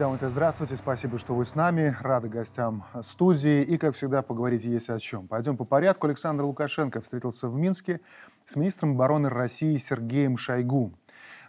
И 0.00 0.26
здравствуйте. 0.28 0.76
Спасибо, 0.76 1.18
что 1.18 1.34
вы 1.34 1.44
с 1.44 1.56
нами. 1.56 1.96
Рады 2.00 2.28
гостям 2.28 2.84
студии. 3.02 3.64
И, 3.64 3.78
как 3.78 3.96
всегда, 3.96 4.22
поговорить 4.22 4.62
есть 4.62 4.90
о 4.90 5.00
чем. 5.00 5.26
Пойдем 5.26 5.56
по 5.56 5.64
порядку. 5.64 6.06
Александр 6.06 6.44
Лукашенко 6.44 7.00
встретился 7.00 7.48
в 7.48 7.56
Минске 7.56 8.00
с 8.46 8.54
министром 8.54 8.92
обороны 8.92 9.28
России 9.28 9.76
Сергеем 9.76 10.38
Шойгу. 10.38 10.92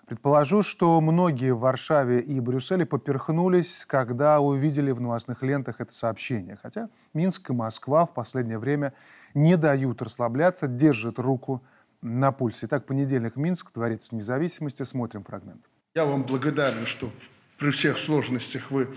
Предположу, 0.08 0.64
что 0.64 1.00
многие 1.00 1.54
в 1.54 1.60
Варшаве 1.60 2.22
и 2.22 2.40
Брюсселе 2.40 2.88
поперхнулись, 2.88 3.86
когда 3.86 4.40
увидели 4.40 4.90
в 4.90 5.00
новостных 5.00 5.44
лентах 5.44 5.80
это 5.80 5.94
сообщение. 5.94 6.58
Хотя 6.60 6.90
Минск 7.14 7.52
и 7.52 7.54
Москва 7.54 8.08
в 8.08 8.16
последнее 8.16 8.58
время 8.58 8.96
не 9.36 9.58
дают 9.58 10.02
расслабляться, 10.02 10.68
держат 10.68 11.20
руку 11.20 11.62
на 12.02 12.32
пульсе. 12.32 12.66
Итак, 12.66 12.88
понедельник, 12.88 13.36
Минск, 13.36 13.72
Дворец 13.74 14.12
независимости. 14.12 14.82
Смотрим 14.82 15.24
фрагмент. 15.24 15.64
Я 15.94 16.06
вам 16.06 16.24
благодарен, 16.24 16.88
что 16.88 17.12
при 17.60 17.72
всех 17.72 17.98
сложностях 17.98 18.72
вы 18.72 18.88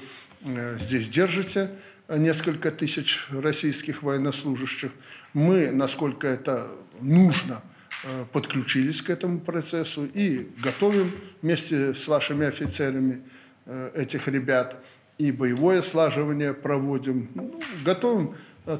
э, 0.41 0.79
здесь 0.81 1.09
держите 1.09 1.71
несколько 2.09 2.71
тысяч 2.71 3.27
российских 3.31 4.03
военнослужащих. 4.03 4.93
Мы, 5.35 5.71
насколько 5.71 6.27
это 6.27 6.71
нужно, 7.01 7.63
Э, 8.05 8.25
подключились 8.33 9.01
к 9.01 9.11
этому 9.11 9.39
процессу 9.39 10.05
и 10.05 10.49
готовим 10.61 11.13
вместе 11.41 11.95
с 11.95 12.09
вашими 12.09 12.47
офицерами 12.47 13.23
э, 13.65 13.93
этих 13.95 14.27
ребят 14.27 14.83
и 15.19 15.31
боевое 15.31 15.83
слаживание 15.83 16.53
проводим. 16.53 17.31
Ну, 17.35 17.61
готовим 17.85 18.35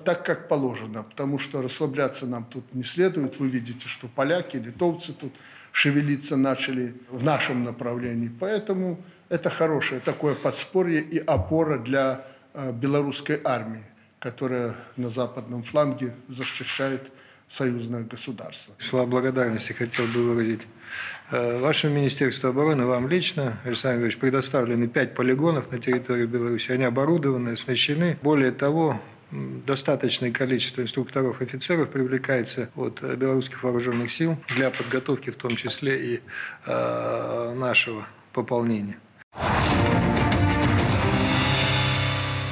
так, 0.05 0.25
как 0.25 0.49
положено, 0.49 1.05
потому 1.05 1.39
что 1.39 1.63
расслабляться 1.63 2.27
нам 2.27 2.45
тут 2.45 2.75
не 2.75 2.83
следует. 2.83 3.39
Вы 3.39 3.49
видите, 3.49 3.87
что 3.87 4.09
поляки, 4.09 4.57
литовцы 4.57 5.13
тут 5.13 5.33
шевелиться 5.71 6.37
начали 6.37 6.95
в 7.09 7.23
нашем 7.23 7.63
направлении. 7.63 8.31
Поэтому 8.41 9.05
это 9.33 9.51
хорошее 9.51 10.01
такое 10.01 10.35
подспорье 10.35 11.01
и 11.01 11.19
опора 11.19 11.79
для 11.79 12.27
белорусской 12.55 13.41
армии, 13.43 13.85
которая 14.19 14.75
на 14.97 15.09
западном 15.09 15.63
фланге 15.63 16.15
защищает 16.29 17.11
союзное 17.49 18.03
государство. 18.03 18.75
Слова 18.79 19.07
благодарности 19.07 19.73
хотел 19.73 20.07
бы 20.07 20.35
выразить 20.35 20.63
э, 21.31 21.59
вашему 21.59 21.95
Министерству 21.95 22.49
обороны, 22.49 22.87
вам 22.87 23.09
лично, 23.09 23.59
Александр 23.65 23.97
Григорьевич, 23.97 24.19
предоставлены 24.19 24.89
пять 24.89 25.15
полигонов 25.15 25.71
на 25.71 25.79
территории 25.79 26.27
Беларуси. 26.27 26.71
Они 26.73 26.85
оборудованы, 26.85 27.51
оснащены. 27.51 28.19
Более 28.23 28.53
того, 28.53 29.01
достаточное 29.31 30.31
количество 30.31 30.81
инструкторов, 30.83 31.43
офицеров 31.43 31.91
привлекается 31.91 32.71
от 32.75 33.03
белорусских 33.03 33.63
вооруженных 33.63 34.11
сил 34.11 34.37
для 34.49 34.71
подготовки, 34.71 35.31
в 35.31 35.37
том 35.37 35.57
числе 35.57 36.15
и 36.15 36.21
э, 36.67 37.55
нашего 37.55 38.07
пополнения. 38.33 38.99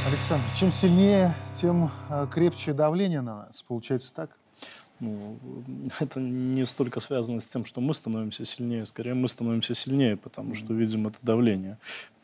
Александр, 0.06 0.46
чем 0.58 0.72
сильнее, 0.72 1.34
тем 1.54 1.90
э, 2.08 2.26
крепче 2.30 2.72
давление 2.72 3.20
на 3.20 3.46
нас. 3.46 3.62
Получается 3.62 4.12
так? 4.14 4.30
ну, 5.00 5.38
это 6.00 6.20
не 6.20 6.64
столько 6.64 7.00
связано 7.00 7.40
с 7.40 7.48
тем, 7.48 7.64
что 7.64 7.80
мы 7.80 7.94
становимся 7.94 8.44
сильнее, 8.44 8.84
скорее 8.84 9.14
мы 9.14 9.28
становимся 9.28 9.74
сильнее, 9.74 10.16
потому 10.16 10.54
что 10.54 10.72
видим 10.74 11.06
это 11.06 11.18
давление 11.22 11.78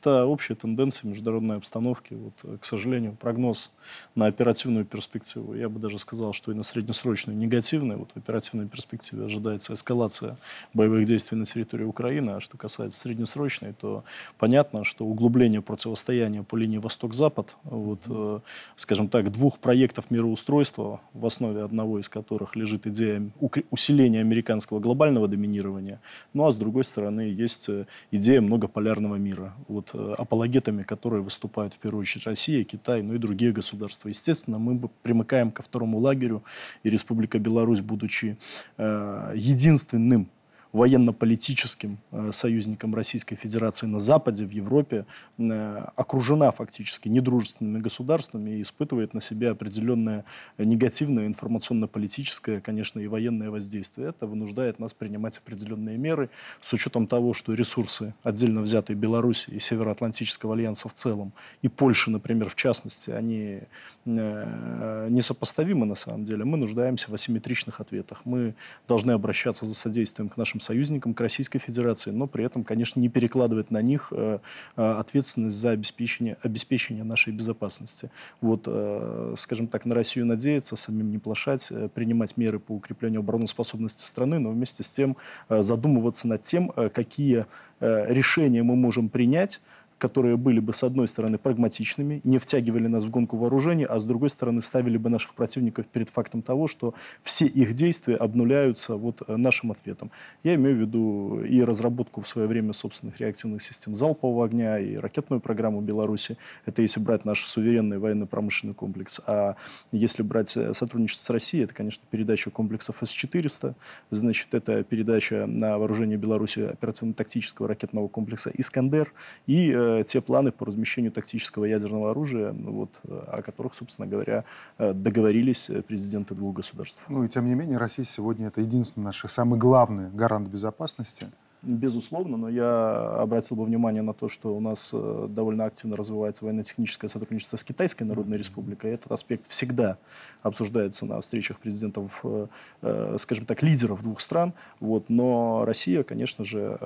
это 0.06 0.24
общая 0.24 0.54
тенденция 0.54 1.08
международной 1.08 1.56
обстановки. 1.56 2.14
Вот, 2.14 2.34
э, 2.44 2.58
к 2.58 2.64
сожалению, 2.64 3.16
прогноз 3.20 3.70
на 4.14 4.26
оперативную 4.26 4.84
перспективу, 4.84 5.54
я 5.54 5.68
бы 5.68 5.80
даже 5.80 5.98
сказал, 5.98 6.32
что 6.32 6.52
и 6.52 6.54
на 6.54 6.62
среднесрочную 6.62 7.36
негативный. 7.36 7.96
Вот 7.96 8.12
в 8.12 8.16
оперативной 8.16 8.68
перспективе 8.68 9.24
ожидается 9.24 9.72
эскалация 9.72 10.36
боевых 10.74 11.06
действий 11.06 11.36
на 11.36 11.44
территории 11.44 11.84
Украины. 11.84 12.30
А 12.30 12.40
что 12.40 12.56
касается 12.56 13.00
среднесрочной, 13.00 13.72
то 13.72 14.04
понятно, 14.38 14.84
что 14.84 15.04
углубление 15.04 15.60
противостояния 15.60 16.44
по 16.44 16.56
линии 16.56 16.78
Восток-Запад, 16.78 17.56
вот, 17.64 18.02
э, 18.08 18.40
скажем 18.76 19.08
так, 19.08 19.32
двух 19.32 19.58
проектов 19.58 20.10
мироустройства, 20.10 21.00
в 21.14 21.26
основе 21.26 21.62
одного 21.62 21.98
из 21.98 22.08
которых 22.08 22.54
лежит 22.54 22.86
идея 22.86 23.28
усиления 23.70 24.20
американского 24.20 24.78
глобального 24.78 25.26
доминирования, 25.26 26.00
ну 26.32 26.46
а 26.46 26.52
с 26.52 26.56
другой 26.56 26.84
стороны 26.84 27.22
есть 27.22 27.68
э, 27.68 27.86
идея 28.12 28.40
многополярного 28.40 29.16
мира. 29.16 29.54
Вот 29.68 29.95
апологетами, 30.18 30.82
которые 30.82 31.22
выступают 31.22 31.74
в 31.74 31.78
первую 31.78 32.02
очередь 32.02 32.26
Россия, 32.26 32.64
Китай, 32.64 33.02
ну 33.02 33.14
и 33.14 33.18
другие 33.18 33.52
государства. 33.52 34.08
Естественно, 34.08 34.58
мы 34.58 34.88
примыкаем 35.02 35.50
ко 35.50 35.62
второму 35.62 35.98
лагерю, 35.98 36.42
и 36.82 36.90
Республика 36.90 37.38
Беларусь, 37.38 37.80
будучи 37.80 38.36
э, 38.76 39.32
единственным 39.34 40.28
военно-политическим 40.76 41.98
э, 42.12 42.30
союзником 42.32 42.94
Российской 42.94 43.36
Федерации 43.36 43.86
на 43.86 43.98
Западе, 43.98 44.44
в 44.44 44.50
Европе, 44.50 45.06
э, 45.38 45.84
окружена 45.96 46.50
фактически 46.52 47.08
недружественными 47.08 47.80
государствами 47.80 48.50
и 48.50 48.62
испытывает 48.62 49.14
на 49.14 49.20
себе 49.20 49.50
определенное 49.50 50.24
негативное 50.58 51.26
информационно-политическое, 51.26 52.60
конечно, 52.60 53.00
и 53.00 53.06
военное 53.06 53.50
воздействие. 53.50 54.10
Это 54.10 54.26
вынуждает 54.26 54.78
нас 54.78 54.92
принимать 54.92 55.38
определенные 55.38 55.96
меры 55.96 56.28
с 56.60 56.72
учетом 56.72 57.06
того, 57.06 57.32
что 57.32 57.54
ресурсы 57.54 58.14
отдельно 58.22 58.60
взятые 58.60 58.96
Беларуси 58.96 59.50
и 59.50 59.58
Североатлантического 59.58 60.54
альянса 60.54 60.88
в 60.88 60.94
целом, 60.94 61.32
и 61.62 61.68
Польши, 61.68 62.10
например, 62.10 62.50
в 62.50 62.54
частности, 62.54 63.10
они 63.10 63.60
э, 64.04 65.08
несопоставимы 65.10 65.86
на 65.86 65.94
самом 65.94 66.24
деле. 66.24 66.44
Мы 66.44 66.58
нуждаемся 66.58 67.10
в 67.10 67.14
асимметричных 67.14 67.80
ответах. 67.80 68.22
Мы 68.24 68.54
должны 68.86 69.12
обращаться 69.12 69.64
за 69.64 69.74
содействием 69.74 70.28
к 70.28 70.36
нашим 70.36 70.60
союзникам, 70.66 71.14
к 71.14 71.20
Российской 71.20 71.58
Федерации, 71.58 72.10
но 72.10 72.26
при 72.26 72.44
этом, 72.44 72.64
конечно, 72.64 73.00
не 73.00 73.08
перекладывать 73.08 73.70
на 73.70 73.80
них 73.80 74.08
э, 74.10 74.38
э, 74.76 74.82
ответственность 74.82 75.56
за 75.56 75.70
обеспечение, 75.70 76.36
обеспечение 76.42 77.04
нашей 77.04 77.32
безопасности. 77.32 78.10
Вот, 78.40 78.64
э, 78.66 79.34
скажем 79.36 79.68
так, 79.68 79.86
на 79.86 79.94
Россию 79.94 80.26
надеяться, 80.26 80.76
самим 80.76 81.10
не 81.10 81.18
плашать, 81.18 81.72
принимать 81.94 82.36
меры 82.36 82.58
по 82.58 82.72
укреплению 82.72 83.20
обороноспособности 83.20 84.04
страны, 84.04 84.38
но 84.38 84.50
вместе 84.50 84.82
с 84.82 84.90
тем 84.90 85.16
задумываться 85.48 86.28
над 86.28 86.42
тем, 86.42 86.72
какие 86.92 87.46
решения 87.80 88.62
мы 88.62 88.76
можем 88.76 89.08
принять, 89.08 89.60
которые 89.98 90.36
были 90.36 90.60
бы, 90.60 90.72
с 90.72 90.82
одной 90.82 91.08
стороны, 91.08 91.38
прагматичными, 91.38 92.20
не 92.24 92.38
втягивали 92.38 92.86
нас 92.86 93.04
в 93.04 93.10
гонку 93.10 93.36
вооружений, 93.36 93.84
а 93.84 93.98
с 93.98 94.04
другой 94.04 94.30
стороны, 94.30 94.60
ставили 94.62 94.98
бы 94.98 95.08
наших 95.08 95.34
противников 95.34 95.86
перед 95.86 96.10
фактом 96.10 96.42
того, 96.42 96.66
что 96.66 96.94
все 97.22 97.46
их 97.46 97.74
действия 97.74 98.16
обнуляются 98.16 98.96
вот 98.96 99.22
э, 99.26 99.36
нашим 99.36 99.72
ответом. 99.72 100.10
Я 100.42 100.54
имею 100.56 100.76
в 100.76 100.80
виду 100.80 101.40
и 101.40 101.62
разработку 101.62 102.20
в 102.20 102.28
свое 102.28 102.46
время 102.46 102.72
собственных 102.72 103.18
реактивных 103.20 103.62
систем 103.62 103.96
залпового 103.96 104.44
огня, 104.44 104.78
и 104.78 104.96
ракетную 104.96 105.40
программу 105.40 105.80
Беларуси. 105.80 106.36
Это 106.66 106.82
если 106.82 107.00
брать 107.00 107.24
наш 107.24 107.44
суверенный 107.44 107.98
военно-промышленный 107.98 108.74
комплекс. 108.74 109.20
А 109.26 109.56
если 109.92 110.22
брать 110.22 110.56
э, 110.56 110.74
сотрудничество 110.74 111.24
с 111.24 111.30
Россией, 111.30 111.64
это, 111.64 111.74
конечно, 111.74 112.04
передача 112.10 112.50
комплексов 112.50 112.98
С-400, 113.00 113.74
значит, 114.10 114.52
это 114.52 114.82
передача 114.84 115.46
на 115.46 115.78
вооружение 115.78 116.18
Беларуси 116.18 116.60
операционно-тактического 116.60 117.68
ракетного 117.68 118.08
комплекса 118.08 118.50
«Искандер» 118.54 119.12
и 119.46 119.72
э, 119.86 120.04
те 120.04 120.20
планы 120.20 120.52
по 120.52 120.66
размещению 120.66 121.12
тактического 121.12 121.64
ядерного 121.64 122.10
оружия, 122.10 122.52
ну 122.52 122.72
вот, 122.72 123.00
о 123.04 123.42
которых, 123.42 123.74
собственно 123.74 124.06
говоря, 124.06 124.44
э, 124.78 124.92
договорились 124.92 125.70
президенты 125.86 126.34
двух 126.34 126.56
государств. 126.56 127.02
Ну 127.08 127.24
и 127.24 127.28
тем 127.28 127.46
не 127.46 127.54
менее, 127.54 127.78
Россия 127.78 128.04
сегодня 128.04 128.48
это 128.48 128.60
единственный 128.60 129.04
наш 129.04 129.24
самый 129.28 129.58
главный 129.58 130.10
гарант 130.10 130.48
безопасности– 130.48 131.26
Безусловно, 131.66 132.36
но 132.36 132.48
я 132.48 133.18
обратил 133.18 133.56
бы 133.56 133.64
внимание 133.64 134.00
на 134.00 134.14
то, 134.14 134.28
что 134.28 134.54
у 134.54 134.60
нас 134.60 134.90
э, 134.92 135.26
довольно 135.28 135.64
активно 135.64 135.96
развивается 135.96 136.44
военно-техническое 136.44 137.08
сотрудничество 137.08 137.56
с 137.56 137.64
Китайской 137.64 138.04
Народной 138.04 138.38
Республикой. 138.38 138.92
Этот 138.92 139.10
аспект 139.10 139.48
всегда 139.48 139.98
обсуждается 140.44 141.06
на 141.06 141.20
встречах 141.20 141.58
президентов, 141.58 142.20
э, 142.22 142.46
э, 142.82 143.16
скажем 143.18 143.46
так, 143.46 143.64
лидеров 143.64 144.00
двух 144.04 144.20
стран. 144.20 144.52
Вот. 144.78 145.06
Но 145.08 145.64
Россия, 145.66 146.04
конечно 146.04 146.44
же, 146.44 146.78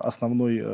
основной 0.00 0.64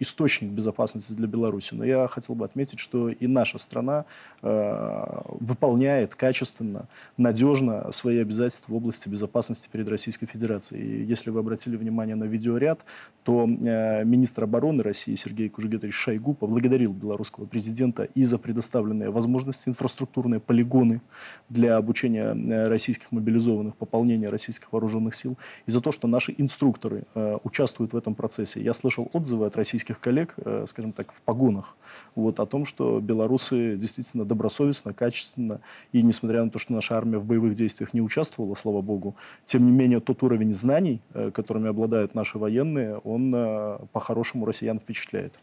источник 0.00 0.50
безопасности 0.50 1.12
для 1.12 1.28
Беларуси. 1.28 1.74
Но 1.74 1.84
я 1.84 2.08
хотел 2.08 2.34
бы 2.34 2.44
отметить, 2.44 2.80
что 2.80 3.10
и 3.10 3.26
наша 3.28 3.58
страна 3.58 4.06
выполняет 4.42 6.16
качественно, 6.16 6.86
надежно 7.16 7.92
свои 7.92 8.18
обязательства 8.18 8.72
в 8.72 8.76
области 8.76 9.08
безопасности 9.08 9.68
перед 9.70 9.88
Российской 9.88 10.26
Федерацией. 10.26 10.82
И 10.82 11.04
если 11.04 11.30
вы 11.30 11.40
обратили 11.40 11.76
внимание 11.76 12.16
на 12.16 12.24
видеоряд, 12.40 12.84
то 13.22 13.46
э, 13.46 14.04
министр 14.04 14.44
обороны 14.44 14.82
России 14.82 15.14
Сергей 15.14 15.48
Кужугетович 15.48 15.94
Шойгу 15.94 16.34
поблагодарил 16.34 16.92
белорусского 16.92 17.44
президента 17.44 18.04
и 18.04 18.24
за 18.24 18.38
предоставленные 18.38 19.10
возможности 19.10 19.68
инфраструктурные 19.68 20.40
полигоны 20.40 21.02
для 21.48 21.76
обучения 21.76 22.34
э, 22.34 22.66
российских 22.66 23.12
мобилизованных, 23.12 23.76
пополнения 23.76 24.28
российских 24.28 24.72
вооруженных 24.72 25.14
сил, 25.14 25.36
и 25.66 25.70
за 25.70 25.80
то, 25.80 25.92
что 25.92 26.08
наши 26.08 26.34
инструкторы 26.38 27.04
э, 27.14 27.38
участвуют 27.44 27.92
в 27.92 27.96
этом 27.96 28.14
процессе. 28.14 28.62
Я 28.62 28.72
слышал 28.72 29.10
отзывы 29.12 29.46
от 29.46 29.56
российских 29.56 30.00
коллег, 30.00 30.36
скажем 30.66 30.92
так, 30.92 31.12
в 31.12 31.22
погонах, 31.22 31.76
вот, 32.14 32.40
о 32.40 32.46
том, 32.46 32.64
что 32.64 33.00
белорусы 33.00 33.76
действительно 33.76 34.24
добросовестно, 34.24 34.92
качественно, 34.92 35.60
и 35.92 36.02
несмотря 36.02 36.44
на 36.44 36.50
то, 36.50 36.58
что 36.58 36.72
наша 36.72 36.96
армия 36.96 37.18
в 37.18 37.26
боевых 37.26 37.54
действиях 37.54 37.94
не 37.94 38.00
участвовала, 38.00 38.54
слава 38.54 38.80
богу, 38.80 39.16
тем 39.44 39.66
не 39.66 39.72
менее 39.72 40.00
тот 40.00 40.22
уровень 40.22 40.54
знаний, 40.54 41.00
которыми 41.32 41.68
обладают 41.68 42.14
наши 42.14 42.19
военные, 42.38 42.98
он 42.98 43.32
э, 43.34 43.78
по-хорошему 43.92 44.46
россиян 44.46 44.78
впечатляет. 44.78 45.38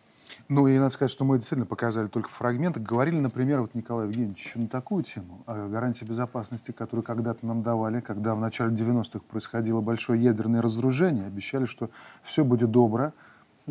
Ну, 0.50 0.68
и 0.68 0.78
надо 0.78 0.90
сказать, 0.90 1.12
что 1.12 1.26
мы 1.26 1.38
действительно 1.38 1.66
показали 1.66 2.08
только 2.08 2.30
фрагменты. 2.30 2.80
Говорили, 2.80 3.20
например, 3.20 3.62
вот 3.62 3.76
Николай 3.76 4.08
Евгеньевич 4.08 4.54
на 4.56 4.68
такую 4.68 5.04
тему, 5.04 5.44
о 5.46 5.68
гарантии 5.68 6.06
безопасности, 6.06 6.72
которую 6.72 7.04
когда-то 7.04 7.46
нам 7.46 7.64
давали, 7.64 8.00
когда 8.00 8.36
в 8.36 8.40
начале 8.40 8.74
90-х 8.74 9.20
происходило 9.28 9.82
большое 9.82 10.22
ядерное 10.22 10.62
разоружение, 10.62 11.26
обещали, 11.26 11.66
что 11.66 11.90
все 12.22 12.44
будет 12.44 12.72
добро, 12.72 13.14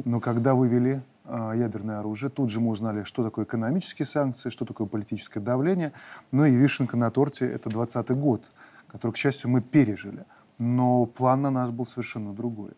но 0.05 0.21
когда 0.21 0.55
вывели 0.55 1.03
э, 1.25 1.53
ядерное 1.57 2.01
оружие, 2.01 2.31
тут 2.31 2.51
же 2.51 2.61
мы 2.61 2.71
узнали, 2.71 3.05
что 3.05 3.25
такое 3.25 3.45
экономические 3.45 4.05
санкции, 4.05 4.51
что 4.51 4.65
такое 4.65 4.87
политическое 4.87 5.41
давление. 5.41 5.93
Ну 6.33 6.45
и 6.45 6.55
вишенка 6.55 6.97
на 6.97 7.11
торте— 7.11 7.47
это 7.51 7.71
20 7.71 8.11
год, 8.11 8.43
который, 8.89 9.13
к 9.13 9.17
счастью, 9.17 9.51
мы 9.51 9.63
пережили. 9.63 10.25
Но 10.59 11.07
план 11.07 11.43
на 11.43 11.51
нас 11.51 11.71
был 11.71 11.87
совершенно 11.87 12.35
другой. 12.35 12.73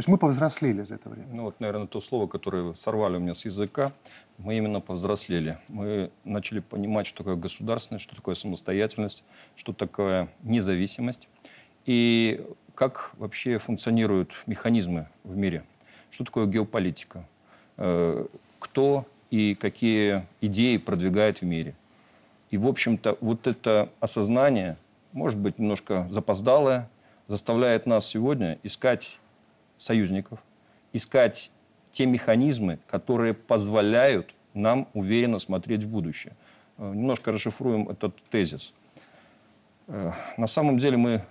То 0.00 0.02
есть 0.02 0.08
мы 0.08 0.16
повзрослели 0.16 0.80
за 0.80 0.94
это 0.94 1.10
время. 1.10 1.28
Ну 1.30 1.42
вот, 1.42 1.60
наверное, 1.60 1.86
то 1.86 2.00
слово, 2.00 2.26
которое 2.26 2.72
сорвали 2.72 3.16
у 3.16 3.20
меня 3.20 3.34
с 3.34 3.44
языка, 3.44 3.92
мы 4.38 4.56
именно 4.56 4.80
повзрослели. 4.80 5.58
Мы 5.68 6.10
начали 6.24 6.60
понимать, 6.60 7.06
что 7.06 7.18
такое 7.18 7.36
государственность, 7.36 8.04
что 8.04 8.16
такое 8.16 8.34
самостоятельность, 8.34 9.22
что 9.56 9.74
такое 9.74 10.30
независимость 10.42 11.28
и 11.84 12.42
как 12.74 13.10
вообще 13.18 13.58
функционируют 13.58 14.30
механизмы 14.46 15.06
в 15.22 15.36
мире. 15.36 15.64
Что 16.10 16.24
такое 16.24 16.46
геополитика? 16.46 17.28
Э, 17.76 18.24
кто 18.58 19.06
и 19.30 19.54
какие 19.54 20.24
идеи 20.40 20.78
продвигает 20.78 21.42
в 21.42 21.44
мире? 21.44 21.74
И, 22.48 22.56
в 22.56 22.66
общем-то, 22.66 23.18
вот 23.20 23.46
это 23.46 23.90
осознание, 24.00 24.78
может 25.12 25.38
быть, 25.38 25.58
немножко 25.58 26.08
запоздалое, 26.10 26.88
заставляет 27.28 27.84
нас 27.84 28.06
сегодня 28.06 28.58
искать 28.62 29.19
союзников, 29.80 30.38
искать 30.92 31.50
те 31.90 32.06
механизмы, 32.06 32.78
которые 32.86 33.34
позволяют 33.34 34.32
нам 34.54 34.86
уверенно 34.94 35.38
смотреть 35.38 35.84
в 35.84 35.88
будущее. 35.88 36.34
Э, 36.78 36.92
немножко 36.94 37.32
расшифруем 37.32 37.88
этот 37.88 38.14
тезис. 38.30 38.72
Э, 39.88 40.12
на 40.36 40.46
самом 40.46 40.78
деле 40.78 40.96
мы 40.96 41.24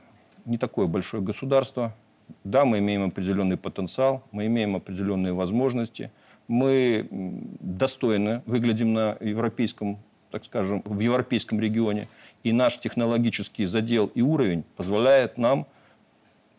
не 0.45 0.57
такое 0.57 0.87
большое 0.87 1.23
государство. 1.23 1.95
Да, 2.43 2.65
мы 2.65 2.79
имеем 2.79 3.03
определенный 3.03 3.57
потенциал, 3.57 4.23
мы 4.31 4.45
имеем 4.45 4.75
определенные 4.75 5.33
возможности, 5.33 6.11
мы 6.47 7.07
достойно 7.59 8.43
выглядим 8.45 8.93
на 8.93 9.17
европейском, 9.19 9.97
так 10.29 10.45
скажем, 10.45 10.83
в 10.85 10.99
европейском 10.99 11.59
регионе, 11.59 12.07
и 12.43 12.51
наш 12.51 12.79
технологический 12.79 13.65
задел 13.65 14.07
и 14.13 14.21
уровень 14.21 14.63
позволяет 14.75 15.39
нам 15.39 15.65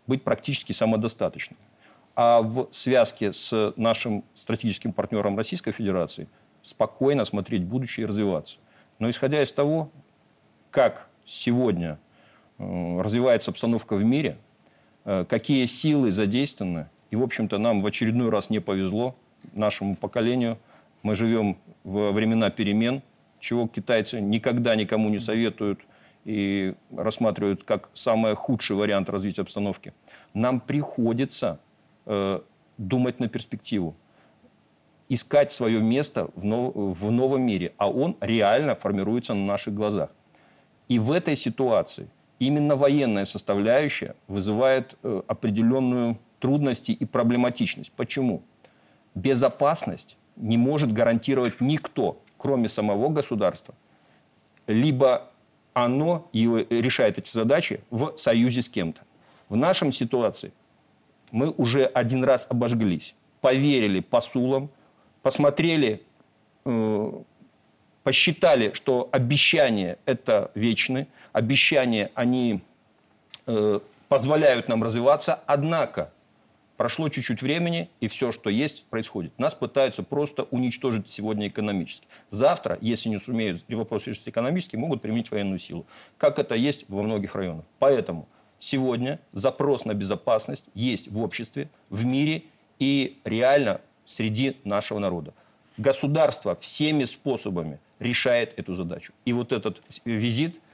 быть 0.09 0.25
практически 0.25 0.73
самодостаточными 0.73 1.61
а 2.15 2.43
в 2.43 2.69
связке 2.73 3.33
с 3.33 3.73
нашим 3.77 4.25
стратегическим 4.35 4.93
партнером 4.93 5.37
Российской 5.37 5.73
Федерации 5.73 6.29
спокойно 6.63 7.25
смотреть 7.25 7.65
будущее 7.65 8.05
и 8.05 8.07
развиваться. 8.07 8.59
Но 8.99 9.09
исходя 9.09 9.43
из 9.43 9.51
того, 9.53 9.91
как 10.71 11.09
сегодня 11.25 11.99
э, 12.59 13.01
развивается 13.01 13.51
обстановка 13.51 13.97
в 13.97 14.05
мире, 14.05 14.37
э, 15.05 15.25
какие 15.29 15.65
силы 15.67 16.11
задействованы, 16.11 16.89
и, 17.11 17.17
в 17.17 17.23
общем-то, 17.23 17.59
нам 17.59 17.83
в 17.83 17.87
очередной 17.87 18.29
раз 18.31 18.51
не 18.51 18.61
повезло, 18.61 19.17
нашему 19.53 19.97
поколению. 19.97 20.59
Мы 21.03 21.15
живем 21.15 21.57
во 21.83 22.13
времена 22.13 22.51
перемен, 22.51 23.03
чего 23.41 23.67
китайцы 23.67 24.21
никогда 24.21 24.75
никому 24.77 25.09
не 25.09 25.19
советуют 25.19 25.81
и 26.25 26.75
рассматривают 26.95 27.65
как 27.65 27.89
самый 27.95 28.35
худший 28.35 28.77
вариант 28.77 29.09
развития 29.09 29.43
обстановки. 29.43 29.95
Нам 30.35 30.61
приходится 30.61 31.59
Э, 32.13 32.41
думать 32.77 33.21
на 33.21 33.29
перспективу, 33.29 33.95
искать 35.09 35.53
свое 35.53 35.81
место 35.81 36.29
в, 36.35 36.45
нов, 36.45 36.73
в 36.75 37.11
новом 37.11 37.43
мире, 37.43 37.73
а 37.77 37.89
он 37.89 38.17
реально 38.21 38.75
формируется 38.75 39.35
на 39.35 39.45
наших 39.45 39.75
глазах. 39.75 40.11
И 40.89 40.99
в 40.99 41.13
этой 41.13 41.37
ситуации 41.37 42.09
именно 42.41 42.75
военная 42.75 43.27
составляющая 43.27 44.17
вызывает 44.27 44.97
э, 45.05 45.23
определенную 45.29 46.19
трудности 46.41 46.91
и 46.91 47.05
проблематичность. 47.05 47.93
Почему? 47.93 48.43
Безопасность 49.15 50.17
не 50.35 50.57
может 50.57 50.93
гарантировать 50.93 51.61
никто, 51.61 52.21
кроме 52.39 52.69
самого 52.69 53.11
государства, 53.11 53.75
либо 54.67 55.31
оно 55.75 56.29
решает 56.33 57.19
эти 57.19 57.31
задачи 57.31 57.83
в 57.91 58.17
союзе 58.17 58.63
с 58.63 58.69
кем-то. 58.69 59.03
В 59.49 59.55
нашем 59.55 59.93
ситуации 59.93 60.53
мы 61.31 61.51
уже 61.51 61.85
один 61.85 62.25
раз 62.25 62.47
обожглись, 62.49 63.15
поверили 63.41 64.01
посулам, 64.01 64.71
посмотрели, 65.23 66.03
э, 66.65 67.13
посчитали, 68.03 68.73
что 68.75 69.09
обещания 69.13 69.99
это 70.07 70.51
вечны, 70.55 71.07
обещания 71.33 72.11
они 72.15 72.61
э, 73.47 73.81
позволяют 74.09 74.69
нам 74.69 74.83
развиваться, 74.83 75.41
однако 75.47 76.13
прошло 76.81 77.11
чуть-чуть 77.11 77.43
времени, 77.43 77.91
и 78.01 78.09
все, 78.09 78.33
что 78.33 78.49
есть, 78.49 78.87
происходит. 78.87 79.39
Нас 79.39 79.55
пытаются 79.55 80.03
просто 80.03 80.45
уничтожить 80.45 81.11
сегодня 81.11 81.47
экономически. 81.49 82.07
Завтра, 82.31 82.79
если 82.81 83.11
не 83.11 83.21
сумеют 83.21 83.63
вопрос 83.69 84.07
решить 84.07 84.27
экономически, 84.27 84.77
могут 84.77 85.03
применить 85.03 85.31
военную 85.31 85.59
силу. 85.59 85.85
Как 86.17 86.39
это 86.39 86.55
есть 86.55 86.87
во 86.89 87.03
многих 87.03 87.35
районах. 87.35 87.67
Поэтому 87.79 88.27
сегодня 88.61 89.19
запрос 89.33 89.85
на 89.85 89.95
безопасность 89.95 90.67
есть 90.75 91.09
в 91.09 91.21
обществе, 91.21 91.69
в 91.89 92.05
мире 92.05 92.45
и 92.79 93.19
реально 93.25 93.81
среди 94.07 94.57
нашего 94.63 95.01
народа. 95.01 95.35
Государство 95.77 96.55
всеми 96.55 97.05
способами 97.07 97.81
решает 97.99 98.57
эту 98.57 98.75
задачу. 98.75 99.13
И 99.25 99.33
вот 99.33 99.51
этот 99.51 99.83
визит– 100.05 100.61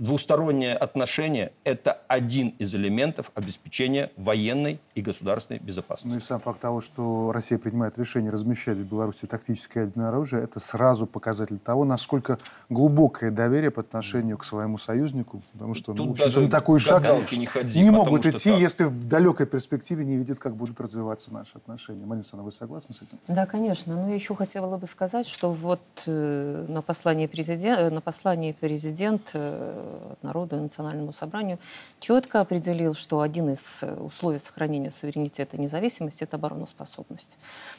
двусторонние 0.00 0.74
отношения– 0.74 1.52
это 1.64 2.00
один 2.08 2.48
из 2.58 2.74
элементов 2.74 3.30
обеспечения 3.34 4.10
военной 4.16 4.80
и 4.94 5.02
государственной 5.02 5.60
безопасности. 5.60 6.08
Ну 6.08 6.18
и 6.18 6.22
сам 6.22 6.40
факт 6.40 6.58
того, 6.58 6.80
что 6.80 7.32
Россия 7.32 7.58
принимает 7.58 7.98
решение 7.98 8.32
размещать 8.32 8.78
в 8.78 8.84
Беларуси 8.84 9.26
тактическое 9.26 9.84
ядерное 9.84 10.08
оружие, 10.08 10.42
это 10.42 10.58
сразу 10.58 11.06
показатель 11.06 11.58
того, 11.58 11.84
насколько 11.84 12.38
глубокое 12.70 13.30
доверие 13.30 13.70
по 13.70 13.82
отношению 13.82 14.38
к 14.38 14.44
своему 14.44 14.78
союзнику, 14.78 15.42
потому 15.52 15.74
что 15.74 15.92
ну, 15.92 16.14
даже 16.14 16.40
на 16.40 16.50
такой 16.50 16.78
шаг 16.78 17.04
не, 17.32 17.44
ходи, 17.44 17.80
не 17.80 17.90
могут 17.90 18.26
идти, 18.26 18.50
так. 18.50 18.58
если 18.58 18.84
в 18.84 19.06
далекой 19.06 19.46
перспективе 19.46 20.04
не 20.06 20.16
видят, 20.16 20.38
как 20.38 20.56
будут 20.56 20.80
развиваться 20.80 21.32
наши 21.32 21.58
отношения. 21.58 22.06
Мариса, 22.06 22.36
вы 22.38 22.52
согласны 22.52 22.94
с 22.94 23.02
этим? 23.02 23.18
Да, 23.28 23.44
конечно. 23.44 23.94
Но 23.94 24.08
я 24.08 24.14
еще 24.14 24.34
хотела 24.34 24.78
бы 24.78 24.86
сказать, 24.86 25.28
что 25.28 25.52
вот 25.52 25.82
э, 26.06 26.66
на 26.68 26.80
послании 26.80 27.26
президента, 27.26 27.90
на 27.90 28.00
послании 28.00 28.56
президент 28.58 29.32
э, 29.34 29.89
народу 30.22 30.56
и 30.56 30.60
национальному 30.60 31.12
собранию 31.12 31.58
четко 32.00 32.40
определил, 32.40 32.94
что 32.94 33.20
один 33.20 33.50
из 33.50 33.82
э, 33.82 33.92
условий 33.94 34.38
сохранения 34.38 34.90
суверенитета 34.90 35.56
и 35.56 35.60
независимости– 35.60 36.24
это 36.24 36.36
обороноспособность. 36.36 37.38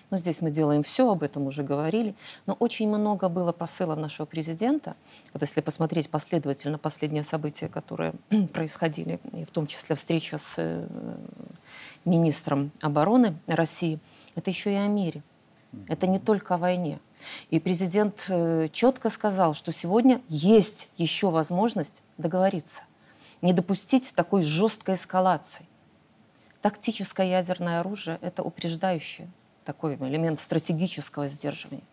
Но 0.09 0.17
здесь 0.17 0.41
мы 0.41 0.51
делаем 0.51 0.83
все, 0.83 1.11
об 1.11 1.23
этом 1.23 1.47
уже 1.47 1.63
говорили. 1.63 2.15
Но 2.45 2.53
очень 2.53 2.87
много 2.87 3.29
было 3.29 3.51
посылов 3.51 3.99
нашего 3.99 4.25
президента. 4.25 4.95
Вот 5.33 5.41
если 5.41 5.61
посмотреть 5.61 6.09
последовательно 6.09 6.77
последние 6.77 7.23
события, 7.23 7.67
которые 7.67 8.13
происходили, 8.53 9.19
и 9.33 9.45
в 9.45 9.51
том 9.51 9.67
числе 9.67 9.95
встреча 9.95 10.37
с 10.37 10.55
э, 10.57 10.85
министром 12.05 12.71
обороны 12.81 13.35
России, 13.47 13.99
это 14.35 14.49
еще 14.49 14.71
и 14.71 14.75
о 14.75 14.87
мире. 14.87 15.23
Это 15.87 16.07
не 16.07 16.19
только 16.19 16.55
о 16.55 16.57
войне. 16.57 16.99
И 17.49 17.59
президент 17.59 18.25
э, 18.27 18.67
четко 18.71 19.09
сказал, 19.09 19.53
что 19.53 19.71
сегодня 19.71 20.21
есть 20.27 20.89
еще 20.97 21.29
возможность 21.29 22.03
договориться, 22.17 22.83
не 23.41 23.53
допустить 23.53 24.13
такой 24.15 24.41
жесткой 24.41 24.95
эскалации. 24.95 25.65
Тактическое 26.61 27.27
ядерное 27.27 27.79
оружие– 27.79 28.19
это 28.21 28.43
упреждающее 28.43 29.29
такой 29.63 29.95
элемент 29.95 30.39
стратегического 30.39 31.27
сдерживания. 31.27 31.83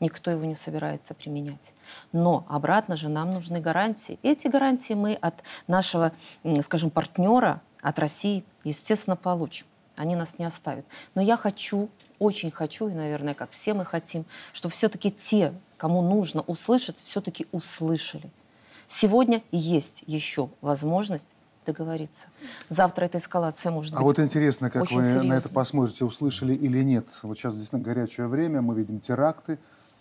Никто 0.00 0.30
его 0.30 0.44
не 0.44 0.54
собирается 0.54 1.12
применять. 1.12 1.74
Но 2.12 2.46
обратно 2.48 2.96
же 2.96 3.08
нам 3.08 3.32
нужны 3.32 3.60
гарантии. 3.60 4.18
Эти 4.22 4.46
гарантии 4.46 4.94
мы 4.94 5.14
от 5.14 5.42
нашего, 5.66 6.12
скажем, 6.62 6.90
партнера, 6.90 7.60
от 7.80 7.98
России, 7.98 8.44
естественно, 8.62 9.16
получим. 9.16 9.66
Они 9.96 10.14
нас 10.14 10.38
не 10.38 10.44
оставят. 10.44 10.86
Но 11.16 11.22
я 11.22 11.36
хочу 11.36 11.88
очень 12.18 12.50
хочу, 12.50 12.88
и, 12.88 12.94
наверное, 12.94 13.34
как 13.34 13.50
все 13.50 13.74
мы 13.74 13.84
хотим, 13.84 14.24
чтобы 14.52 14.72
все-таки 14.72 15.10
те, 15.10 15.52
кому 15.76 16.02
нужно 16.02 16.42
услышать, 16.42 17.00
все-таки 17.02 17.46
услышали. 17.52 18.30
Сегодня 18.86 19.42
есть 19.52 20.02
еще 20.06 20.50
возможность 20.60 21.28
договориться. 21.66 22.28
Завтра 22.70 23.04
эта 23.04 23.18
эскалация 23.18 23.70
может 23.70 23.92
а 23.92 23.96
быть. 23.96 24.02
А 24.02 24.04
вот 24.04 24.18
интересно, 24.18 24.70
как 24.70 24.90
вы 24.90 25.04
серьезной. 25.04 25.26
на 25.26 25.32
это 25.34 25.50
посмотрите, 25.50 26.04
услышали 26.04 26.54
или 26.54 26.82
нет. 26.82 27.06
Вот 27.22 27.36
сейчас 27.36 27.54
действительно 27.54 27.82
горячее 27.82 28.26
время, 28.26 28.62
мы 28.62 28.74
видим 28.74 29.00
теракты, 29.00 29.58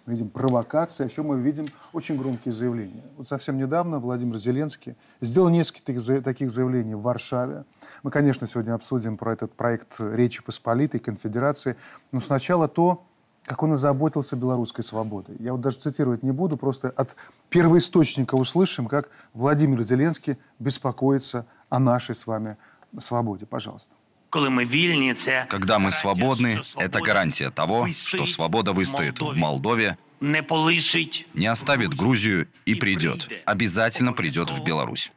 мы 0.08 0.14
видим 0.14 0.30
провокации, 0.30 1.04
а 1.04 1.08
еще 1.08 1.22
мы 1.22 1.38
видим 1.38 1.66
очень 1.92 2.18
громкие 2.18 2.54
заявления. 2.54 3.04
Вот 3.18 3.28
совсем 3.28 3.58
недавно 3.58 4.00
Владимир 4.00 4.38
Зеленский 4.38 4.96
сделал 5.20 5.50
несколько 5.50 6.22
таких 6.22 6.50
заявлений 6.50 6.96
в 6.96 7.02
Варшаве. 7.02 7.66
Мы, 8.04 8.12
конечно, 8.12 8.48
сегодня 8.48 8.74
обсудим 8.74 9.18
про 9.18 9.34
этот 9.34 9.52
проект 9.52 10.00
Речи 10.00 10.42
Посполитой, 10.42 11.02
Конфедерации. 11.02 11.76
Но 12.14 12.22
сначала 12.22 12.70
то, 12.70 13.04
как 13.44 13.62
он 13.64 13.74
озаботился 13.74 14.38
белорусской 14.38 14.86
свободой. 14.86 15.36
Я 15.40 15.52
вот 15.52 15.60
даже 15.60 15.78
цитировать 15.78 16.24
не 16.24 16.32
буду, 16.32 16.56
просто 16.56 16.90
от 16.90 17.14
первоисточника 17.50 18.36
услышим, 18.36 18.88
как 18.88 19.10
Владимир 19.34 19.84
Зеленский 19.84 20.38
беспокоится 20.58 21.46
о 21.68 21.80
нашей 21.80 22.16
с 22.16 22.26
вами 22.26 22.56
свободе. 22.98 23.46
Пожалуйста. 23.46 23.94
Когда 24.30 25.80
мы 25.80 25.92
свободны, 25.92 26.62
это 26.76 27.00
гарантия 27.00 27.50
того, 27.50 27.88
что 27.92 28.26
свобода 28.26 28.74
выстоит 28.74 29.20
в 29.20 29.36
Молдове, 29.36 29.98
не 30.20 31.46
оставит 31.46 31.94
Грузию 31.94 32.48
и 32.66 32.76
придет. 32.76 33.30
Обязательно 33.46 34.14
придет 34.14 34.50
в 34.50 34.64
Беларусь. 34.64 35.12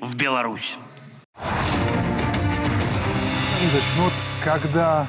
В 0.00 0.16
Беларусь. 0.16 0.76
ну 3.96 4.04
вот 4.04 4.12
когда 4.44 5.08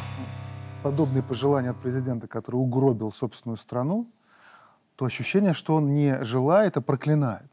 подобные 0.84 1.24
пожелания 1.24 1.72
от 1.72 1.82
президента, 1.82 2.28
который 2.28 2.58
угробил 2.58 3.12
собственную 3.12 3.58
страну, 3.58 4.08
то 4.96 5.06
ощущение, 5.06 5.54
что 5.54 5.76
он 5.76 5.94
не 5.94 6.24
желает, 6.24 6.78
а 6.78 6.82
проклинает. 6.82 7.52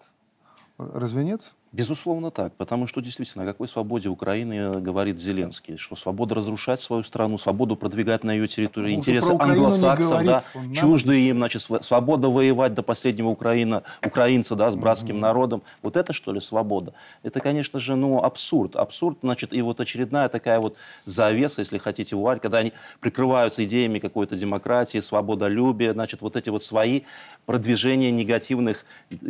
Разве 0.79 1.25
нет? 1.25 1.53
Безусловно 1.73 2.33
так, 2.33 2.53
потому 2.55 2.89
что 2.89 3.01
действительно, 3.01 3.45
о 3.45 3.47
какой 3.47 3.69
свободе 3.69 4.09
Украины 4.09 4.81
говорит 4.81 5.21
Зеленский, 5.21 5.77
что 5.77 5.95
свобода 5.95 6.35
разрушать 6.35 6.81
свою 6.81 7.05
страну, 7.05 7.39
свободу 7.39 7.77
продвигать 7.77 8.25
на 8.25 8.33
ее 8.33 8.49
территории, 8.49 8.95
интересы 8.95 9.37
англосаксов, 9.39 10.25
да, 10.25 10.43
чуждые 10.75 11.29
им, 11.29 11.37
значит, 11.37 11.63
свобода 11.63 12.29
воевать 12.29 12.75
до 12.75 12.83
последнего 12.83 13.29
Украина, 13.29 13.85
украинца, 14.05 14.57
да, 14.57 14.69
с 14.69 14.75
братским 14.75 15.19
mm-hmm. 15.19 15.21
народом, 15.21 15.63
вот 15.83 15.97
это 15.97 16.13
что 16.13 16.33
ли 16.33 16.41
свобода? 16.41 16.93
Это, 17.23 17.39
конечно 17.39 17.79
же, 17.79 17.95
ну, 17.95 18.21
абсурд, 18.21 18.75
абсурд, 18.75 19.19
значит, 19.23 19.53
и 19.53 19.63
вот 19.63 19.79
очередная 19.79 20.29
такая 20.29 20.59
вот 20.59 20.77
завеса, 21.07 21.61
если 21.61 21.79
хотите, 21.79 22.17
вуаль, 22.17 22.41
когда 22.41 22.59
они 22.59 22.73
прикрываются 22.99 23.63
идеями 23.63 24.01
какой-то 24.01 24.35
демократии, 24.35 24.99
свободолюбия, 24.99 25.93
значит, 25.93 26.21
вот 26.21 26.35
эти 26.35 26.49
вот 26.49 26.65
свои 26.65 27.03
продвижения 27.47 28.11
негативных, 28.11 28.85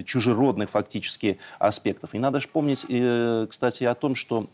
чужеродных 0.07 0.71
фактически 0.71 1.39
аспектов. 1.59 2.15
И 2.15 2.19
надо 2.19 2.30
же 2.39 2.47
помнить, 2.47 2.87
э, 2.89 3.47
кстати, 3.51 3.83
о 3.83 3.95
том, 3.97 4.15
что, 4.15 4.47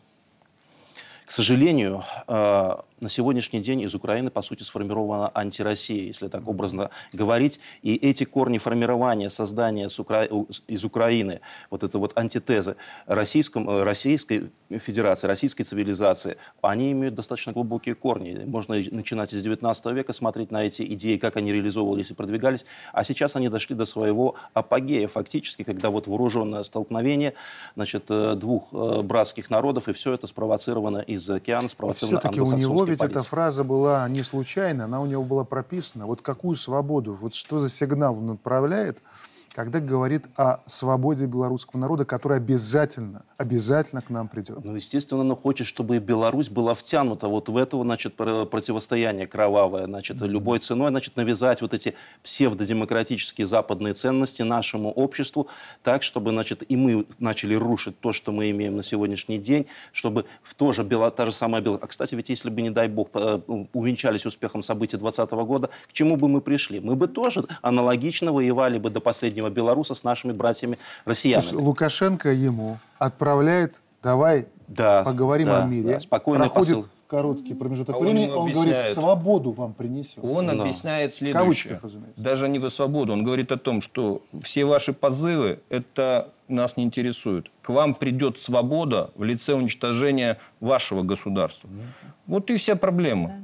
к 1.27 1.33
сожалению, 1.33 2.05
э, 2.27 2.77
на 3.01 3.09
сегодняшний 3.09 3.61
день 3.61 3.83
из 3.83 3.95
Украины, 3.95 4.31
по 4.31 4.43
сути, 4.43 4.63
сформирована 4.63 5.31
антироссия, 5.35 6.07
если 6.07 6.29
так 6.29 6.49
образно 6.49 6.91
говорить. 7.13 7.61
И 7.83 7.95
эти 7.95 8.25
корни 8.25 8.59
формирования, 8.59 9.31
создания 9.31 9.89
с 9.89 9.99
Укра... 9.99 10.25
из 10.25 10.85
Украины, 10.85 11.41
вот 11.71 11.83
это 11.83 11.99
вот 11.99 12.17
антитезы 12.17 12.77
российском, 13.07 13.69
э, 13.69 13.83
Российской 13.83 14.51
Федерации, 14.71 15.27
российской 15.27 15.65
цивилизации, 15.65 16.39
они 16.63 16.93
имеют 16.93 17.15
достаточно 17.15 17.53
глубокие 17.53 17.95
корни. 17.95 18.43
Можно 18.47 18.77
начинать 18.77 19.33
из 19.33 19.43
19 19.43 19.87
века, 19.87 20.13
смотреть 20.13 20.51
на 20.51 20.65
эти 20.65 20.83
идеи, 20.95 21.19
как 21.19 21.37
они 21.37 21.53
реализовывались 21.53 22.11
и 22.11 22.15
продвигались. 22.15 22.65
А 22.93 23.05
сейчас 23.05 23.37
они 23.37 23.49
дошли 23.49 23.77
до 23.77 23.85
своего 23.85 24.37
апогея, 24.55 25.07
фактически, 25.09 25.65
когда 25.65 25.91
вот 25.91 26.07
вооруженное 26.07 26.63
столкновение 26.63 27.35
значит, 27.75 28.05
э, 28.09 28.35
двух 28.37 28.69
э, 28.73 29.03
братских 29.03 29.51
народов, 29.51 29.89
и 29.89 29.93
все 29.93 30.15
это 30.15 30.27
спровоцировано 30.27 30.99
из 30.99 31.29
океана, 31.29 31.69
спровоцировано 31.69 32.21
Все-таки 32.21 32.41
у 32.41 32.57
него 32.57 32.86
ведь 32.87 33.01
эта 33.01 33.23
фраза 33.23 33.65
была 33.65 34.09
не 34.09 34.23
случайна, 34.23 34.85
она 34.85 35.01
у 35.01 35.07
него 35.07 35.23
была 35.23 35.45
прописана. 35.45 36.07
Вот 36.07 36.23
какую 36.23 36.57
свободу, 36.57 37.15
вот 37.15 37.35
что 37.35 37.59
за 37.59 37.69
сигнал 37.69 38.19
он 38.19 38.31
отправляет– 38.31 38.99
когда 39.57 39.81
говорит 39.81 40.27
о 40.37 40.59
свободе 40.67 41.25
белорусского 41.25 41.81
народа, 41.81 42.05
который 42.05 42.37
обязательно, 42.37 43.25
обязательно 43.39 44.03
к 44.03 44.11
нам 44.11 44.29
придет. 44.29 44.63
Ну, 44.63 44.75
естественно, 44.75 45.23
он 45.23 45.35
хочет, 45.35 45.67
чтобы 45.67 45.99
Беларусь 45.99 46.51
была 46.51 46.75
втянута 46.75 47.29
вот 47.29 47.49
в 47.49 47.57
это, 47.57 47.81
значит, 47.81 48.17
противостояние 48.17 49.27
кровавое, 49.27 49.87
значит, 49.87 50.19
mm-hmm. 50.19 50.29
любой 50.29 50.59
ценой, 50.59 50.91
значит, 50.91 51.17
навязать 51.17 51.63
вот 51.63 51.73
эти 51.73 51.95
псевдодемократические 52.23 53.47
западные 53.47 53.95
ценности 53.95 54.43
нашему 54.43 54.93
обществу, 54.93 55.49
так, 55.83 56.03
чтобы, 56.03 56.33
значит, 56.33 56.63
и 56.69 56.77
мы 56.77 57.07
начали 57.19 57.55
рушить 57.55 57.99
то, 57.99 58.13
что 58.13 58.33
мы 58.33 58.51
имеем 58.51 58.77
на 58.77 58.83
сегодняшний 58.83 59.39
день, 59.39 59.69
чтобы 59.91 60.27
в 60.43 60.55
то 60.55 60.73
же, 60.73 60.85
Бела, 60.85 61.11
та 61.11 61.25
же 61.25 61.33
самая 61.33 61.63
Беларусь. 61.63 61.83
А, 61.83 61.87
кстати, 61.87 62.15
ведь 62.15 62.29
если 62.29 62.51
бы, 62.51 62.61
не 62.61 62.69
дай 62.69 62.89
бог, 62.89 63.09
увенчались 63.73 64.27
успехом 64.27 64.63
событий 64.63 64.99
2020 64.99 65.47
года, 65.47 65.71
к 65.89 65.95
чему 65.95 66.17
бы 66.17 66.29
мы 66.29 66.43
пришли? 66.43 66.79
Мы 66.79 66.95
бы 66.95 67.09
тоже 67.09 67.43
аналогично 67.63 68.35
воевали 68.35 68.77
бы 68.77 68.91
до 68.91 69.01
последнего 69.01 69.46
среднего 69.47 69.51
белоруса 69.51 69.95
с 69.95 70.05
нашими 70.05 70.33
братьями-россиянами. 70.33 71.57
Лукашенко 71.61 72.33
ему 72.33 72.79
отправляет, 72.99 73.75
давай 74.03 74.47
да, 74.69 75.03
поговорим 75.03 75.47
да, 75.47 75.63
о 75.63 75.67
мире. 75.67 75.95
Да, 75.95 76.01
спокойный 76.01 76.47
Проходит 76.47 76.77
посыл. 76.77 76.89
короткий 77.09 77.55
промежуток 77.55 77.97
а 77.97 77.99
времени, 77.99 78.29
он, 78.29 78.39
он 78.39 78.53
говорит, 78.53 78.87
свободу 78.87 79.53
вам 79.53 79.73
принесет. 79.75 80.19
Он 80.23 80.47
Но. 80.47 80.63
объясняет 80.63 81.15
следующее. 81.15 81.43
Кавычках, 81.43 81.85
разумеется. 81.85 82.23
Даже 82.23 82.49
не 82.49 82.59
в 82.59 82.69
свободу. 82.71 83.13
Он 83.13 83.25
говорит 83.25 83.53
о 83.53 83.57
том, 83.57 83.81
что 83.81 84.23
все 84.43 84.65
ваши 84.65 84.93
позывы, 84.93 85.61
это 85.69 86.31
нас 86.49 86.77
не 86.77 86.85
интересует. 86.85 87.51
К 87.63 87.71
вам 87.71 87.95
придет 87.95 88.39
свобода 88.39 89.11
в 89.15 89.25
лице 89.25 89.55
уничтожения 89.55 90.39
вашего 90.61 91.03
государства. 91.03 91.69
Вот 92.27 92.51
и 92.51 92.57
вся 92.57 92.77
проблема. 92.77 93.29
Да. 93.29 93.37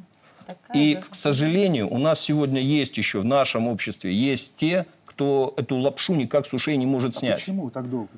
И, 0.74 0.96
к 0.96 1.14
сожалению, 1.14 1.92
у 1.92 1.98
нас 1.98 2.20
сегодня 2.20 2.60
есть 2.60 2.96
еще 2.98 3.20
в 3.20 3.24
нашем 3.24 3.68
обществе 3.68 4.12
есть 4.12 4.56
те, 4.56 4.86
кто 5.12 5.52
эту 5.56 5.76
лапшу 5.76 6.14
никак 6.14 6.46
с 6.46 6.52
ушей 6.54 6.76
не 6.76 6.86
может 6.86 7.16
а 7.16 7.18
снять. 7.18 7.36
почему 7.36 7.70
так 7.70 7.88
долго? 7.88 8.08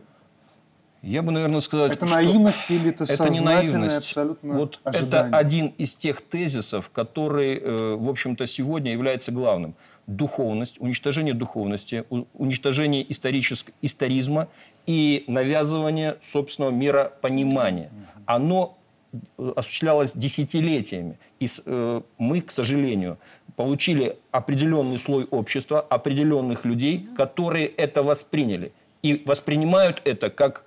Я 1.03 1.23
бы, 1.23 1.33
наверное, 1.33 1.61
сказал, 1.61 1.87
это 1.87 2.07
что 2.07 2.15
наивность 2.15 2.71
или 2.71 2.89
это, 2.89 3.05
это 3.05 3.29
не 3.29 3.41
наивность. 3.41 3.97
абсолютно 3.97 4.55
Вот 4.55 4.81
ожидание. 4.85 5.29
это 5.29 5.37
один 5.37 5.67
из 5.77 5.95
тех 5.95 6.23
тезисов, 6.23 6.89
который, 6.91 7.59
э, 7.59 7.97
в 7.97 8.09
общем-то, 8.09 8.47
сегодня 8.47 8.93
является 8.93 9.31
главным. 9.31 9.75
Духовность, 10.07 10.81
уничтожение 10.81 11.35
духовности, 11.35 12.05
уничтожение 12.33 13.11
исторического 13.13 13.75
историзма 13.83 14.49
и 14.87 15.25
навязывание 15.27 16.17
собственного 16.23 16.71
миропонимания. 16.71 17.91
Оно 18.25 18.79
э, 19.13 19.53
осуществлялось 19.57 20.13
десятилетиями. 20.15 21.19
И 21.39 21.49
э, 21.67 22.01
мы, 22.17 22.41
к 22.41 22.51
сожалению, 22.51 23.19
получили 23.57 24.17
определенный 24.31 24.99
слой 24.99 25.25
общества, 25.31 25.81
определенных 25.81 26.65
людей, 26.65 27.09
которые 27.17 27.67
это 27.67 28.03
восприняли. 28.03 28.73
И 29.03 29.23
воспринимают 29.27 30.01
это 30.05 30.31
как 30.31 30.65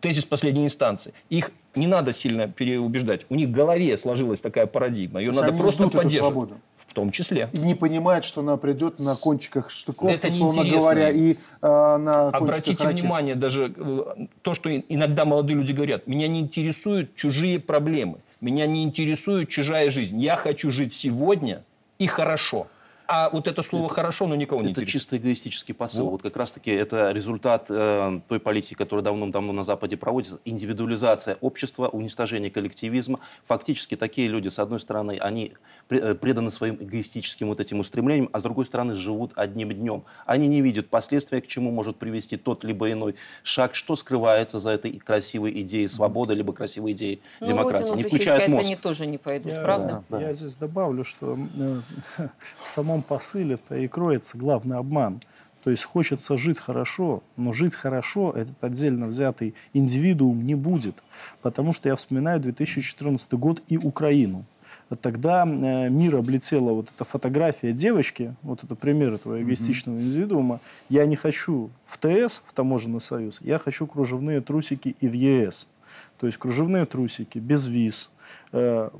тезис 0.00 0.24
последней 0.24 0.64
инстанции. 0.64 1.12
Их 1.28 1.50
не 1.74 1.86
надо 1.86 2.12
сильно 2.12 2.48
переубеждать. 2.48 3.26
У 3.28 3.34
них 3.34 3.48
в 3.48 3.52
голове 3.52 3.96
сложилась 3.96 4.40
такая 4.40 4.66
парадигма. 4.66 5.20
Ее 5.20 5.32
надо 5.32 5.52
просто 5.52 5.88
поддерживать. 5.88 6.50
В 6.86 6.92
том 6.92 7.12
числе. 7.12 7.48
И 7.52 7.58
не 7.58 7.76
понимает, 7.76 8.24
что 8.24 8.40
она 8.40 8.56
придет 8.56 8.98
на 8.98 9.14
кончиках 9.14 9.70
штыков, 9.70 10.10
это 10.10 10.26
условно 10.26 10.64
говоря, 10.64 11.10
и 11.10 11.34
э, 11.34 11.36
на 11.62 12.30
Обратите 12.30 12.82
ракет. 12.82 13.00
внимание, 13.00 13.36
даже 13.36 13.72
э, 13.76 14.26
то, 14.42 14.54
что 14.54 14.76
иногда 14.76 15.24
молодые 15.24 15.56
люди 15.56 15.70
говорят, 15.70 16.08
меня 16.08 16.26
не 16.26 16.40
интересуют 16.40 17.14
чужие 17.14 17.60
проблемы, 17.60 18.18
меня 18.40 18.66
не 18.66 18.82
интересует 18.82 19.48
чужая 19.48 19.88
жизнь. 19.92 20.20
Я 20.20 20.34
хочу 20.34 20.72
жить 20.72 20.92
сегодня 20.92 21.62
и 22.00 22.06
хорошо. 22.06 22.66
А 23.12 23.28
вот 23.30 23.48
это 23.48 23.64
слово 23.64 23.86
это, 23.86 23.94
«хорошо», 23.94 24.28
но 24.28 24.36
никого 24.36 24.60
не 24.60 24.70
Это 24.70 24.82
интересует. 24.82 25.02
чисто 25.02 25.16
эгоистический 25.16 25.74
посыл. 25.74 26.04
Вот, 26.04 26.10
вот 26.12 26.22
как 26.22 26.36
раз-таки 26.36 26.70
это 26.70 27.10
результат 27.10 27.66
э, 27.68 28.20
той 28.28 28.38
политики, 28.38 28.74
которая 28.74 29.02
давно-давно 29.02 29.52
на 29.52 29.64
Западе 29.64 29.96
проводится. 29.96 30.38
Индивидуализация 30.44 31.36
общества, 31.40 31.88
уничтожение 31.88 32.52
коллективизма. 32.52 33.18
Фактически 33.48 33.96
такие 33.96 34.28
люди, 34.28 34.46
с 34.46 34.60
одной 34.60 34.78
стороны, 34.78 35.18
они 35.20 35.54
э, 35.88 36.14
преданы 36.14 36.52
своим 36.52 36.76
эгоистическим 36.76 37.48
вот 37.48 37.58
этим 37.58 37.80
устремлениям, 37.80 38.30
а 38.32 38.38
с 38.38 38.44
другой 38.44 38.64
стороны 38.64 38.94
живут 38.94 39.32
одним 39.34 39.72
днем. 39.72 40.04
Они 40.24 40.46
не 40.46 40.60
видят 40.60 40.88
последствия, 40.88 41.40
к 41.40 41.48
чему 41.48 41.72
может 41.72 41.96
привести 41.96 42.36
тот 42.36 42.62
либо 42.62 42.92
иной 42.92 43.16
шаг, 43.42 43.74
что 43.74 43.96
скрывается 43.96 44.60
за 44.60 44.70
этой 44.70 44.96
красивой 45.00 45.60
идеей 45.62 45.88
свободы, 45.88 46.34
либо 46.34 46.52
красивой 46.52 46.92
идеей 46.92 47.20
ну, 47.40 47.48
демократии. 47.48 47.92
Не 47.92 48.04
включают 48.04 48.46
мозг. 48.46 48.60
они 48.60 48.76
тоже 48.76 49.08
не 49.08 49.18
пойдут, 49.18 49.52
я, 49.52 49.62
правда? 49.62 50.04
Да, 50.08 50.18
да. 50.18 50.26
Я 50.28 50.32
здесь 50.32 50.54
добавлю, 50.54 51.04
что 51.04 51.36
э, 51.58 51.80
в 52.62 52.68
самом 52.68 52.99
самом 53.00 53.02
посыле-то 53.02 53.76
и 53.76 53.88
кроется 53.88 54.38
главный 54.38 54.76
обман. 54.76 55.20
То 55.64 55.70
есть 55.70 55.84
хочется 55.84 56.38
жить 56.38 56.58
хорошо, 56.58 57.22
но 57.36 57.52
жить 57.52 57.74
хорошо 57.74 58.32
этот 58.32 58.64
отдельно 58.64 59.06
взятый 59.06 59.54
индивидуум 59.74 60.42
не 60.42 60.54
будет. 60.54 61.02
Потому 61.42 61.72
что 61.72 61.88
я 61.88 61.96
вспоминаю 61.96 62.40
2014 62.40 63.34
год 63.34 63.62
и 63.68 63.76
Украину. 63.76 64.44
Тогда 65.02 65.44
э, 65.44 65.88
мир 65.88 66.16
облетела 66.16 66.72
вот 66.72 66.88
эта 66.94 67.04
фотография 67.04 67.72
девочки, 67.72 68.34
вот 68.42 68.64
это 68.64 68.74
пример 68.74 69.12
этого 69.12 69.40
эгоистичного 69.40 69.96
mm-hmm. 69.96 70.02
индивидуума. 70.02 70.60
Я 70.88 71.06
не 71.06 71.16
хочу 71.16 71.70
в 71.84 71.98
ТС, 71.98 72.42
в 72.46 72.52
Таможенный 72.52 73.00
союз, 73.00 73.40
я 73.40 73.58
хочу 73.58 73.86
кружевные 73.86 74.40
трусики 74.40 74.96
и 75.00 75.08
в 75.08 75.12
ЕС. 75.12 75.68
То 76.18 76.26
есть 76.26 76.38
кружевные 76.38 76.86
трусики 76.86 77.38
без 77.38 77.66
виз, 77.66 78.10
э, 78.52 78.90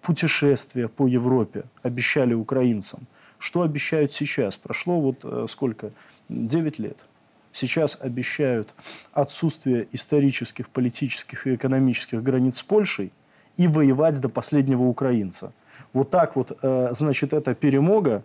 путешествия 0.00 0.88
по 0.88 1.06
Европе 1.06 1.64
обещали 1.82 2.32
украинцам– 2.32 3.00
что 3.38 3.62
обещают 3.62 4.12
сейчас? 4.12 4.56
Прошло 4.56 5.00
вот 5.00 5.20
э, 5.24 5.46
сколько? 5.48 5.92
9 6.28 6.78
лет. 6.78 7.04
Сейчас 7.52 7.98
обещают 8.00 8.74
отсутствие 9.12 9.88
исторических, 9.92 10.68
политических 10.68 11.46
и 11.46 11.54
экономических 11.54 12.22
границ 12.22 12.58
с 12.58 12.62
Польшей 12.62 13.12
и 13.56 13.66
воевать 13.68 14.20
до 14.20 14.28
последнего 14.28 14.82
украинца. 14.82 15.52
Вот 15.92 16.10
так 16.10 16.36
вот, 16.36 16.58
э, 16.60 16.88
значит, 16.92 17.32
эта 17.32 17.54
перемога 17.54 18.24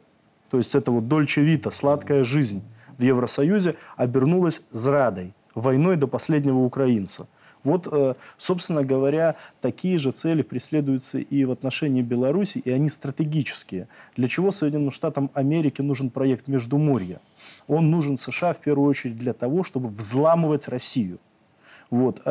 то 0.51 0.58
есть 0.58 0.75
это 0.75 0.91
вот 0.91 1.08
Дольче 1.08 1.41
Вита, 1.41 1.72
сладкая 1.72 2.25
жизнь 2.25 2.62
в 2.98 3.01
Евросоюзе, 3.01 3.77
обернулась 3.96 4.62
зрадой, 4.72 5.34
войной 5.56 5.96
до 5.96 6.08
последнего 6.08 6.60
украинца. 6.60 7.27
Вот, 7.63 7.88
э, 7.91 8.15
собственно 8.38 8.84
говоря, 8.84 9.36
такие 9.62 9.98
же 9.98 10.12
цели 10.12 10.41
преследуются 10.41 11.20
и 11.20 11.46
в 11.46 11.51
отношении 11.51 12.01
Беларуси, 12.01 12.58
и 12.58 12.72
они 12.72 12.89
стратегические. 12.89 13.88
Для 14.15 14.27
чего 14.27 14.51
Соединенным 14.51 14.91
Штатам 14.91 15.30
Америки 15.34 15.82
нужен 15.82 16.10
проект 16.10 16.48
Междуморья? 16.48 17.22
Он 17.68 17.91
нужен 17.91 18.18
США 18.18 18.53
в 18.53 18.58
первую 18.58 18.89
очередь 18.89 19.18
для 19.18 19.34
того, 19.34 19.63
чтобы 19.63 19.89
взламывать 19.89 20.68
Россию. 20.68 21.20
Вот. 21.89 22.22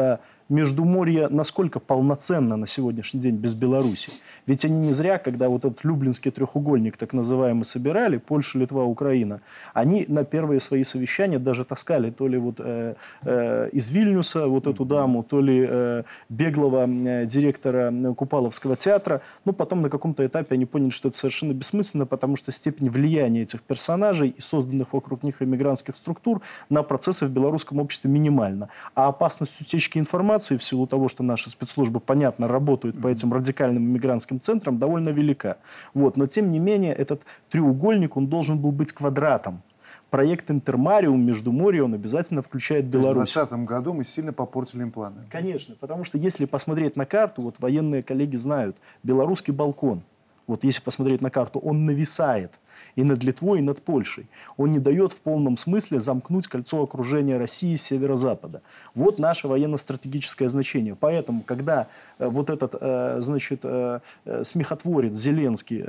Междуморье 0.50 1.28
насколько 1.28 1.78
полноценно 1.78 2.56
на 2.56 2.66
сегодняшний 2.66 3.20
день 3.20 3.36
без 3.36 3.54
Беларуси? 3.54 4.10
Ведь 4.46 4.64
они 4.64 4.80
не 4.80 4.92
зря, 4.92 5.18
когда 5.18 5.48
вот 5.48 5.64
этот 5.64 5.84
Люблинский 5.84 6.32
треугольник 6.32 6.96
так 6.96 7.12
называемый 7.12 7.64
собирали, 7.64 8.16
Польша, 8.16 8.58
Литва, 8.58 8.84
Украина, 8.84 9.40
они 9.74 10.04
на 10.08 10.24
первые 10.24 10.58
свои 10.58 10.82
совещания 10.82 11.38
даже 11.38 11.64
таскали 11.64 12.10
то 12.10 12.26
ли 12.26 12.36
вот 12.36 12.56
э, 12.58 12.96
э, 13.22 13.68
из 13.72 13.90
Вильнюса 13.90 14.48
вот 14.48 14.66
эту 14.66 14.84
даму, 14.84 15.22
то 15.22 15.40
ли 15.40 15.64
э, 15.68 16.02
беглого 16.28 16.86
э, 16.88 17.26
директора 17.26 17.92
Купаловского 18.14 18.74
театра. 18.74 19.22
Ну, 19.44 19.52
потом 19.52 19.82
на 19.82 19.88
каком-то 19.88 20.26
этапе 20.26 20.56
они 20.56 20.66
поняли, 20.66 20.90
что 20.90 21.08
это 21.08 21.16
совершенно 21.16 21.52
бессмысленно, 21.52 22.06
потому 22.06 22.34
что 22.34 22.50
степень 22.50 22.90
влияния 22.90 23.42
этих 23.42 23.62
персонажей 23.62 24.34
и 24.36 24.40
созданных 24.40 24.92
вокруг 24.92 25.22
них 25.22 25.42
иммигрантских 25.42 25.96
структур 25.96 26.42
на 26.68 26.82
процессы 26.82 27.26
в 27.26 27.30
белорусском 27.30 27.78
обществе 27.78 28.10
минимальна. 28.10 28.68
А 28.96 29.06
опасность 29.08 29.60
утечки 29.60 29.98
информации 29.98 30.39
информации 30.40 30.56
в 30.56 30.62
силу 30.62 30.86
того, 30.86 31.08
что 31.08 31.22
наши 31.22 31.50
спецслужбы, 31.50 32.00
понятно, 32.00 32.48
работают 32.48 33.00
по 33.00 33.08
этим 33.08 33.32
радикальным 33.32 33.84
иммигрантским 33.84 34.40
центрам, 34.40 34.78
довольно 34.78 35.10
велика. 35.10 35.56
Вот. 35.94 36.16
Но, 36.16 36.26
тем 36.26 36.50
не 36.50 36.58
менее, 36.58 36.94
этот 36.94 37.22
треугольник, 37.50 38.16
он 38.16 38.26
должен 38.26 38.58
был 38.58 38.72
быть 38.72 38.92
квадратом. 38.92 39.62
Проект 40.10 40.50
«Интермариум» 40.50 41.24
между 41.24 41.52
море, 41.52 41.84
он 41.84 41.94
обязательно 41.94 42.42
включает 42.42 42.86
Беларусь. 42.86 43.30
В 43.30 43.34
2020 43.34 43.68
году 43.68 43.92
мы 43.92 44.04
сильно 44.04 44.32
попортили 44.32 44.82
им 44.82 44.90
планы. 44.90 45.20
Конечно, 45.30 45.76
потому 45.78 46.04
что 46.04 46.18
если 46.18 46.46
посмотреть 46.46 46.96
на 46.96 47.06
карту, 47.06 47.42
вот 47.42 47.60
военные 47.60 48.02
коллеги 48.02 48.36
знают, 48.36 48.76
белорусский 49.04 49.54
балкон, 49.54 50.02
вот 50.46 50.64
если 50.64 50.80
посмотреть 50.82 51.20
на 51.20 51.30
карту, 51.30 51.58
он 51.58 51.84
нависает– 51.84 52.58
и 52.96 53.02
над 53.02 53.22
Литвой, 53.22 53.58
и 53.58 53.62
над 53.62 53.82
Польшей. 53.82 54.26
Он 54.56 54.72
не 54.72 54.78
дает 54.78 55.12
в 55.12 55.20
полном 55.20 55.56
смысле 55.56 56.00
замкнуть 56.00 56.48
кольцо 56.48 56.82
окружения 56.82 57.36
России 57.36 57.74
с 57.74 57.82
северо-запада. 57.82 58.62
Вот 58.94 59.18
наше 59.18 59.48
военно-стратегическое 59.48 60.48
значение. 60.48 60.94
Поэтому, 60.94 61.42
когда 61.42 61.88
э, 62.18 62.26
вот 62.28 62.50
этот, 62.50 62.74
э, 62.80 63.18
значит, 63.20 63.60
э, 63.64 64.00
смехотворец 64.42 65.14
Зеленский 65.14 65.84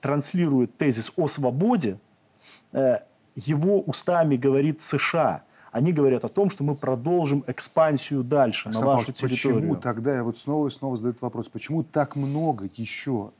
транслирует 0.00 0.76
тезис 0.76 1.12
о 1.16 1.26
свободе, 1.26 1.98
его 2.72 3.80
устами 3.80 4.36
говорит 4.36 4.80
США– 4.80 5.42
они 5.72 5.94
говорят 5.94 6.22
о 6.26 6.28
том, 6.28 6.50
что 6.50 6.64
мы 6.64 6.74
продолжим 6.74 7.44
экспансию 7.46 8.22
дальше 8.22 8.68
Александр 8.68 8.86
на 8.86 8.94
вашу 8.94 9.12
территорию. 9.12 9.60
Почему 9.60 9.76
тогда, 9.76 10.16
я 10.16 10.22
вот 10.22 10.36
снова 10.36 10.68
и 10.68 10.70
снова 10.70 10.98
задаю 10.98 11.14
вопрос, 11.22 11.48
почему 11.48 11.82
так 11.82 12.14
много 12.14 12.68
еще 12.76 13.30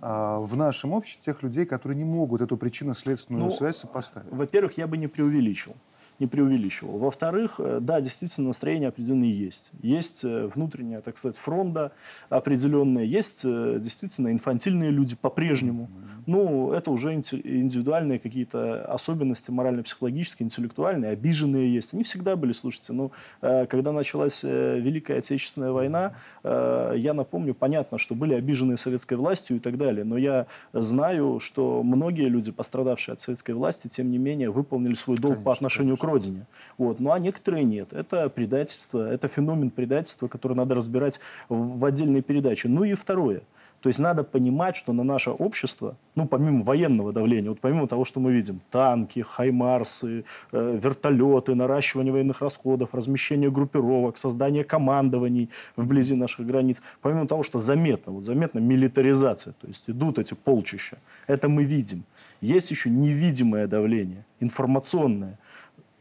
в 0.00 0.56
нашем 0.56 0.92
обществе 0.92 1.32
тех 1.32 1.42
людей, 1.42 1.66
которые 1.66 1.96
не 1.96 2.04
могут 2.04 2.40
эту 2.40 2.56
причинно-следственную 2.56 3.44
ну, 3.44 3.50
связь 3.50 3.76
сопоставить? 3.76 4.32
Во-первых, 4.32 4.78
я 4.78 4.86
бы 4.86 4.96
не 4.96 5.08
преувеличил 5.08 5.74
не 6.20 6.26
преувеличивал. 6.26 6.98
Во-вторых, 6.98 7.56
э, 7.58 7.78
да, 7.80 8.00
действительно, 8.00 8.48
настроение 8.48 8.90
определенное 8.90 9.28
есть. 9.28 9.70
Есть 9.82 10.22
э, 10.22 10.50
внутренняя, 10.54 11.00
так 11.00 11.16
сказать, 11.16 11.38
фронта 11.38 11.92
определенная, 12.28 13.04
есть 13.04 13.42
э, 13.44 13.78
действительно 13.80 14.30
инфантильные 14.30 14.90
люди 14.90 15.16
по-прежнему. 15.16 15.88
Ну, 16.26 16.72
это 16.72 16.90
уже 16.90 17.14
индивидуальные 17.14 18.18
какие-то 18.18 18.84
особенности 18.84 19.50
морально-психологические, 19.50 20.44
интеллектуальные, 20.44 21.12
обиженные 21.12 21.72
есть. 21.74 21.94
Они 21.94 22.04
всегда 22.04 22.36
были, 22.36 22.52
слушайте, 22.52 22.92
ну, 22.92 23.10
когда 23.40 23.90
началась 23.90 24.42
Великая 24.44 25.18
Отечественная 25.18 25.72
война, 25.72 26.14
я 26.44 27.14
напомню, 27.14 27.54
понятно, 27.54 27.96
что 27.98 28.14
были 28.14 28.34
обиженные 28.34 28.76
советской 28.76 29.14
властью 29.14 29.56
и 29.56 29.60
так 29.60 29.78
далее, 29.78 30.04
но 30.04 30.18
я 30.18 30.46
знаю, 30.72 31.40
что 31.40 31.82
многие 31.82 32.28
люди, 32.28 32.52
пострадавшие 32.52 33.14
от 33.14 33.20
советской 33.20 33.52
власти, 33.52 33.88
тем 33.88 34.10
не 34.10 34.18
менее, 34.18 34.50
выполнили 34.50 34.94
свой 34.94 35.16
долг 35.16 35.34
конечно, 35.34 35.44
по 35.44 35.52
отношению 35.52 35.96
конечно. 35.96 36.08
к 36.08 36.09
родине. 36.10 36.46
Вот. 36.78 37.00
Ну 37.00 37.12
а 37.12 37.18
некоторые 37.18 37.64
нет. 37.64 37.92
Это 37.92 38.28
предательство, 38.28 39.10
это 39.10 39.28
феномен 39.28 39.70
предательства, 39.70 40.28
который 40.28 40.56
надо 40.56 40.74
разбирать 40.74 41.20
в 41.48 41.84
отдельной 41.84 42.22
передаче. 42.22 42.68
Ну 42.68 42.84
и 42.84 42.94
второе. 42.94 43.42
То 43.80 43.88
есть 43.88 43.98
надо 43.98 44.24
понимать, 44.24 44.76
что 44.76 44.92
на 44.92 45.04
наше 45.04 45.30
общество, 45.30 45.96
ну, 46.14 46.26
помимо 46.26 46.62
военного 46.64 47.12
давления, 47.12 47.48
вот 47.48 47.60
помимо 47.60 47.88
того, 47.88 48.04
что 48.04 48.20
мы 48.20 48.32
видим, 48.32 48.60
танки, 48.70 49.20
хаймарсы, 49.20 50.24
э, 50.52 50.78
вертолеты, 50.82 51.54
наращивание 51.54 52.12
военных 52.12 52.42
расходов, 52.42 52.94
размещение 52.94 53.50
группировок, 53.50 54.18
создание 54.18 54.64
командований 54.64 55.48
вблизи 55.76 56.14
наших 56.14 56.46
границ, 56.46 56.82
помимо 57.00 57.26
того, 57.26 57.42
что 57.42 57.58
заметно, 57.58 58.12
вот 58.12 58.24
заметно 58.24 58.58
милитаризация, 58.58 59.54
то 59.58 59.66
есть 59.66 59.84
идут 59.88 60.18
эти 60.18 60.34
полчища, 60.34 60.98
это 61.26 61.48
мы 61.48 61.64
видим. 61.64 62.04
Есть 62.42 62.70
еще 62.70 62.90
невидимое 62.90 63.66
давление, 63.66 64.24
информационное– 64.40 65.38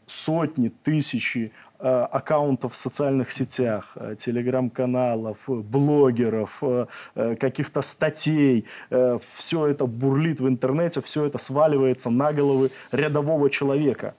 сотни, 0.10 0.70
тысячи 0.70 1.52
э, 1.80 1.88
аккаунтов 1.88 2.74
в 2.74 2.76
социальных 2.76 3.32
сетях, 3.32 3.94
э, 3.96 4.16
телеграм-каналов, 4.18 5.38
блогеров, 5.48 6.58
э, 6.62 6.86
каких-то 7.40 7.82
статей. 7.82 8.66
Все 8.90 9.68
это 9.68 9.86
бурлит 9.86 10.42
в 10.42 10.48
интернете, 10.48 11.02
все 11.02 11.26
это 11.26 11.38
сваливается 11.38 12.10
на 12.10 12.34
головы 12.34 12.72
рядового 12.92 13.50
человека, 13.50 14.16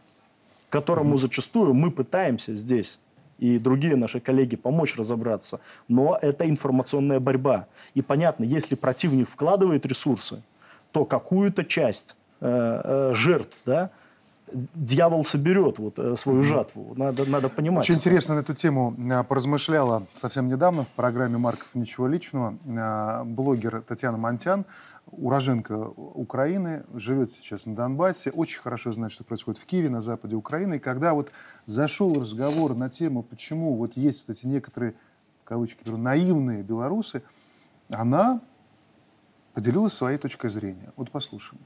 которому 0.68 1.16
зачастую 1.16 1.74
мы 1.74 1.90
пытаемся 1.90 2.54
здесь 2.54 2.98
и 3.38 3.58
другие 3.58 3.96
наши 3.96 4.20
коллеги 4.20 4.56
помочь 4.56 4.96
разобраться. 4.96 5.60
Но 5.88 6.18
это 6.20 6.48
информационная 6.48 7.20
борьба. 7.20 7.66
И 7.94 8.02
понятно, 8.02 8.44
если 8.44 8.74
противник 8.74 9.28
вкладывает 9.28 9.86
ресурсы, 9.86 10.42
то 10.92 11.04
какую-то 11.04 11.64
часть 11.64 12.16
жертв, 12.40 13.58
да, 13.64 13.90
дьявол 14.52 15.24
соберет 15.24 15.78
вот 15.78 15.98
э, 15.98 16.16
свою 16.16 16.42
жатву. 16.42 16.94
Надо, 16.96 17.28
надо 17.28 17.48
понимать. 17.48 17.84
Очень 17.84 17.96
интересно 17.96 18.36
на 18.36 18.40
эту 18.40 18.54
тему 18.54 18.94
э, 18.98 19.24
поразмышляла 19.24 20.06
совсем 20.14 20.48
недавно 20.48 20.84
в 20.84 20.88
программе 20.88 21.38
«Марков. 21.38 21.68
Ничего 21.74 22.06
личного» 22.06 22.56
э, 22.64 23.24
блогер 23.24 23.82
Татьяна 23.82 24.18
Монтян, 24.18 24.64
уроженка 25.10 25.74
Украины, 25.74 26.84
живет 26.94 27.32
сейчас 27.32 27.66
на 27.66 27.74
Донбассе, 27.74 28.30
очень 28.30 28.60
хорошо 28.60 28.92
знает, 28.92 29.12
что 29.12 29.24
происходит 29.24 29.60
в 29.60 29.66
Киеве, 29.66 29.90
на 29.90 30.00
западе 30.00 30.36
Украины. 30.36 30.76
И 30.76 30.78
когда 30.78 31.14
вот 31.14 31.32
зашел 31.66 32.12
разговор 32.14 32.74
на 32.74 32.88
тему, 32.90 33.22
почему 33.22 33.74
вот 33.76 33.96
есть 33.96 34.24
вот 34.26 34.36
эти 34.36 34.46
некоторые, 34.46 34.94
в 35.42 35.44
кавычки 35.44 35.82
беру, 35.84 35.96
наивные 35.96 36.62
белорусы, 36.62 37.22
она 37.90 38.40
поделилась 39.54 39.92
своей 39.92 40.18
точкой 40.18 40.50
зрения. 40.50 40.92
Вот 40.96 41.10
послушаем 41.10 41.60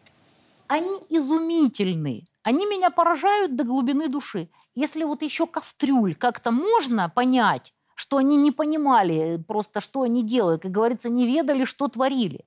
они 0.68 1.00
изумительны. 1.08 2.24
Они 2.44 2.66
меня 2.66 2.90
поражают 2.90 3.56
до 3.56 3.64
глубины 3.64 4.08
души. 4.08 4.50
Если 4.74 5.02
вот 5.02 5.22
еще 5.22 5.46
кастрюль 5.46 6.14
как-то 6.14 6.50
можно 6.50 7.08
понять, 7.08 7.74
что 7.94 8.18
они 8.18 8.36
не 8.36 8.50
понимали 8.50 9.42
просто, 9.48 9.80
что 9.80 10.02
они 10.02 10.22
делают, 10.22 10.62
как 10.62 10.70
говорится, 10.70 11.08
не 11.08 11.26
ведали, 11.26 11.64
что 11.64 11.88
творили, 11.88 12.44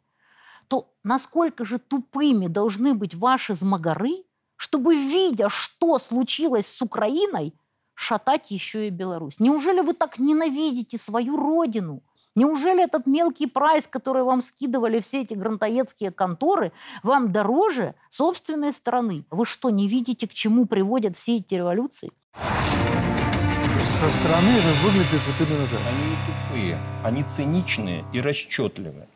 то 0.68 0.94
насколько 1.04 1.66
же 1.66 1.80
тупыми 1.80 2.48
должны 2.48 2.94
быть 2.94 3.16
ваши 3.16 3.56
змогары, 3.56 4.24
чтобы, 4.56 4.96
видя, 4.96 5.50
что 5.50 5.98
случилось 5.98 6.68
с 6.68 6.80
Украиной, 6.82 7.54
шатать 7.96 8.52
еще 8.52 8.88
и 8.88 8.92
Беларусь? 8.92 9.40
Неужели 9.40 9.80
вы 9.82 9.94
так 9.94 10.20
ненавидите 10.20 11.00
свою 11.00 11.38
родину? 11.38 12.04
Неужели 12.38 12.84
этот 12.84 13.08
мелкий 13.08 13.48
прайс, 13.48 13.88
который 13.88 14.22
вам 14.22 14.44
скидывали 14.44 15.00
все 15.00 15.24
эти 15.24 15.34
грантоедские 15.34 16.12
конторы, 16.12 16.72
вам 17.02 17.32
дороже 17.32 17.96
собственной 18.12 18.74
страны? 18.74 19.26
Вы 19.32 19.44
что, 19.44 19.72
не 19.72 19.88
видите, 19.88 20.28
к 20.28 20.34
чему 20.36 20.68
приводят 20.68 21.18
все 21.18 21.38
эти 21.38 21.56
революции? 21.56 22.12
Со 22.36 24.10
стороны 24.12 24.62
вы 24.62 24.72
выглядите 24.84 25.18
вот 25.26 25.48
именно 25.48 25.66
так. 25.66 25.80
Они 25.88 26.12
не 26.12 26.18
тупые, 26.28 26.80
они 27.04 27.24
циничные 27.24 28.06
и 28.14 28.22
расчетливые. 28.22 29.08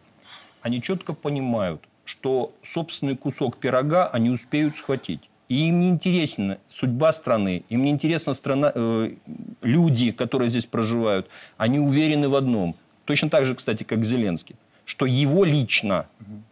Они 0.63 0.81
четко 0.81 1.13
понимают, 1.13 1.83
что 2.05 2.53
собственный 2.63 3.15
кусок 3.15 3.57
пирога 3.57 4.07
они 4.07 4.31
успеют 4.31 4.77
схватить. 4.77 5.29
И 5.47 5.67
им 5.67 5.79
не 5.79 5.89
интересна 5.89 6.57
судьба 6.69 7.13
страны, 7.13 7.65
им 7.69 7.83
не 7.83 7.91
интересна 7.91 8.33
страна, 8.33 8.71
э, 8.73 9.11
люди, 9.61 10.11
которые 10.11 10.49
здесь 10.49 10.65
проживают. 10.65 11.29
Они 11.57 11.77
уверены 11.77 12.27
в 12.27 12.33
одном– 12.33 12.73
Точно 13.11 13.29
так 13.29 13.45
же, 13.45 13.55
кстати, 13.55 13.83
как 13.83 14.05
Зеленский. 14.05 14.55
Что 14.85 15.05
его 15.05 15.43
лично 15.43 16.05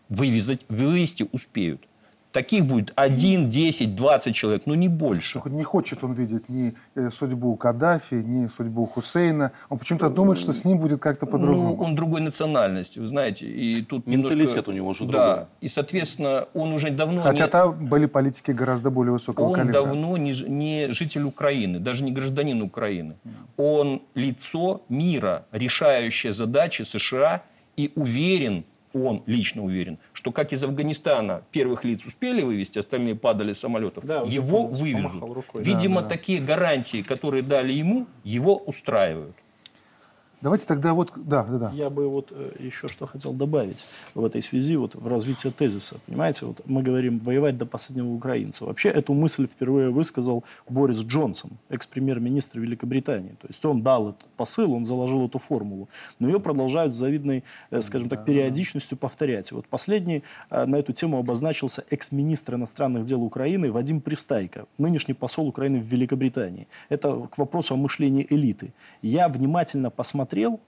вывезать, 0.09 0.59
вывести 0.67 1.25
успеют. 1.31 1.87
Таких 2.31 2.65
будет 2.65 2.93
один, 2.95 3.49
десять, 3.49 3.95
двадцать 3.95 4.35
человек, 4.35 4.67
но 4.67 4.75
не 4.75 4.87
больше. 4.87 5.33
Только 5.33 5.49
не 5.49 5.63
хочет 5.63 6.03
он 6.03 6.13
видеть 6.13 6.47
ни 6.47 6.75
э, 6.93 7.09
судьбу 7.09 7.55
Каддафи, 7.55 8.13
ни 8.13 8.47
судьбу 8.47 8.85
Хусейна. 8.85 9.51
Он 9.67 9.79
почему-то 9.79 10.11
думает, 10.11 10.37
что 10.37 10.53
с 10.53 10.63
ним 10.63 10.77
будет 10.77 11.01
как-то 11.01 11.25
ну, 11.25 11.31
по-другому. 11.31 11.75
Ну, 11.75 11.83
он 11.83 11.95
другой 11.95 12.21
национальности, 12.21 12.99
вы 12.99 13.07
знаете. 13.07 13.47
И 13.47 13.81
тут 13.81 14.05
Менталитет 14.05 14.47
немножко... 14.47 14.69
у 14.69 14.73
него 14.73 14.89
уже 14.89 15.05
да, 15.05 15.11
другой. 15.11 15.45
И, 15.61 15.67
соответственно, 15.69 16.47
он 16.53 16.71
уже 16.71 16.91
давно... 16.91 17.21
Хотя 17.21 17.45
не... 17.45 17.49
там 17.49 17.87
были 17.87 18.05
политики 18.05 18.51
гораздо 18.51 18.91
более 18.91 19.13
высокого 19.13 19.47
он 19.47 19.53
калибра. 19.55 19.81
Он 19.81 19.87
давно 19.87 20.17
не, 20.17 20.33
не 20.47 20.87
житель 20.93 21.23
Украины, 21.23 21.79
даже 21.79 22.03
не 22.03 22.11
гражданин 22.11 22.61
Украины. 22.61 23.15
Он 23.57 24.03
лицо 24.13 24.83
мира, 24.87 25.47
решающее 25.51 26.33
задачи 26.33 26.83
США 26.83 27.41
и 27.75 27.91
уверен, 27.95 28.65
он 28.93 29.23
лично 29.25 29.63
уверен, 29.63 29.97
что 30.13 30.31
как 30.31 30.53
из 30.53 30.63
Афганистана 30.63 31.43
первых 31.51 31.83
лиц 31.83 32.05
успели 32.05 32.41
вывести, 32.41 32.79
остальные 32.79 33.15
падали 33.15 33.53
с 33.53 33.59
самолетов, 33.59 34.05
да, 34.05 34.21
его 34.21 34.67
вывезут. 34.67 35.21
Рукой. 35.21 35.63
Видимо, 35.63 36.01
да, 36.01 36.07
да. 36.07 36.15
такие 36.15 36.41
гарантии, 36.41 37.01
которые 37.01 37.43
дали 37.43 37.73
ему, 37.73 38.07
его 38.23 38.57
устраивают. 38.57 39.35
Давайте 40.41 40.65
тогда 40.65 40.93
вот, 40.93 41.11
да, 41.17 41.43
да, 41.43 41.57
да. 41.57 41.71
Я 41.73 41.89
бы 41.89 42.07
вот 42.07 42.31
э, 42.31 42.51
еще 42.59 42.87
что 42.87 43.05
хотел 43.05 43.33
добавить 43.33 43.83
в 44.13 44.23
этой 44.23 44.41
связи, 44.41 44.77
вот 44.77 44.95
в 44.95 45.05
развитие 45.05 45.51
тезиса. 45.51 45.97
Понимаете, 46.05 46.45
вот 46.45 46.61
мы 46.65 46.81
говорим 46.81 47.19
воевать 47.19 47.57
до 47.57 47.65
последнего 47.65 48.07
украинца. 48.07 48.63
Вообще 48.63 48.87
эту 48.87 49.13
мысль 49.13 49.47
впервые 49.47 49.89
высказал 49.89 50.45
Борис 50.69 50.99
Джонсон, 50.99 51.51
экс-премьер-министр 51.67 52.59
Великобритании. 52.59 53.31
То 53.41 53.47
есть 53.49 53.65
он 53.65 53.81
дал 53.81 54.11
этот 54.11 54.29
посыл, 54.37 54.71
он 54.71 54.85
заложил 54.85 55.25
эту 55.25 55.39
формулу. 55.39 55.89
Но 56.19 56.29
ее 56.29 56.39
продолжают 56.39 56.93
с 56.93 56.97
завидной, 56.97 57.43
э, 57.71 57.81
скажем 57.81 58.07
так, 58.07 58.23
периодичностью 58.23 58.97
повторять. 58.97 59.51
Вот 59.51 59.67
последний 59.67 60.23
э, 60.49 60.65
на 60.65 60.77
эту 60.77 60.93
тему 60.93 61.19
обозначился 61.19 61.83
экс-министр 61.89 62.55
иностранных 62.55 63.03
дел 63.03 63.21
Украины 63.23 63.73
Вадим 63.73 63.99
Пристайко, 63.99 64.67
нынешний 64.77 65.13
посол 65.13 65.49
Украины 65.49 65.81
в 65.81 65.85
Великобритании. 65.85 66.69
Это 66.87 67.27
к 67.27 67.37
вопросу 67.37 67.73
о 67.73 67.77
мышлении 67.77 68.25
элиты. 68.29 68.71
Я 69.01 69.27
внимательно 69.27 69.89
посмотрел 69.89 70.28
посмотрел, 70.29 70.59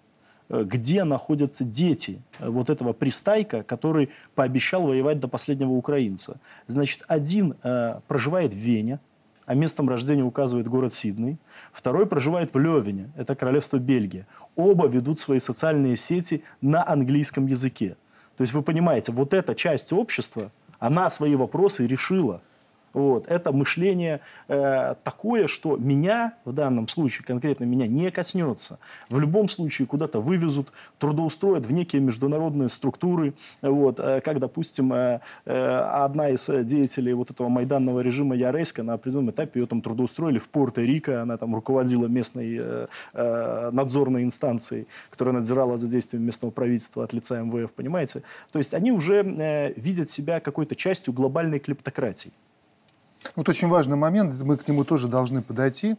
э, 0.50 0.63
где 0.63 1.04
находятся 1.04 1.63
дети 1.63 2.21
э, 2.39 2.50
вот 2.50 2.69
этого 2.69 2.93
пристайка, 2.93 3.63
который 3.63 4.10
пообещал 4.36 4.84
воевать 4.84 5.19
до 5.19 5.28
последнего 5.28 5.71
украинца. 5.71 6.39
Значит, 6.67 7.04
один 7.08 7.56
э, 7.63 8.00
проживает 8.08 8.54
в 8.54 8.58
Вене, 8.58 9.00
а 9.45 9.56
местом 9.56 9.89
рождения 9.89 10.24
указывает 10.24 10.67
город 10.67 10.93
Сидней. 10.93 11.38
Второй 11.74 12.06
проживает 12.06 12.54
в 12.54 12.60
Левине, 12.60 13.10
это 13.17 13.36
королевство 13.36 13.78
Бельгия. 13.78 14.26
Оба 14.56 14.88
ведут 14.88 15.19
свои 15.19 15.39
социальные 15.39 15.95
сети 15.97 16.41
на 16.62 16.88
английском 16.88 17.47
языке. 17.47 17.95
То 18.38 18.43
есть 18.43 18.54
вы 18.54 18.62
понимаете, 18.62 19.12
вот 19.12 19.34
эта 19.34 19.54
часть 19.56 19.93
общества, 19.93 20.52
она 20.80 21.10
свои 21.10 21.36
вопросы 21.36 21.88
решила– 21.88 22.41
вот. 22.93 23.27
Это 23.27 23.51
мышление 23.51 24.21
э, 24.47 24.95
такое, 25.04 25.47
что 25.47 25.77
меня, 25.77 26.34
в 26.45 26.54
данном 26.54 26.88
случае 26.88 27.25
конкретно 27.25 27.65
меня, 27.65 27.88
не 27.88 28.12
коснется. 28.12 28.80
В 29.10 29.19
любом 29.19 29.47
случае 29.49 29.88
куда-то 29.88 30.19
вывезут, 30.19 30.71
трудоустроят 30.99 31.65
в 31.65 31.71
некие 31.71 32.01
международные 32.01 32.69
структуры. 32.69 33.34
Вот. 33.62 33.99
Э, 33.99 34.21
как, 34.21 34.39
допустим, 34.39 34.93
э, 34.93 35.19
э, 35.45 35.77
одна 36.04 36.30
из 36.30 36.49
деятелей 36.65 37.13
вот 37.13 37.32
этого 37.32 37.49
майданного 37.49 38.01
режима 38.01 38.36
Яреська 38.36 38.84
на 38.84 38.93
определенном 38.93 39.32
этапе 39.32 39.60
ее 39.60 39.67
там 39.67 39.82
трудоустроили 39.82 40.39
в 40.39 40.49
Пуэрто-Рико, 40.51 41.21
она 41.21 41.38
там 41.38 41.56
руководила 41.56 42.08
местной 42.08 42.58
э, 42.60 42.88
э, 43.13 43.69
надзорной 43.71 44.23
инстанцией, 44.23 44.88
которая 45.10 45.36
надзирала 45.36 45.77
за 45.77 45.88
действием 45.88 46.23
местного 46.23 46.51
правительства 46.51 47.04
от 47.04 47.13
лица 47.13 47.41
МВФ, 47.41 47.71
понимаете? 47.71 48.23
То 48.51 48.60
есть 48.60 48.73
они 48.73 48.91
уже 48.91 49.23
э, 49.23 49.73
видят 49.75 50.10
себя 50.10 50.39
какой-то 50.39 50.75
частью 50.75 51.13
глобальной 51.13 51.60
клептократии. 51.60 52.32
Вот 53.36 53.48
очень 53.50 53.68
важный 53.68 53.96
момент, 53.96 54.36
мы 54.42 54.58
к 54.58 54.68
нему 54.68 54.84
тоже 54.84 55.08
должны 55.08 55.42
подойти. 55.42 55.96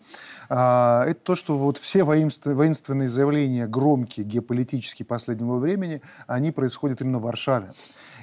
А, 0.48 1.04
это 1.06 1.20
то, 1.20 1.34
что 1.34 1.56
вот 1.56 1.78
все 1.78 2.04
воинственные 2.04 3.08
заявления, 3.08 3.66
громкие, 3.66 4.26
геополитические 4.26 5.06
последнего 5.06 5.56
времени, 5.56 6.02
они 6.26 6.50
происходят 6.50 7.00
именно 7.00 7.18
в 7.18 7.22
Варшаве. 7.22 7.72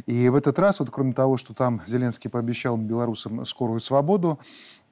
И 0.05 0.29
в 0.29 0.35
этот 0.35 0.59
раз, 0.59 0.79
вот 0.79 0.89
кроме 0.91 1.13
того, 1.13 1.37
что 1.37 1.53
там 1.53 1.81
Зеленский 1.87 2.29
пообещал 2.29 2.77
белорусам 2.77 3.45
скорую 3.45 3.79
свободу, 3.79 4.39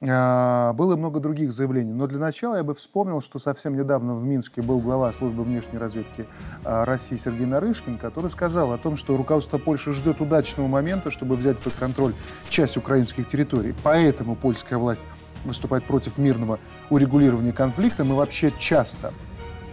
было 0.00 0.94
много 0.96 1.18
других 1.18 1.52
заявлений. 1.52 1.92
Но 1.92 2.06
для 2.06 2.18
начала 2.18 2.56
я 2.56 2.62
бы 2.62 2.72
вспомнил, 2.74 3.20
что 3.20 3.40
совсем 3.40 3.76
недавно 3.76 4.14
в 4.14 4.22
Минске 4.22 4.62
был 4.62 4.78
глава 4.78 5.12
службы 5.12 5.42
внешней 5.42 5.78
разведки 5.78 6.26
а, 6.64 6.84
России 6.84 7.16
Сергей 7.16 7.46
Нарышкин, 7.46 7.98
который 7.98 8.30
сказал 8.30 8.72
о 8.72 8.78
том, 8.78 8.96
что 8.96 9.16
руководство 9.16 9.58
Польши 9.58 9.92
ждет 9.92 10.20
удачного 10.20 10.68
момента, 10.68 11.10
чтобы 11.10 11.34
взять 11.34 11.58
под 11.58 11.74
контроль 11.74 12.12
часть 12.48 12.76
украинских 12.76 13.26
территорий. 13.26 13.74
Поэтому 13.82 14.36
польская 14.36 14.76
власть 14.76 15.02
выступает 15.44 15.84
против 15.84 16.16
мирного 16.16 16.60
урегулирования 16.90 17.52
конфликта. 17.52 18.04
Мы 18.04 18.14
вообще 18.14 18.52
часто 18.56 19.12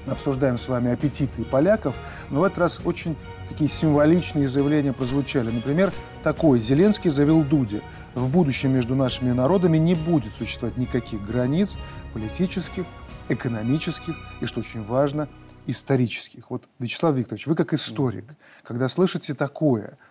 обсуждаем 0.07 0.57
с 0.57 0.67
вами 0.67 0.91
аппетиты 0.91 1.43
поляков, 1.43 1.95
но 2.31 2.41
в 2.41 2.43
этот 2.43 2.57
раз 2.59 2.81
очень 2.83 3.15
такие 3.47 3.69
символичные 3.69 4.47
заявления 4.47 4.93
прозвучали. 4.93 5.49
Например, 5.51 5.91
такой. 6.23 6.59
Зеленский 6.61 7.11
заявил 7.11 7.43
Дуде– 7.43 7.81
в 8.15 8.29
будущем 8.29 8.71
между 8.71 8.95
нашими 8.95 9.31
народами 9.31 9.77
не 9.77 9.93
будет 9.93 10.33
существовать 10.33 10.77
никаких 10.77 11.23
границ 11.23 11.75
политических, 12.13 12.85
экономических 13.29 14.15
и, 14.41 14.45
что 14.45 14.61
очень 14.61 14.83
важно, 14.83 15.27
исторических. 15.67 16.49
Вот, 16.49 16.63
Вячеслав 16.79 17.15
Викторович, 17.15 17.47
вы 17.47 17.55
как 17.55 17.73
историк, 17.73 18.25
когда 18.63 18.87
слышите 18.87 19.33
такое– 19.33 19.97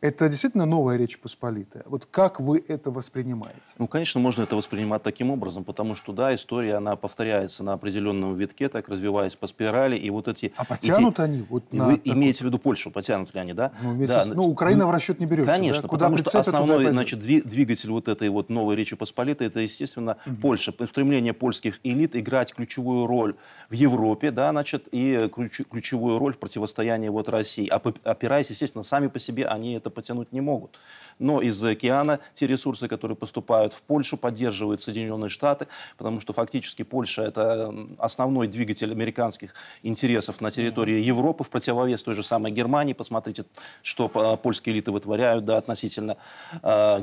это 0.00 0.28
действительно 0.28 0.66
новая 0.66 0.98
Речь 0.98 1.18
Посполитая. 1.18 1.82
Вот 1.86 2.06
как 2.06 2.38
вы 2.38 2.62
это 2.68 2.90
воспринимаете? 2.90 3.60
Ну, 3.78 3.88
конечно, 3.88 4.20
можно 4.20 4.42
это 4.42 4.54
воспринимать 4.54 5.02
таким 5.02 5.30
образом, 5.30 5.64
потому 5.64 5.94
что, 5.94 6.12
да, 6.12 6.34
история, 6.34 6.74
она 6.74 6.96
повторяется 6.96 7.64
на 7.64 7.72
определенном 7.72 8.34
витке, 8.36 8.68
так 8.68 8.88
развиваясь 8.88 9.34
по 9.36 9.46
спирали, 9.46 9.96
и 9.96 10.10
вот 10.10 10.28
эти... 10.28 10.52
А 10.56 10.64
потянут 10.64 11.14
эти... 11.14 11.20
они? 11.22 11.46
Вот 11.48 11.72
на 11.72 11.86
вы 11.86 11.96
такой... 11.96 12.12
имеете 12.12 12.44
в 12.44 12.46
виду 12.46 12.58
Польшу, 12.58 12.90
потянут 12.90 13.34
ли 13.34 13.40
они, 13.40 13.54
да? 13.54 13.72
Ну, 13.82 13.92
вместе 13.92 14.16
да. 14.16 14.24
с... 14.24 14.26
ну 14.26 14.44
Украина 14.44 14.84
ну, 14.84 14.90
в 14.90 14.92
расчет 14.92 15.18
не 15.18 15.26
берется, 15.26 15.50
Конечно, 15.50 15.82
да? 15.82 15.88
Куда 15.88 16.06
потому 16.06 16.18
что 16.18 16.40
основной, 16.40 16.88
значит, 16.88 17.20
двигатель 17.20 17.90
вот 17.90 18.08
этой 18.08 18.28
вот 18.28 18.50
новой 18.50 18.76
Речи 18.76 18.96
Посполитой, 18.96 19.46
это, 19.46 19.60
естественно, 19.60 20.18
угу. 20.26 20.36
Польша. 20.36 20.74
Стремление 20.86 21.32
польских 21.32 21.80
элит 21.84 22.16
играть 22.16 22.54
ключевую 22.54 23.06
роль 23.06 23.34
в 23.70 23.72
Европе, 23.72 24.30
да, 24.30 24.50
значит, 24.50 24.88
и 24.92 25.30
ключевую 25.70 26.18
роль 26.18 26.34
в 26.34 26.38
противостоянии 26.38 27.08
вот 27.08 27.28
России. 27.28 27.68
Опираясь, 28.04 28.50
естественно, 28.50 28.84
сами 28.84 29.08
по 29.08 29.18
себе 29.18 29.46
они 29.46 29.74
это 29.74 29.85
потянуть 29.90 30.32
не 30.32 30.40
могут 30.40 30.78
но 31.18 31.40
из-за 31.40 31.70
океана 31.70 32.20
те 32.34 32.46
ресурсы, 32.46 32.88
которые 32.88 33.16
поступают 33.16 33.72
в 33.72 33.82
Польшу, 33.82 34.16
поддерживают 34.16 34.82
Соединенные 34.82 35.28
Штаты, 35.28 35.66
потому 35.96 36.20
что 36.20 36.32
фактически 36.32 36.82
Польша– 36.82 37.22
это 37.24 37.74
основной 37.98 38.48
двигатель 38.48 38.90
американских 38.90 39.54
интересов 39.82 40.40
на 40.40 40.50
территории 40.50 41.00
Европы 41.00 41.44
в 41.44 41.50
противовес 41.50 42.02
той 42.02 42.14
же 42.14 42.22
самой 42.22 42.52
Германии. 42.52 42.92
Посмотрите, 42.92 43.44
что 43.82 44.08
польские 44.42 44.74
элиты 44.74 44.92
вытворяют 44.92 45.44
да, 45.44 45.56
относительно 45.56 46.16
э, 46.62 47.00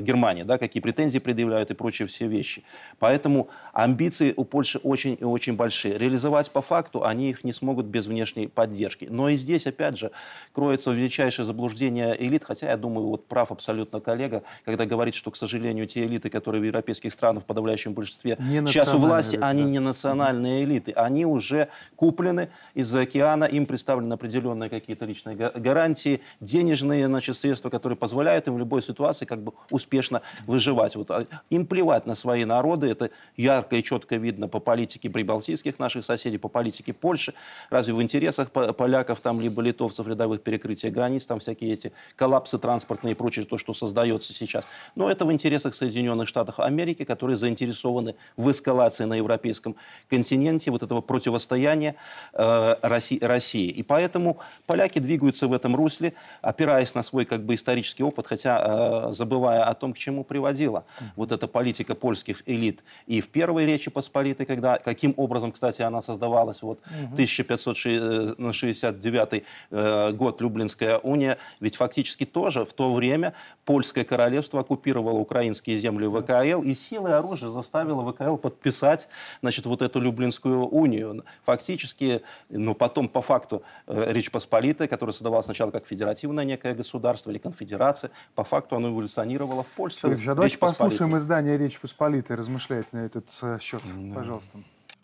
Германии, 0.00 0.42
да, 0.42 0.58
какие 0.58 0.80
претензии 0.80 1.18
предъявляют 1.18 1.70
и 1.70 1.74
прочие 1.74 2.06
все 2.06 2.26
вещи. 2.26 2.62
Поэтому 2.98 3.48
амбиции 3.72 4.32
у 4.36 4.44
Польши 4.44 4.78
очень 4.78 5.16
и 5.20 5.24
очень 5.24 5.54
большие. 5.54 5.98
Реализовать 5.98 6.50
по 6.50 6.60
факту 6.60 7.04
они 7.04 7.30
их 7.30 7.44
не 7.44 7.52
смогут 7.52 7.86
без 7.86 8.06
внешней 8.06 8.46
поддержки. 8.46 9.06
Но 9.10 9.28
и 9.28 9.36
здесь, 9.36 9.66
опять 9.66 9.98
же, 9.98 10.10
кроется 10.52 10.90
величайшее 10.90 11.44
заблуждение 11.44 12.16
элит, 12.26 12.44
хотя 12.44 12.70
я 12.70 12.76
думаю, 12.76 13.06
вот 13.06 13.26
прав 13.26 13.52
абсолютно 13.52 14.00
коллега, 14.00 14.42
когда 14.64 14.86
говорит, 14.86 15.14
что, 15.14 15.30
к 15.30 15.36
сожалению, 15.36 15.86
те 15.86 16.04
элиты, 16.04 16.30
которые 16.30 16.60
в 16.60 16.64
европейских 16.64 17.12
странах 17.12 17.42
в 17.42 17.46
подавляющем 17.46 17.94
большинстве 17.94 18.36
сейчас 18.66 18.94
у 18.94 18.98
власти, 18.98 19.36
да. 19.36 19.48
они 19.48 19.64
не 19.64 19.78
национальные 19.78 20.64
элиты. 20.64 20.92
Они 20.92 21.26
уже 21.26 21.68
куплены 21.96 22.50
из-за 22.74 23.00
океана, 23.00 23.44
им 23.44 23.66
представлены 23.66 24.14
определенные 24.14 24.70
какие-то 24.70 25.04
личные 25.04 25.36
гарантии, 25.36 26.20
денежные 26.40 27.06
значит, 27.06 27.36
средства, 27.36 27.70
которые 27.70 27.96
позволяют 27.96 28.48
им 28.48 28.54
в 28.54 28.58
любой 28.58 28.82
ситуации 28.82 29.24
как 29.24 29.42
бы 29.42 29.52
успешно 29.70 30.22
выживать. 30.46 30.96
Вот. 30.96 31.10
А 31.10 31.26
им 31.50 31.66
плевать 31.66 32.06
на 32.06 32.14
свои 32.14 32.44
народы, 32.44 32.88
это 32.88 33.10
ярко 33.36 33.76
и 33.76 33.82
четко 33.82 34.16
видно 34.16 34.48
по 34.48 34.60
политике 34.60 35.10
прибалтийских 35.10 35.78
наших 35.78 36.04
соседей, 36.04 36.38
по 36.38 36.48
политике 36.48 36.92
Польши. 36.92 37.34
Разве 37.70 37.94
в 37.94 38.02
интересах 38.02 38.50
поляков 38.50 39.20
там 39.20 39.40
либо 39.40 39.62
литовцев 39.62 40.06
рядовых 40.06 40.42
перекрытия 40.42 40.90
границ, 40.90 41.26
там 41.26 41.38
всякие 41.38 41.72
эти 41.72 41.92
коллапсы 42.16 42.58
транспортные 42.58 43.12
и 43.12 43.14
прочее, 43.14 43.44
то, 43.44 43.58
что 43.58 43.74
создается 43.74 44.32
сейчас. 44.32 44.64
Но 44.94 45.10
это 45.10 45.26
в 45.26 45.32
интересах 45.32 45.74
Соединенных 45.74 46.28
Штатов 46.28 46.58
Америки, 46.58 47.04
которые 47.04 47.36
заинтересованы 47.36 48.14
в 48.36 48.50
эскалации 48.50 49.04
на 49.04 49.14
европейском 49.14 49.76
континенте 50.08 50.70
вот 50.70 50.82
этого 50.82 51.02
противостояния 51.02 51.96
э, 52.32 52.76
России, 52.82 53.18
России. 53.20 53.68
И 53.68 53.82
поэтому 53.82 54.38
поляки 54.66 54.98
двигаются 54.98 55.46
в 55.46 55.52
этом 55.52 55.76
русле, 55.76 56.14
опираясь 56.40 56.94
на 56.94 57.02
свой 57.02 57.26
как 57.26 57.44
бы 57.44 57.54
исторический 57.54 58.02
опыт, 58.02 58.26
хотя 58.26 59.10
э, 59.10 59.12
забывая 59.12 59.64
о 59.64 59.74
том, 59.74 59.92
к 59.92 59.98
чему 59.98 60.24
приводила 60.24 60.86
вот 61.16 61.32
эта 61.32 61.46
политика 61.46 61.94
польских 61.94 62.42
элит. 62.46 62.82
И 63.06 63.20
в 63.20 63.28
первой 63.28 63.66
Речи 63.66 63.90
Посполитой, 63.90 64.46
когда, 64.46 64.78
каким 64.78 65.12
образом, 65.16 65.52
кстати, 65.52 65.82
она 65.82 66.00
создавалась, 66.00 66.62
вот 66.62 66.80
угу. 66.86 67.12
1569 67.12 69.44
э, 69.70 70.12
год, 70.12 70.40
Люблинская 70.40 70.96
уния, 70.98 71.36
ведь 71.60 71.76
фактически 71.76 72.05
фактически 72.06 72.24
тоже 72.24 72.64
в 72.64 72.72
то 72.72 72.94
время 72.94 73.34
польское 73.64 74.04
королевство 74.04 74.60
оккупировало 74.60 75.18
украинские 75.18 75.76
земли 75.76 76.06
ВКЛ 76.06 76.62
и 76.62 76.74
силой 76.74 77.18
оружия 77.18 77.50
заставило 77.50 78.12
ВКЛ 78.12 78.36
подписать 78.36 79.08
значит, 79.42 79.66
вот 79.66 79.82
эту 79.82 80.00
Люблинскую 80.00 80.66
унию. 80.66 81.24
Фактически, 81.44 82.22
ну 82.48 82.74
потом 82.74 83.08
по 83.08 83.22
факту 83.22 83.62
э, 83.86 84.12
Речь 84.12 84.30
Посполитая, 84.30 84.88
которая 84.88 85.12
создавалась 85.12 85.46
сначала 85.46 85.70
как 85.70 85.86
федеративное 85.86 86.44
некое 86.44 86.74
государство 86.74 87.30
или 87.30 87.38
конфедерация, 87.38 88.10
по 88.34 88.44
факту 88.44 88.76
оно 88.76 88.90
эволюционировало 88.90 89.62
в 89.62 89.70
польскую 89.70 90.14
Сергей, 90.14 90.30
а 90.30 90.34
давайте 90.34 90.58
послушаем 90.58 91.16
издание 91.16 91.58
Речь 91.58 91.80
Посполитой 91.80 92.36
размышляет 92.36 92.92
на 92.92 92.98
этот 92.98 93.26
э, 93.42 93.58
счет. 93.60 93.82
Пожалуйста. 94.14 94.58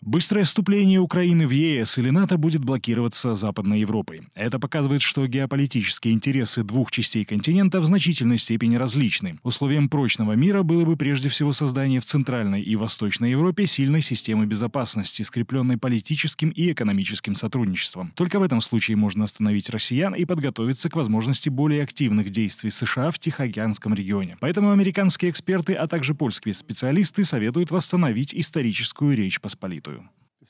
Быстрое 0.05 0.43
вступление 0.43 0.99
Украины 0.99 1.47
в 1.47 1.51
ЕС 1.51 1.97
или 1.97 2.09
НАТО 2.09 2.37
будет 2.37 2.61
блокироваться 2.65 3.35
Западной 3.35 3.79
Европой. 3.79 4.23
Это 4.35 4.59
показывает, 4.59 5.01
что 5.01 5.25
геополитические 5.25 6.13
интересы 6.13 6.63
двух 6.63 6.91
частей 6.91 7.23
континента 7.23 7.79
в 7.79 7.85
значительной 7.85 8.37
степени 8.37 8.75
различны. 8.75 9.39
Условием 9.43 9.87
прочного 9.87 10.33
мира 10.33 10.61
было 10.61 10.83
бы 10.83 10.97
прежде 10.97 11.29
всего 11.29 11.53
создание 11.53 12.01
в 12.01 12.05
Центральной 12.05 12.61
и 12.61 12.75
Восточной 12.75 13.31
Европе 13.31 13.65
сильной 13.65 14.01
системы 14.01 14.45
безопасности, 14.45 15.21
скрепленной 15.21 15.77
политическим 15.77 16.49
и 16.49 16.73
экономическим 16.73 17.33
сотрудничеством. 17.33 18.11
Только 18.13 18.39
в 18.39 18.43
этом 18.43 18.59
случае 18.59 18.97
можно 18.97 19.23
остановить 19.23 19.69
россиян 19.69 20.13
и 20.13 20.25
подготовиться 20.25 20.89
к 20.89 20.97
возможности 20.97 21.47
более 21.47 21.81
активных 21.81 22.29
действий 22.29 22.71
США 22.71 23.09
в 23.09 23.19
Тихоокеанском 23.19 23.93
регионе. 23.93 24.35
Поэтому 24.41 24.71
американские 24.71 25.31
эксперты, 25.31 25.75
а 25.75 25.87
также 25.87 26.13
польские 26.13 26.53
специалисты 26.53 27.23
советуют 27.23 27.71
восстановить 27.71 28.35
историческую 28.35 29.15
речь 29.15 29.39
Посполитую 29.39 29.92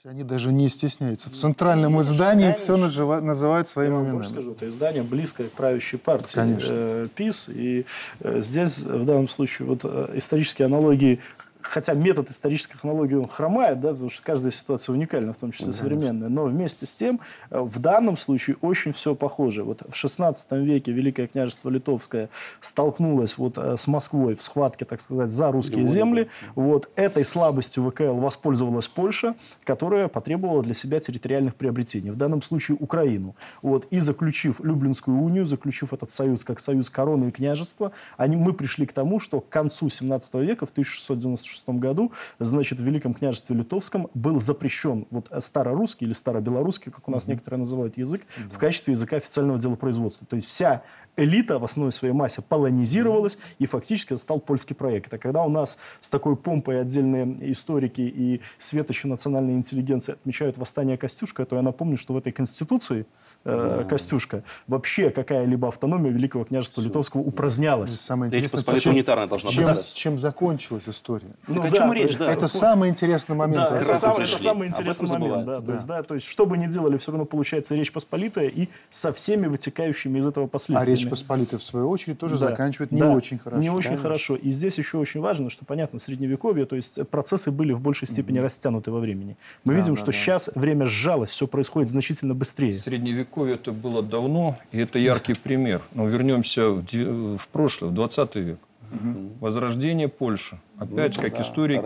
есть 0.03 0.05
они 0.05 0.23
даже 0.23 0.51
не 0.51 0.69
стесняются. 0.69 1.29
В 1.29 1.33
центральном 1.33 2.01
издании 2.01 2.45
Конечно. 2.45 2.63
все 2.63 2.77
нажива, 2.77 3.19
называют 3.21 3.67
своими 3.67 3.95
именами. 3.95 4.23
Я 4.23 4.23
скажу, 4.23 4.51
это 4.51 4.67
издание 4.67 5.03
близкое 5.03 5.47
к 5.47 5.51
правящей 5.51 5.99
партии 5.99 6.35
Конечно. 6.35 6.71
Э, 6.71 7.07
ПИС. 7.15 7.49
И 7.49 7.85
э, 8.19 8.41
здесь 8.41 8.79
в 8.79 9.05
данном 9.05 9.29
случае 9.29 9.67
вот 9.67 9.81
э, 9.83 10.13
исторические 10.15 10.65
аналогии 10.65 11.19
хотя 11.63 11.93
метод 11.93 12.29
исторической 12.29 12.77
хронологии 12.77 13.15
он 13.15 13.27
хромает, 13.27 13.79
да, 13.79 13.89
потому 13.89 14.09
что 14.09 14.21
каждая 14.23 14.51
ситуация 14.51 14.93
уникальна, 14.93 15.33
в 15.33 15.37
том 15.37 15.51
числе 15.51 15.73
современная, 15.73 16.29
но 16.29 16.45
вместе 16.45 16.85
с 16.85 16.93
тем 16.93 17.19
э, 17.49 17.59
в 17.59 17.79
данном 17.79 18.17
случае 18.17 18.57
очень 18.61 18.93
все 18.93 19.15
похоже. 19.15 19.63
Вот 19.63 19.83
в 19.89 19.95
16 19.95 20.51
веке 20.53 20.91
Великое 20.91 21.27
княжество 21.27 21.69
Литовское 21.69 22.29
столкнулось 22.61 23.37
вот 23.37 23.57
э, 23.57 23.77
с 23.77 23.87
Москвой 23.87 24.35
в 24.35 24.43
схватке, 24.43 24.85
так 24.85 24.99
сказать, 25.01 25.31
за 25.31 25.51
русские 25.51 25.87
земли. 25.87 26.29
Вот 26.55 26.89
этой 26.95 27.23
слабостью 27.23 27.89
ВКЛ 27.89 28.13
воспользовалась 28.13 28.87
Польша, 28.87 29.35
которая 29.63 30.07
потребовала 30.07 30.63
для 30.63 30.73
себя 30.73 30.99
территориальных 30.99 31.55
приобретений. 31.55 32.11
В 32.11 32.17
данном 32.17 32.41
случае 32.41 32.77
Украину. 32.79 33.35
Вот, 33.61 33.87
и 33.91 33.99
заключив 33.99 34.59
Люблинскую 34.59 35.17
унию, 35.17 35.45
заключив 35.45 35.93
этот 35.93 36.11
союз 36.11 36.43
как 36.43 36.59
союз 36.59 36.89
короны 36.89 37.29
и 37.29 37.31
княжества, 37.31 37.91
они, 38.17 38.35
мы 38.35 38.53
пришли 38.53 38.85
к 38.85 38.93
тому, 38.93 39.19
что 39.19 39.41
к 39.41 39.49
концу 39.49 39.89
17 39.89 40.33
века, 40.35 40.65
в 40.65 40.71
1696 40.71 41.52
1996 41.61 41.79
году, 41.79 42.11
значит, 42.39 42.79
в 42.79 42.83
Великом 42.83 43.13
княжестве 43.13 43.55
Литовском 43.55 44.09
был 44.13 44.39
запрещен 44.39 45.07
вот 45.11 45.31
старорусский 45.39 46.07
или 46.07 46.13
старобелорусский, 46.13 46.91
как 46.91 47.07
у 47.07 47.11
нас 47.11 47.25
mm-hmm. 47.25 47.29
некоторые 47.29 47.59
называют 47.59 47.97
язык, 47.97 48.21
mm-hmm. 48.21 48.49
в 48.49 48.57
качестве 48.57 48.93
языка 48.93 49.17
официального 49.17 49.59
делопроизводства. 49.59 50.25
То 50.27 50.35
есть 50.35 50.47
вся 50.47 50.83
элита 51.15 51.59
в 51.59 51.63
основе 51.63 51.91
своей 51.91 52.13
массе 52.13 52.41
полонизировалась, 52.41 53.37
и 53.59 53.65
фактически 53.65 54.13
это 54.13 54.17
стал 54.17 54.39
польский 54.39 54.75
проект. 54.75 55.13
А 55.13 55.17
когда 55.17 55.43
у 55.43 55.49
нас 55.49 55.77
с 56.01 56.09
такой 56.09 56.35
помпой 56.35 56.81
отдельные 56.81 57.51
историки 57.51 58.01
и 58.01 58.41
светочи 58.57 59.07
национальной 59.07 59.53
интеллигенции 59.53 60.13
отмечают 60.13 60.57
восстание 60.57 60.97
Костюшка, 60.97 61.45
то 61.45 61.55
я 61.55 61.61
напомню, 61.61 61.97
что 61.97 62.13
в 62.13 62.17
этой 62.17 62.31
конституции 62.31 63.05
э, 63.45 63.85
Костюшка, 63.89 64.43
вообще 64.67 65.09
какая-либо 65.09 65.67
автономия 65.67 66.11
Великого 66.11 66.45
княжества 66.45 66.81
Все. 66.81 66.89
Литовского 66.89 67.21
упразднялась. 67.21 67.99
Самое 67.99 68.29
интересное, 68.29 68.79
чем, 68.79 68.93
унитарная 68.93 69.27
должна 69.27 69.49
чем, 69.51 69.75
быть. 69.75 69.93
Чем 69.93 70.17
закончилась 70.17 70.87
история. 70.87 71.31
Ну, 71.47 71.61
так 71.61 71.71
да, 71.71 71.77
о 71.77 71.81
чем 71.81 71.93
речь, 71.93 72.17
да. 72.17 72.31
Это 72.31 72.47
самый 72.47 72.89
интересный 72.89 73.35
момент. 73.35 73.69
Да, 73.69 73.79
это, 73.79 73.95
самый, 73.95 74.23
это 74.23 74.39
самый 74.39 74.67
интересный 74.67 75.09
момент. 75.09 75.45
Да, 75.45 75.59
да. 75.59 75.65
То, 75.65 75.73
есть, 75.73 75.87
да, 75.87 76.03
то 76.03 76.15
есть, 76.15 76.27
что 76.27 76.45
бы 76.45 76.57
ни 76.57 76.67
делали, 76.67 76.97
все 76.97 77.11
равно 77.11 77.25
получается 77.25 77.75
Речь 77.75 77.91
Посполитая 77.91 78.47
и 78.47 78.69
со 78.89 79.13
всеми 79.13 79.47
вытекающими 79.47 80.19
из 80.19 80.27
этого 80.27 80.47
последствиями. 80.47 80.95
А 80.95 80.97
Речь 80.97 81.09
Посполитая, 81.09 81.59
в 81.59 81.63
свою 81.63 81.89
очередь, 81.89 82.19
тоже 82.19 82.37
да. 82.37 82.49
заканчивает 82.49 82.91
не 82.91 83.01
да, 83.01 83.11
очень 83.11 83.39
хорошо. 83.39 83.61
Не 83.61 83.69
очень 83.69 83.83
конечно. 83.83 84.03
хорошо. 84.03 84.35
И 84.35 84.49
здесь 84.51 84.77
еще 84.77 84.97
очень 84.97 85.19
важно, 85.19 85.49
что, 85.49 85.65
понятно, 85.65 85.99
Средневековье, 85.99 86.65
то 86.65 86.75
есть 86.75 87.07
процессы 87.09 87.51
были 87.51 87.73
в 87.73 87.81
большей 87.81 88.07
степени 88.07 88.39
mm-hmm. 88.39 88.43
растянуты 88.43 88.91
во 88.91 88.99
времени. 88.99 89.37
Мы 89.65 89.73
да, 89.73 89.79
видим, 89.79 89.95
да, 89.95 89.97
что 90.01 90.07
да. 90.07 90.11
сейчас 90.13 90.49
время 90.55 90.85
сжалось, 90.85 91.29
все 91.29 91.47
происходит 91.47 91.89
значительно 91.89 92.33
быстрее. 92.33 92.73
Средневековье 92.73 93.32
это 93.41 93.71
было 93.71 94.01
давно, 94.01 94.57
и 94.71 94.79
это 94.79 94.99
яркий 94.99 95.33
пример. 95.33 95.81
Но 95.93 96.07
вернемся 96.07 96.69
в, 96.69 97.37
в 97.37 97.47
прошлое, 97.49 97.89
в 97.89 97.93
20 97.93 98.35
век. 98.35 98.59
Угу. 98.91 99.29
Возрождение 99.39 100.07
Польши. 100.07 100.59
Опять, 100.77 101.15
ну, 101.17 101.23
как 101.23 101.33
да, 101.33 101.41
историк, 101.41 101.81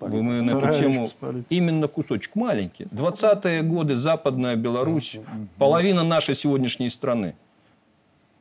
мы 0.00 0.42
на 0.42 0.50
эту 0.50 0.78
тему 0.78 1.08
именно 1.48 1.88
кусочек 1.88 2.36
маленький. 2.36 2.84
20-е 2.84 3.62
годы, 3.62 3.96
Западная 3.96 4.56
Беларусь, 4.56 5.18
половина 5.58 6.04
нашей 6.04 6.34
сегодняшней 6.34 6.90
страны. 6.90 7.34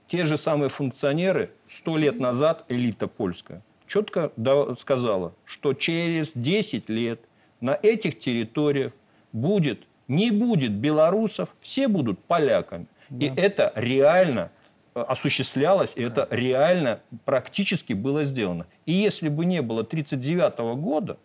Те 0.07 0.25
же 0.25 0.37
самые 0.37 0.69
функционеры 0.69 1.51
сто 1.67 1.97
лет 1.97 2.19
назад, 2.19 2.65
элита 2.67 3.07
польская, 3.07 3.61
четко 3.87 4.31
сказала, 4.79 5.33
что 5.45 5.73
через 5.73 6.31
10 6.35 6.89
лет 6.89 7.21
на 7.61 7.77
этих 7.81 8.19
территориях 8.19 8.91
будет, 9.31 9.83
не 10.11 10.29
будет 10.29 10.73
белорусов, 10.73 11.55
все 11.61 11.87
будут 11.87 12.19
поляками. 12.19 12.85
Да. 13.09 13.25
И 13.25 13.33
это 13.33 13.71
реально 13.75 14.51
э, 14.93 14.99
осуществлялось, 14.99 15.93
и 15.95 16.03
это 16.03 16.27
реально 16.29 16.99
практически 17.23 17.93
было 17.93 18.25
сделано. 18.25 18.65
И 18.85 18.91
если 18.91 19.29
бы 19.29 19.45
не 19.45 19.61
было 19.61 19.81
1939 19.81 20.79
года, 20.81 21.17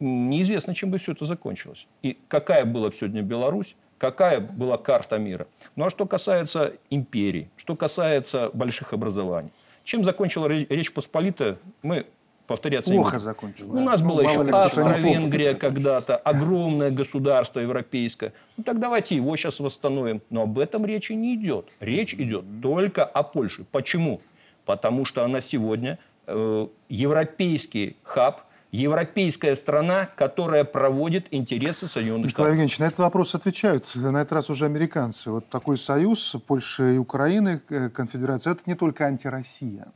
неизвестно, 0.00 0.74
чем 0.74 0.90
бы 0.90 0.98
все 0.98 1.12
это 1.12 1.26
закончилось. 1.26 1.86
И 2.00 2.16
какая 2.28 2.64
была 2.64 2.88
бы 2.88 2.94
сегодня 2.94 3.20
Беларусь, 3.20 3.76
какая 3.98 4.40
была 4.40 4.78
карта 4.78 5.18
мира. 5.18 5.46
Ну 5.76 5.84
а 5.84 5.90
что 5.90 6.06
касается 6.06 6.72
империи, 6.88 7.50
что 7.56 7.76
касается 7.76 8.50
больших 8.54 8.94
образований. 8.94 9.50
Чем 9.84 10.02
закончила 10.02 10.46
Речь 10.46 10.92
Посполитая, 10.94 11.58
мы 11.82 12.06
повторяться 12.46 12.90
Плохо 12.90 13.18
закончил. 13.18 13.74
У 13.74 13.80
нас 13.80 14.00
ну, 14.00 14.08
была 14.10 14.22
еще 14.22 14.40
Австро-Венгрия 14.42 15.54
когда-то, 15.54 16.16
огромное 16.16 16.90
государство 16.90 17.60
европейское. 17.60 18.32
Ну 18.56 18.64
так 18.64 18.78
давайте 18.78 19.16
его 19.16 19.34
сейчас 19.36 19.60
восстановим. 19.60 20.22
Но 20.30 20.42
об 20.42 20.58
этом 20.58 20.84
речи 20.84 21.12
не 21.12 21.34
идет. 21.34 21.72
Речь 21.80 22.14
идет 22.14 22.44
только 22.62 23.04
о 23.04 23.22
Польше. 23.22 23.64
Почему? 23.70 24.20
Потому 24.64 25.04
что 25.04 25.24
она 25.24 25.40
сегодня 25.40 25.98
э, 26.26 26.66
европейский 26.88 27.96
хаб, 28.02 28.42
европейская 28.70 29.56
страна, 29.56 30.08
которая 30.16 30.64
проводит 30.64 31.26
интересы 31.30 31.88
Соединенных 31.88 32.28
Николай 32.28 32.30
Штатов. 32.30 32.48
Евгеньевич, 32.50 32.78
на 32.78 32.84
этот 32.84 32.98
вопрос 33.00 33.34
отвечают 33.34 33.86
на 33.94 34.22
этот 34.22 34.32
раз 34.32 34.50
уже 34.50 34.66
американцы. 34.66 35.30
Вот 35.30 35.48
такой 35.48 35.78
союз 35.78 36.36
Польши 36.46 36.94
и 36.94 36.98
Украины, 36.98 37.60
э, 37.68 37.88
конфедерация, 37.90 38.52
это 38.52 38.62
не 38.66 38.74
только 38.74 39.06
антироссия 39.06 39.86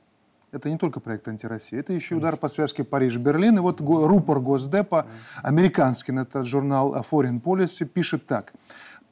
это 0.56 0.70
не 0.70 0.78
только 0.78 1.00
проект 1.00 1.28
антироссии, 1.28 1.78
это 1.78 1.92
еще 1.92 2.16
удар 2.16 2.36
по 2.36 2.48
связке 2.48 2.82
Париж-Берлин. 2.82 3.58
И 3.58 3.60
вот 3.60 3.80
рупор 3.80 4.40
Госдепа, 4.40 5.06
американский 5.42 6.12
на 6.12 6.20
этот 6.20 6.46
журнал 6.46 6.96
Foreign 7.10 7.40
Policy, 7.40 7.84
пишет 7.84 8.26
так. 8.26 8.52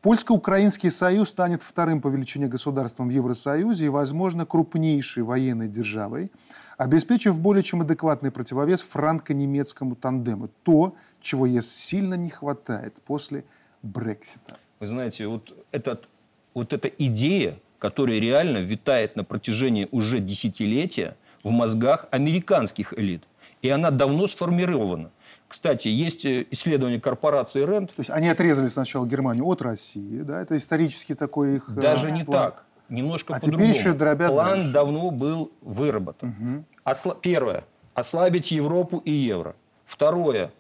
Польско-Украинский 0.03 0.91
союз 0.91 1.31
станет 1.31 1.63
вторым 1.63 2.01
по 2.01 2.09
величине 2.09 2.47
государством 2.47 3.09
в 3.09 3.11
Евросоюзе 3.11 3.87
и, 3.87 3.89
возможно, 3.89 4.45
крупнейшей 4.45 5.23
военной 5.23 5.69
державой, 5.69 6.31
обеспечив 6.77 7.41
более 7.41 7.63
чем 7.63 7.81
адекватный 7.81 8.31
противовес 8.31 8.83
франко-немецкому 8.83 9.95
тандему. 9.95 10.51
То, 10.63 10.95
чего 11.23 11.47
ей 11.47 11.63
сильно 11.63 12.15
не 12.15 12.29
хватает 12.31 12.95
после 13.07 13.45
Брексита. 13.83 14.59
Вы 14.81 14.87
знаете, 14.87 15.27
вот, 15.27 15.55
этот, 15.73 16.09
вот 16.53 16.73
эта 16.75 16.89
идея, 16.89 17.59
которая 17.79 18.19
реально 18.19 18.59
витает 18.59 19.17
на 19.17 19.25
протяжении 19.25 19.89
уже 19.91 20.21
десятилетия, 20.21 21.17
в 21.45 21.51
мозгах 21.51 22.07
американских 22.11 22.93
элит. 22.99 23.23
И 23.63 23.69
она 23.69 23.91
давно 23.91 24.27
сформирована. 24.27 25.11
Кстати, 25.47 25.89
есть 25.89 26.25
э, 26.25 26.47
исследование 26.51 27.01
корпорации 27.01 27.65
РЕНД. 27.65 27.91
То 27.91 28.01
есть 28.01 28.11
они 28.11 28.29
отрезали 28.29 28.67
сначала 28.67 29.07
Германию 29.07 29.47
от 29.47 29.63
России, 29.63 30.23
да? 30.23 30.43
Это 30.43 30.57
исторически 30.57 31.15
такой 31.15 31.57
их 31.57 31.69
э, 31.69 31.73
Даже 31.73 32.11
не 32.11 32.25
план. 32.25 32.51
так. 32.51 32.65
Немножко 32.89 33.35
а 33.35 33.41
по-другому. 33.41 33.73
теперь 33.73 33.81
еще 33.81 33.93
дробят 33.93 34.31
План 34.31 34.59
дальше. 34.59 34.73
давно 34.73 35.11
был 35.11 35.53
выработан. 35.63 36.29
Угу. 36.31 36.65
Осла... 36.85 37.15
Первое. 37.15 37.65
Ослабить 37.95 38.51
Европу 38.51 38.99
и 38.99 39.11
евро. 39.11 39.55
Второе. 39.87 40.51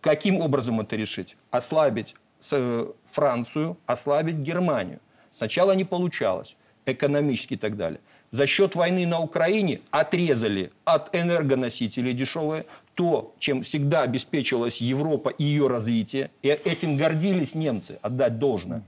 Каким 0.00 0.40
образом 0.40 0.80
это 0.80 0.96
решить? 0.96 1.36
Ослабить 1.50 2.16
э, 2.50 2.86
Францию, 3.06 3.78
ослабить 3.86 4.36
Германию. 4.36 4.98
Сначала 5.30 5.72
не 5.72 5.84
получалось. 5.84 6.56
Экономически 6.86 7.54
и 7.54 7.56
так 7.56 7.76
далее 7.76 8.00
за 8.32 8.46
счет 8.46 8.74
войны 8.74 9.06
на 9.06 9.20
Украине 9.20 9.82
отрезали 9.90 10.72
от 10.84 11.14
энергоносителей 11.14 12.14
дешевые 12.14 12.64
то, 12.94 13.34
чем 13.38 13.62
всегда 13.62 14.02
обеспечивалась 14.02 14.80
Европа 14.80 15.28
и 15.28 15.44
ее 15.44 15.68
развитие. 15.68 16.30
И 16.42 16.48
этим 16.48 16.96
гордились 16.96 17.54
немцы, 17.54 17.98
отдать 18.02 18.38
должное. 18.38 18.82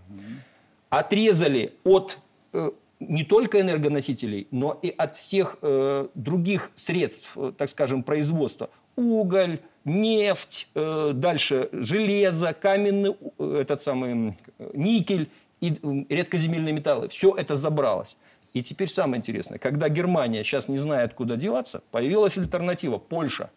Отрезали 0.90 1.74
от 1.84 2.18
э, 2.52 2.70
не 3.00 3.24
только 3.24 3.60
энергоносителей, 3.60 4.46
но 4.50 4.78
и 4.80 4.90
от 4.90 5.16
всех 5.16 5.58
э, 5.62 6.08
других 6.14 6.70
средств, 6.74 7.32
э, 7.36 7.52
так 7.56 7.68
скажем, 7.68 8.02
производства. 8.02 8.70
Уголь, 8.96 9.58
нефть, 9.84 10.68
э, 10.74 11.12
дальше 11.14 11.68
железо, 11.72 12.52
каменный, 12.52 13.16
э, 13.38 13.58
этот 13.62 13.80
самый 13.80 14.36
никель 14.74 15.28
и 15.68 16.06
редкоземельные 16.14 16.72
металлы. 16.72 17.08
Все 17.08 17.34
это 17.34 17.56
забралось. 17.56 18.16
И 18.52 18.62
теперь 18.62 18.88
самое 18.88 19.18
интересное, 19.18 19.58
когда 19.58 19.88
Германия 19.88 20.44
сейчас 20.44 20.68
не 20.68 20.78
знает, 20.78 21.14
куда 21.14 21.36
деваться, 21.36 21.82
появилась 21.90 22.38
альтернатива– 22.38 22.98
Польша. 22.98 23.50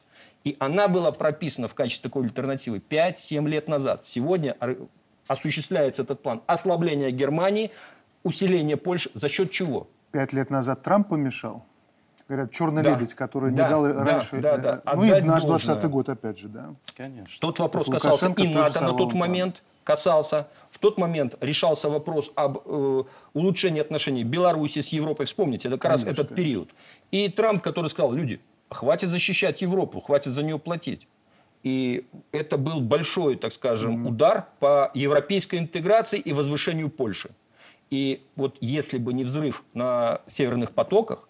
И 0.43 0.55
она 0.59 0.87
была 0.87 1.11
прописана 1.11 1.67
в 1.67 1.75
качестве 1.75 2.09
такой 2.09 2.23
альтернативы 2.23 2.81
5-7 2.89 3.47
лет 3.47 3.67
назад. 3.67 4.01
Сегодня 4.05 4.55
осуществляется 5.27 6.03
этот 6.03 6.23
план 6.23 6.41
ослабления 6.47 7.11
Германии, 7.11 7.71
усиления 8.23 8.77
Польши. 8.77 9.11
За 9.13 9.29
счет 9.29 9.51
чего? 9.51 9.87
Пять 10.11 10.33
лет 10.33 10.49
назад 10.49 10.83
Трамп 10.83 11.09
помешал? 11.09 11.65
Говорят, 12.27 12.51
черный 12.51 12.83
да. 12.83 12.91
лебедь, 12.91 13.13
который 13.13 13.51
да, 13.51 13.63
не 13.63 13.69
дал 13.69 13.83
да, 13.83 13.93
раньше. 14.03 14.37
Да, 14.41 14.57
да. 14.57 14.81
Ну 14.95 15.03
и 15.03 15.21
наш 15.21 15.43
20-й 15.43 15.87
год, 15.87 16.09
опять 16.09 16.39
же, 16.39 16.49
да. 16.49 16.73
Конечно. 16.95 17.37
Тот 17.39 17.59
вопрос 17.59 17.87
касался 17.87 18.33
и 18.35 18.53
НАТО 18.53 18.83
на 18.83 18.93
тот 18.93 19.13
момент, 19.13 19.63
касался. 19.83 20.47
В 20.77 20.79
тот 20.79 20.99
момент 20.99 21.35
решался 21.41 21.89
вопрос 21.89 22.31
об 22.35 22.59
э, 22.63 23.03
улучшении 23.33 23.81
отношений 23.81 24.23
Беларуси 24.23 24.81
с 24.81 24.89
Европой. 24.89 25.25
Вспомните, 25.25 25.69
это 25.69 25.77
как 25.77 25.91
Конечно. 25.91 26.09
раз 26.09 26.19
этот 26.19 26.35
период. 26.35 26.69
И 27.09 27.29
Трамп, 27.29 27.63
который 27.63 27.87
сказал, 27.89 28.13
люди, 28.13 28.39
хватит 28.69 29.09
защищать 29.09 29.63
Европу, 29.63 30.01
хватит 30.01 30.33
за 30.33 30.43
нее 30.43 30.59
платить. 30.59 31.07
И 31.63 32.05
это 32.31 32.59
был 32.59 32.79
большой, 32.79 33.37
так 33.37 33.53
скажем, 33.53 34.05
mm-hmm. 34.05 34.09
удар 34.09 34.45
по 34.59 34.91
европейской 34.93 35.57
интеграции 35.57 36.19
и 36.19 36.31
возвышению 36.31 36.91
Польши. 36.91 37.31
И 37.89 38.21
вот 38.35 38.57
если 38.61 38.99
бы 38.99 39.13
не 39.13 39.23
взрыв 39.23 39.63
на 39.73 40.21
северных 40.27 40.73
потоках, 40.73 41.27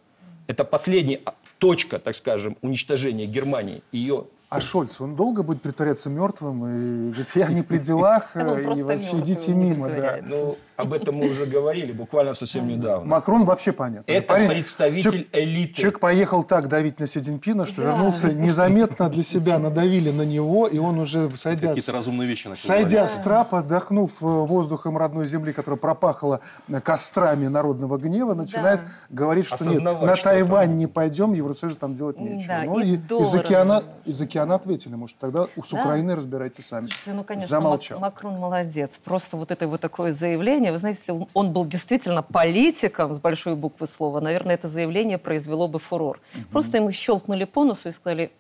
это 0.47 0.65
последняя 0.65 1.21
точка, 1.57 1.99
так 1.99 2.15
скажем, 2.15 2.57
уничтожения 2.61 3.27
Германии, 3.27 3.81
ее 3.93 4.25
а 4.49 4.61
Шольц, 4.61 5.01
он 5.01 5.15
долго 5.15 5.43
будет 5.43 5.61
притворяться 5.61 6.09
мертвым? 6.09 6.65
И 6.67 7.07
говорит, 7.09 7.27
я 7.35 7.47
не 7.49 7.63
при 7.63 7.79
делах, 7.79 8.31
и 8.35 8.39
вообще 8.83 9.19
идите 9.19 9.53
мимо. 9.53 9.89
Да. 9.89 10.19
Ну, 10.23 10.57
об 10.77 10.93
этом 10.93 11.15
мы 11.15 11.29
уже 11.29 11.45
говорили 11.45 11.91
буквально 11.91 12.33
совсем 12.33 12.67
недавно. 12.67 13.05
Макрон 13.05 13.45
вообще 13.45 13.71
понятно. 13.71 14.09
Это 14.09 14.27
Парень, 14.27 14.49
представитель 14.49 15.09
человек, 15.09 15.27
элиты. 15.33 15.73
Человек 15.73 15.99
поехал 15.99 16.43
так 16.43 16.69
давить 16.69 16.99
на 16.99 17.07
Си 17.07 17.19
Цзиньпина, 17.19 17.65
что 17.65 17.81
да. 17.81 17.87
вернулся 17.91 18.31
незаметно 18.31 19.09
для 19.09 19.23
себя, 19.23 19.59
надавили 19.59 20.11
на 20.11 20.21
него, 20.21 20.67
и 20.67 20.77
он 20.77 20.99
уже, 20.99 21.29
сойдя, 21.31 21.75
с, 21.75 21.89
разумные 21.89 22.27
вещи 22.27 22.49
сойдя 22.53 23.07
с 23.07 23.17
трапа, 23.17 23.59
отдохнув 23.59 24.21
э, 24.21 24.25
воздухом 24.25 24.97
родной 24.97 25.25
земли, 25.27 25.51
которая 25.51 25.77
пропахла 25.77 26.41
кострами 26.83 27.47
народного 27.47 27.97
гнева, 27.97 28.33
начинает 28.33 28.81
да. 28.81 28.87
говорить, 29.09 29.47
что 29.47 29.65
нет, 29.65 29.81
на 29.81 30.15
Тайвань 30.15 30.77
не 30.77 30.87
пойдем, 30.87 31.33
Евросоюз 31.33 31.75
там 31.77 31.95
делать 31.95 32.19
нечего. 32.19 32.47
Да, 32.47 32.63
ну, 32.65 32.79
и, 32.79 32.95
и 32.95 33.21
из 33.21 33.35
океана, 33.35 33.83
из 34.05 34.21
океана 34.21 34.55
ответили. 34.55 34.95
Может, 34.95 35.17
тогда 35.17 35.43
с 35.43 35.71
да? 35.71 35.79
Украиной 35.79 36.15
разбирайтесь 36.15 36.67
сами. 36.67 36.87
Слушайте, 36.87 37.13
ну, 37.13 37.23
конечно, 37.23 37.47
Замолчал. 37.47 37.99
Макрон 37.99 38.35
молодец. 38.35 38.99
Просто 39.03 39.37
вот 39.37 39.51
это 39.51 39.67
вот 39.67 39.81
такое 39.81 40.11
заявление. 40.11 40.66
Вы 40.71 40.77
знаете, 40.77 40.99
если 40.99 41.27
он 41.33 41.51
был 41.51 41.65
действительно 41.65 42.21
политиком 42.21 43.13
с 43.13 43.19
большой 43.19 43.55
буквы 43.55 43.87
слова, 43.87 44.19
наверное, 44.19 44.55
это 44.55 44.67
заявление 44.67 45.17
произвело 45.17 45.67
бы 45.67 45.79
фурор. 45.79 46.19
Угу. 46.35 46.43
Просто 46.51 46.77
ему 46.77 46.91
щелкнули 46.91 47.45
по 47.45 47.63
носу 47.63 47.89
и 47.89 47.91
сказали, 47.91 48.31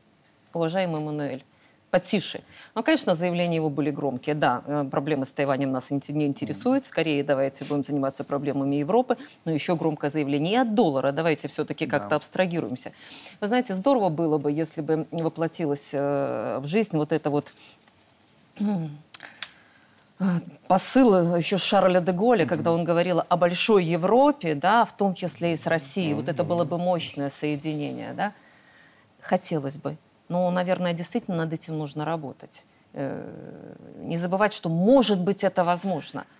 уважаемый 0.53 1.01
Мануэль, 1.01 1.43
потише. 1.91 2.41
Ну, 2.75 2.83
конечно, 2.83 3.15
заявления 3.15 3.55
его 3.55 3.69
были 3.69 3.91
громкие. 3.91 4.35
Да, 4.35 4.61
э, 4.65 4.85
проблемы 4.89 5.25
с 5.25 5.31
Тайванем 5.31 5.71
нас 5.71 5.89
не 5.91 6.25
интересуют. 6.25 6.85
Скорее, 6.85 7.23
давайте 7.23 7.65
будем 7.65 7.83
заниматься 7.83 8.23
проблемами 8.23 8.75
Европы. 8.75 9.17
Но 9.45 9.51
еще 9.51 9.75
громкое 9.75 10.09
заявление 10.09 10.53
и 10.53 10.57
от 10.57 10.75
доллара. 10.75 11.11
Давайте 11.11 11.47
все-таки 11.47 11.85
как-то 11.85 12.09
да. 12.09 12.15
абстрагируемся. 12.17 12.91
Вы 13.39 13.47
знаете, 13.47 13.75
здорово 13.75 14.09
было 14.09 14.37
бы, 14.37 14.51
если 14.51 14.81
бы 14.81 15.07
воплотилась 15.11 15.91
э, 15.93 16.59
в 16.61 16.67
жизнь 16.67 16.97
вот 16.97 17.11
это 17.13 17.29
вот 17.29 17.53
посыл 20.67 21.35
еще 21.35 21.57
Шарля 21.57 22.01
де 22.01 22.11
Голля, 22.11 22.43
mm-hmm. 22.43 22.47
когда 22.47 22.71
он 22.71 22.83
говорил 22.83 23.21
о 23.27 23.37
большой 23.37 23.83
Европе, 23.83 24.55
да, 24.55 24.85
в 24.85 24.95
том 24.95 25.13
числе 25.13 25.53
и 25.53 25.55
с 25.55 25.67
Россией. 25.67 26.11
Mm-hmm. 26.11 26.15
Вот 26.15 26.29
это 26.29 26.43
было 26.43 26.65
бы 26.65 26.77
мощное 26.77 27.29
соединение, 27.29 28.13
да. 28.13 28.33
Хотелось 29.21 29.77
бы. 29.77 29.97
Но, 30.29 30.49
наверное, 30.51 30.93
действительно 30.93 31.37
над 31.37 31.53
этим 31.53 31.77
нужно 31.77 32.05
работать. 32.05 32.65
Э, 32.93 33.25
не 33.99 34.17
забывать, 34.17 34.53
что, 34.53 34.69
может 34.69 35.19
быть, 35.21 35.43
это 35.43 35.63
возможно– 35.63 36.25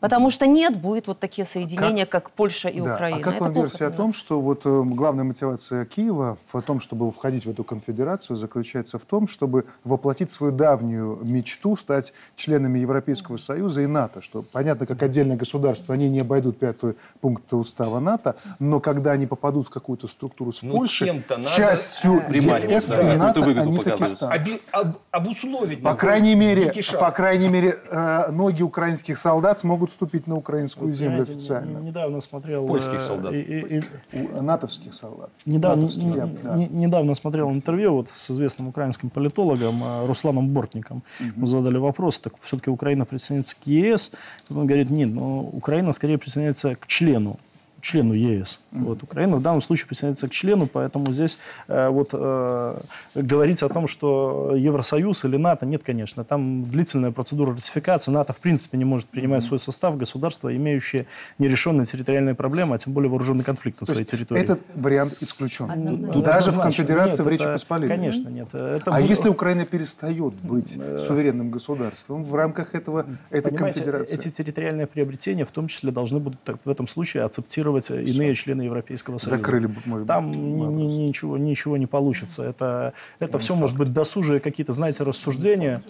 Потому 0.00 0.30
что 0.30 0.46
нет, 0.46 0.76
будет 0.76 1.08
вот 1.08 1.18
такие 1.18 1.44
соединения, 1.44 2.06
как, 2.06 2.24
как 2.24 2.30
Польша 2.30 2.68
и 2.68 2.80
да. 2.80 2.94
Украина. 2.94 3.18
А 3.18 3.22
как 3.22 3.34
Это 3.34 3.44
вам 3.44 3.52
версия 3.52 3.86
о 3.86 3.90
том, 3.90 4.12
что 4.12 4.40
вот 4.40 4.62
э, 4.64 4.82
главная 4.84 5.24
мотивация 5.24 5.84
Киева 5.84 6.38
в 6.52 6.62
том, 6.62 6.80
чтобы 6.80 7.10
входить 7.10 7.46
в 7.46 7.50
эту 7.50 7.64
конфедерацию, 7.64 8.36
заключается 8.36 8.98
в 8.98 9.02
том, 9.02 9.26
чтобы 9.26 9.64
воплотить 9.82 10.30
свою 10.30 10.52
давнюю 10.52 11.18
мечту 11.22 11.76
стать 11.76 12.12
членами 12.36 12.78
Европейского 12.78 13.38
Союза 13.38 13.82
и 13.82 13.86
НАТО, 13.86 14.22
что 14.22 14.42
понятно, 14.42 14.86
как 14.86 15.02
отдельное 15.02 15.36
государство, 15.36 15.94
они 15.94 16.08
не 16.08 16.20
обойдут 16.20 16.58
пятый 16.58 16.94
пункт 17.20 17.52
устава 17.52 17.98
НАТО, 17.98 18.36
но 18.60 18.78
когда 18.80 19.12
они 19.12 19.26
попадут 19.26 19.66
в 19.66 19.70
какую-то 19.70 20.06
структуру 20.06 20.52
с 20.52 20.62
ну, 20.62 20.72
Польшей, 20.72 21.24
частью 21.56 22.22
ЕС 22.30 22.90
да. 22.90 23.14
и 23.14 23.16
НАТО 23.16 23.42
они 23.44 23.78
таки 23.78 24.06
станут. 24.06 24.40
Оби, 24.40 24.60
об, 24.70 24.96
обусловить. 25.10 25.82
По 25.82 25.94
крайней 25.94 26.34
мере, 26.34 26.72
по 26.98 27.10
крайней 27.10 27.48
мере, 27.48 27.78
э, 27.90 28.30
ноги 28.30 28.62
украинских 28.62 29.18
солдат 29.18 29.58
смогут 29.58 29.87
могут 29.88 29.90
ступить 29.90 30.26
на 30.26 30.36
украинскую 30.36 30.92
землю 30.92 31.24
Знаете, 31.24 31.32
официально. 31.32 31.78
Недавно 31.78 32.20
смотрел... 32.20 32.66
Польских 32.66 32.94
э, 32.94 33.00
солдат. 33.00 33.32
И, 33.32 33.40
и, 33.40 33.82
и, 34.12 34.28
натовских 34.42 34.94
солдат. 34.94 35.30
Недавно, 35.46 35.82
Натовских, 35.82 36.14
я, 36.14 36.26
да. 36.26 36.56
недавно 36.56 37.14
смотрел 37.14 37.50
интервью 37.50 37.94
вот 37.94 38.08
с 38.10 38.30
известным 38.30 38.68
украинским 38.68 39.10
политологом 39.10 39.82
э, 39.82 40.06
Русланом 40.06 40.48
Бортником. 40.48 41.02
Угу. 41.20 41.28
Мы 41.36 41.46
задали 41.46 41.78
вопрос, 41.78 42.18
так 42.18 42.34
все-таки 42.40 42.70
Украина 42.70 43.04
присоединится 43.04 43.56
к 43.56 43.66
ЕС? 43.66 44.12
Он 44.50 44.66
говорит, 44.66 44.90
нет, 44.90 45.08
но 45.08 45.40
Украина 45.40 45.92
скорее 45.92 46.18
присоединяется 46.18 46.74
к 46.74 46.86
члену 46.86 47.38
члену 47.80 48.14
ЕС. 48.14 48.60
Mm-hmm. 48.72 48.84
Вот, 48.84 49.02
Украина 49.02 49.36
в 49.36 49.42
данном 49.42 49.62
случае 49.62 49.86
присоединяется 49.86 50.28
к 50.28 50.30
члену, 50.30 50.66
поэтому 50.66 51.12
здесь 51.12 51.38
э, 51.68 51.88
вот 51.88 52.10
э, 52.12 52.78
говорить 53.14 53.62
о 53.62 53.68
том, 53.68 53.86
что 53.86 54.54
Евросоюз 54.56 55.24
или 55.24 55.36
НАТО, 55.36 55.66
нет, 55.66 55.82
конечно. 55.84 56.24
Там 56.24 56.64
длительная 56.64 57.10
процедура 57.10 57.52
ратификации. 57.52 58.10
НАТО, 58.10 58.32
в 58.32 58.38
принципе, 58.38 58.78
не 58.78 58.84
может 58.84 59.08
принимать 59.08 59.42
mm-hmm. 59.42 59.48
свой 59.48 59.58
состав 59.58 59.96
государства, 59.96 60.54
имеющие 60.54 61.06
нерешенные 61.38 61.86
территориальные 61.86 62.34
проблемы, 62.34 62.74
а 62.74 62.78
тем 62.78 62.92
более 62.92 63.10
вооруженный 63.10 63.44
конфликт 63.44 63.80
на 63.80 63.86
То 63.86 63.92
своей 63.92 64.06
территории. 64.06 64.42
Этот 64.42 64.60
вариант 64.74 65.16
исключен. 65.20 65.70
Однозначно. 65.70 66.22
Даже 66.22 66.50
в 66.50 66.60
конфедерации 66.60 67.18
нет, 67.18 67.26
в 67.26 67.28
Речи 67.28 67.42
это, 67.42 67.52
Посполитой. 67.52 67.96
Конечно, 67.96 68.28
нет. 68.28 68.48
Это 68.54 68.90
а 68.90 69.00
будет... 69.00 69.10
если 69.10 69.28
Украина 69.28 69.64
перестает 69.64 70.34
быть 70.34 70.74
э, 70.76 70.98
суверенным 70.98 71.50
государством 71.50 72.24
в 72.24 72.34
рамках 72.34 72.74
этого, 72.74 73.06
этой 73.30 73.52
Понимаете, 73.52 73.80
конфедерации? 73.80 74.14
эти 74.14 74.30
территориальные 74.30 74.86
приобретения 74.86 75.44
в 75.44 75.50
том 75.50 75.68
числе 75.68 75.90
должны 75.90 76.18
будут 76.18 76.40
в 76.64 76.68
этом 76.68 76.88
случае 76.88 77.24
акцептировать 77.24 77.67
финансировать 77.68 77.90
иные 78.08 78.34
члены 78.34 78.62
Европейского 78.62 79.18
Союза. 79.18 79.36
Закрыли 79.36 79.70
может 79.84 80.06
Там 80.06 80.30
ни, 80.30 80.36
ни, 80.36 81.06
ничего, 81.06 81.36
ничего 81.36 81.76
не 81.76 81.86
получится. 81.86 82.44
Это, 82.44 82.94
это 83.18 83.38
все 83.38 83.54
может 83.54 83.76
быть 83.76 83.92
досужие 83.92 84.40
какие-то, 84.40 84.72
знаете, 84.72 85.04
рассуждения. 85.04 85.82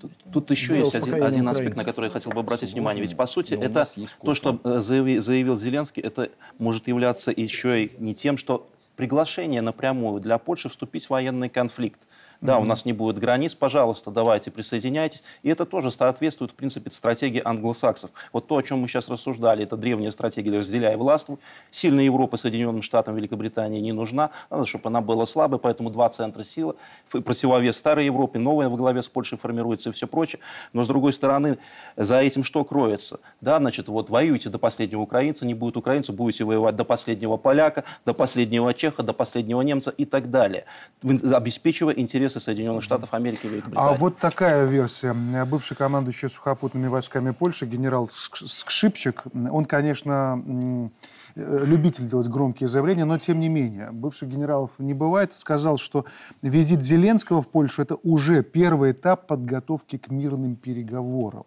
Тут, 0.00 0.12
тут 0.32 0.50
еще 0.50 0.78
есть 0.78 0.94
один, 0.94 1.22
один 1.22 1.48
аспект, 1.48 1.76
на 1.76 1.84
который 1.84 2.06
я 2.06 2.10
хотел 2.10 2.32
бы 2.32 2.40
обратить 2.40 2.72
внимание. 2.72 3.02
Ведь, 3.02 3.16
по 3.16 3.26
сути, 3.26 3.54
это 3.54 3.88
то, 4.22 4.34
что 4.34 4.60
э, 4.62 4.80
заявил, 4.80 5.22
заявил 5.22 5.58
Зеленский, 5.58 6.02
это 6.02 6.30
может 6.58 6.86
являться 6.86 7.32
еще 7.34 7.84
и 7.84 7.92
не 7.98 8.14
тем, 8.14 8.36
что 8.36 8.68
приглашение 8.96 9.62
напрямую 9.62 10.20
для 10.20 10.38
Польши 10.38 10.68
вступить 10.68 11.06
в 11.06 11.10
военный 11.10 11.48
конфликт. 11.48 12.00
Да, 12.46 12.58
у 12.58 12.64
нас 12.64 12.84
не 12.84 12.92
будет 12.92 13.18
границ, 13.18 13.54
пожалуйста, 13.54 14.12
давайте 14.12 14.52
присоединяйтесь. 14.52 15.24
И 15.42 15.48
это 15.48 15.66
тоже 15.66 15.90
соответствует, 15.90 16.52
в 16.52 16.54
принципе, 16.54 16.92
стратегии 16.92 17.42
англосаксов. 17.44 18.12
Вот 18.32 18.46
то, 18.46 18.56
о 18.56 18.62
чем 18.62 18.78
мы 18.78 18.88
сейчас 18.88 19.08
рассуждали, 19.08 19.64
это 19.64 19.76
древняя 19.76 20.12
стратегия 20.12 20.58
«разделяй 20.58 20.94
и 20.94 20.96
властвуй». 20.96 21.38
Сильная 21.72 22.04
Европа 22.04 22.36
Соединенным 22.36 22.82
Штатам 22.82 23.16
Великобритании 23.16 23.80
не 23.80 23.92
нужна. 23.92 24.30
Надо, 24.48 24.64
чтобы 24.66 24.88
она 24.88 25.00
была 25.00 25.26
слабой, 25.26 25.58
поэтому 25.58 25.90
два 25.90 26.08
центра 26.08 26.44
силы. 26.44 26.76
Противовес 27.10 27.76
старой 27.76 28.04
Европе, 28.04 28.38
новая 28.38 28.68
во 28.68 28.76
главе 28.76 29.02
с 29.02 29.08
Польшей 29.08 29.38
формируется 29.38 29.90
и 29.90 29.92
все 29.92 30.06
прочее. 30.06 30.40
Но, 30.72 30.84
с 30.84 30.86
другой 30.86 31.12
стороны, 31.12 31.58
за 31.96 32.20
этим 32.20 32.44
что 32.44 32.64
кроется? 32.64 33.18
Да, 33.40 33.58
значит, 33.58 33.88
вот 33.88 34.08
воюете 34.08 34.50
до 34.50 34.58
последнего 34.60 35.00
украинца, 35.00 35.44
не 35.44 35.54
будет 35.54 35.76
украинца, 35.76 36.12
будете 36.12 36.44
воевать 36.44 36.76
до 36.76 36.84
последнего 36.84 37.38
поляка, 37.38 37.82
до 38.04 38.14
последнего 38.14 38.72
чеха, 38.72 39.02
до 39.02 39.12
последнего 39.12 39.62
немца 39.62 39.90
и 39.90 40.04
так 40.04 40.30
далее, 40.30 40.64
обеспечивая 41.02 41.94
интересы 41.94 42.35
интересы 42.36 42.40
Соединенных 42.40 42.82
Штатов 42.82 43.14
Америки 43.14 43.46
и 43.46 43.48
Великобритании. 43.48 43.94
А 43.94 43.98
вот 43.98 44.18
такая 44.18 44.66
версия. 44.66 45.14
Бывший 45.44 45.76
командующий 45.76 46.28
сухопутными 46.28 46.88
войсками 46.88 47.30
Польши 47.30 47.66
генерал 47.66 48.08
Скшипчик, 48.10 49.24
он, 49.34 49.64
конечно, 49.64 50.42
любитель 51.34 52.08
делать 52.08 52.28
громкие 52.28 52.68
заявления, 52.68 53.04
но 53.04 53.18
тем 53.18 53.40
не 53.40 53.48
менее, 53.48 53.90
бывших 53.92 54.28
генералов 54.28 54.70
не 54.78 54.94
бывает, 54.94 55.32
сказал, 55.34 55.78
что 55.78 56.04
визит 56.42 56.82
Зеленского 56.82 57.42
в 57.42 57.48
Польшу– 57.48 57.82
это 57.82 57.96
уже 58.02 58.42
первый 58.42 58.92
этап 58.92 59.26
подготовки 59.26 59.98
к 59.98 60.10
мирным 60.10 60.56
переговорам. 60.56 61.44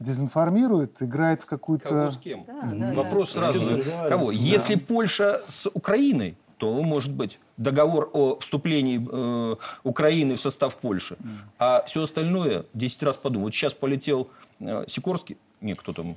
дезинформирует, 0.00 1.02
играет 1.02 1.42
в 1.42 1.46
какую-то... 1.46 1.88
Кого 1.88 2.10
с 2.10 2.18
кем? 2.18 2.44
Да, 2.46 2.70
да, 2.72 2.94
Вопрос 2.94 3.34
да. 3.34 3.52
сразу. 3.52 3.82
Кого? 4.08 4.26
Да. 4.26 4.32
Если 4.32 4.76
Польша 4.76 5.40
с 5.48 5.68
Украиной, 5.72 6.36
то, 6.64 6.82
может 6.82 7.12
быть, 7.12 7.38
договор 7.58 8.08
о 8.14 8.38
вступлении 8.38 8.98
э, 8.98 9.56
Украины 9.82 10.36
в 10.36 10.40
состав 10.40 10.76
Польши. 10.76 11.14
Mm. 11.14 11.28
А 11.58 11.84
все 11.86 12.02
остальное 12.02 12.64
10 12.72 13.02
раз 13.02 13.16
подумал. 13.18 13.48
Вот 13.48 13.54
сейчас 13.54 13.74
полетел 13.74 14.30
э, 14.60 14.84
Сикорский, 14.88 15.36
не, 15.60 15.74
кто 15.74 15.92
там, 15.92 16.16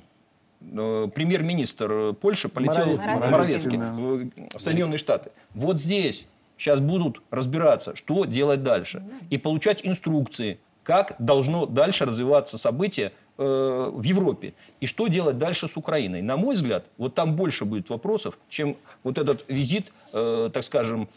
э, 0.62 1.08
премьер-министр 1.14 2.14
Польши 2.14 2.48
полетел 2.48 2.86
Моровецкий, 2.86 3.14
Моровецкий, 3.14 3.78
Моровецкий 3.78 4.42
да. 4.48 4.58
в 4.58 4.58
Соединенные 4.58 4.96
Штаты. 4.96 5.32
Вот 5.52 5.78
здесь 5.78 6.24
сейчас 6.56 6.80
будут 6.80 7.20
разбираться, 7.30 7.94
что 7.94 8.24
делать 8.24 8.62
дальше. 8.62 9.02
И 9.28 9.36
получать 9.36 9.84
инструкции, 9.84 10.60
как 10.82 11.14
должно 11.18 11.66
дальше 11.66 12.06
развиваться 12.06 12.56
событие 12.56 13.12
э, 13.38 13.90
в 13.92 14.02
Европе. 14.02 14.54
И 14.80 14.86
что 14.86 15.08
делать 15.08 15.38
дальше 15.38 15.68
с 15.68 15.76
Украиной. 15.76 16.22
На 16.22 16.36
мой 16.36 16.54
взгляд, 16.54 16.84
вот 16.98 17.14
там 17.14 17.36
больше 17.36 17.64
будет 17.64 17.88
вопросов, 17.90 18.38
чем 18.48 18.76
вот 19.04 19.18
этот 19.18 19.44
визит, 19.48 19.92
э, 20.12 20.50
так 20.52 20.64
скажем, 20.64 21.08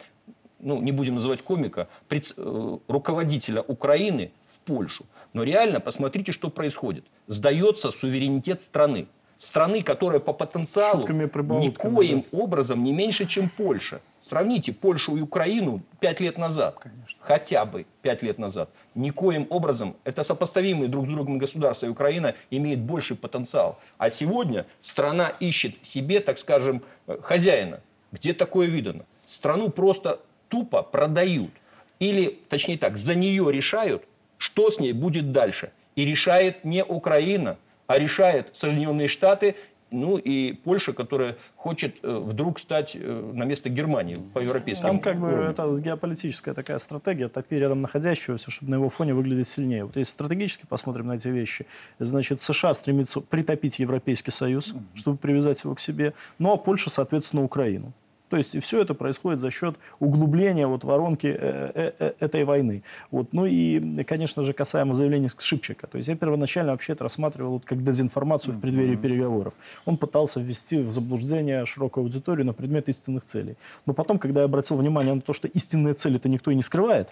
ну, 0.60 0.82
не 0.82 0.92
будем 0.92 1.16
называть 1.16 1.42
комика, 1.42 1.88
пред, 2.08 2.34
э, 2.38 2.78
руководителя 2.88 3.62
Украины 3.62 4.32
в 4.48 4.60
Польшу. 4.60 5.06
Но 5.34 5.44
реально 5.44 5.80
посмотрите, 5.80 6.32
что 6.32 6.50
происходит. 6.50 7.06
Сдается 7.28 7.92
суверенитет 7.92 8.62
страны. 8.62 9.08
Страны, 9.38 9.82
которая 9.82 10.20
по 10.20 10.34
потенциалу 10.34 11.08
никоим 11.08 12.24
да. 12.32 12.38
образом 12.38 12.84
не 12.84 12.94
меньше, 12.94 13.26
чем 13.26 13.50
Польша. 13.50 14.02
Сравните 14.32 14.72
Польшу 14.72 15.18
и 15.18 15.22
Украину 15.22 15.82
пять 16.00 16.22
лет 16.22 16.38
назад. 16.38 16.78
Конечно. 16.80 17.20
Хотя 17.20 17.66
бы 17.66 17.86
пять 18.02 18.24
лет 18.24 18.38
назад. 18.38 18.70
Никоим 18.96 19.46
образом 19.50 19.98
это 20.06 20.24
сопоставимые 20.24 20.88
друг 20.88 21.06
с 21.06 21.10
другом 21.10 21.38
государства. 21.38 21.88
И 21.88 21.90
Украина 21.90 22.34
имеет 22.50 22.80
больший 22.80 23.18
потенциал. 23.18 23.78
А 23.98 24.10
сегодня 24.10 24.66
страна 24.80 25.34
ищет 25.42 25.84
себе, 25.84 26.22
так 26.22 26.38
скажем, 26.38 26.82
э, 27.08 27.18
хозяина. 27.22 27.82
Где 28.14 28.32
такое 28.32 28.68
видано? 28.68 29.04
Страну 29.26 29.68
просто 29.68 30.22
тупо 30.48 30.82
продают. 30.82 31.52
Или, 32.00 32.40
точнее 32.48 32.78
так, 32.78 32.98
за 32.98 33.16
нее 33.16 33.52
решают, 33.52 34.06
что 34.38 34.72
с 34.72 34.80
ней 34.80 34.94
будет 34.94 35.34
дальше. 35.34 35.74
И 35.98 36.06
решает 36.06 36.64
не 36.64 36.86
Украина, 36.86 37.58
а 37.88 38.00
решает 38.00 38.56
Соединенные 38.56 39.10
Штаты 39.10 39.58
ну 39.92 40.18
и 40.18 40.54
Польша, 40.54 40.94
которая 40.94 41.38
хочет 41.56 41.96
э, 42.02 42.20
вдруг 42.20 42.60
стать 42.60 42.96
э, 42.96 43.32
на 43.34 43.44
место 43.44 43.70
Германии 43.70 44.18
по 44.34 44.40
европейскому 44.40 44.94
Там 44.94 45.00
как 45.00 45.20
бы 45.20 45.28
это 45.28 45.70
геополитическая 45.80 46.54
такая 46.54 46.80
стратегия, 46.80 47.28
топи 47.28 47.56
рядом 47.56 47.82
находящегося, 47.82 48.50
чтобы 48.50 48.72
на 48.72 48.76
его 48.76 48.90
фоне 48.90 49.14
выглядеть 49.14 49.48
сильнее. 49.48 49.86
Вот 49.86 49.96
если 49.98 50.12
стратегически 50.12 50.66
посмотрим 50.66 51.08
на 51.08 51.14
эти 51.14 51.28
вещи, 51.28 51.66
значит, 52.00 52.40
США 52.40 52.74
стремится 52.74 53.20
притопить 53.20 53.80
Европейский 53.80 54.32
Союз, 54.32 54.74
чтобы 54.96 55.18
привязать 55.18 55.64
его 55.64 55.76
к 55.76 55.80
себе, 55.80 56.14
ну 56.40 56.54
а 56.54 56.58
Польша, 56.58 56.90
соответственно, 56.90 57.44
Украину. 57.44 57.94
То 58.32 58.38
есть 58.38 58.64
все 58.64 58.82
это 58.82 58.94
происходит 58.94 59.42
за 59.42 59.52
счет 59.52 59.76
углубления 60.00 60.66
вот 60.66 60.86
воронки 60.86 61.28
э, 61.28 61.72
э, 61.76 61.92
э, 62.00 62.14
этой 62.22 62.46
войны. 62.46 62.82
Вот. 63.12 63.34
Ну 63.34 63.46
и, 63.46 64.04
конечно 64.06 64.44
же, 64.44 64.54
касаемо 64.54 64.94
заявления 64.94 65.28
Шипчика. 65.38 65.86
То 65.88 65.98
есть 65.98 66.08
я 66.08 66.16
первоначально 66.16 66.72
вообще 66.72 66.94
это 66.94 67.04
рассматривал 67.04 67.52
вот 67.52 67.66
как 67.66 67.84
дезинформацию 67.84 68.54
в 68.54 68.62
преддверии 68.62 68.96
переговоров. 68.96 69.54
Он 69.86 69.98
пытался 69.98 70.40
ввести 70.40 70.78
в 70.78 70.92
заблуждение 70.92 71.66
широкую 71.66 72.06
аудиторию 72.06 72.46
на 72.46 72.54
предмет 72.54 72.88
истинных 72.88 73.24
целей. 73.24 73.58
Но 73.86 73.94
потом, 73.94 74.18
когда 74.18 74.40
я 74.40 74.46
обратил 74.46 74.78
внимание 74.78 75.14
на 75.14 75.22
то, 75.22 75.34
что 75.34 75.50
истинные 75.50 75.94
цели-то 75.94 76.30
никто 76.30 76.52
и 76.52 76.56
не 76.56 76.64
скрывает, 76.64 77.10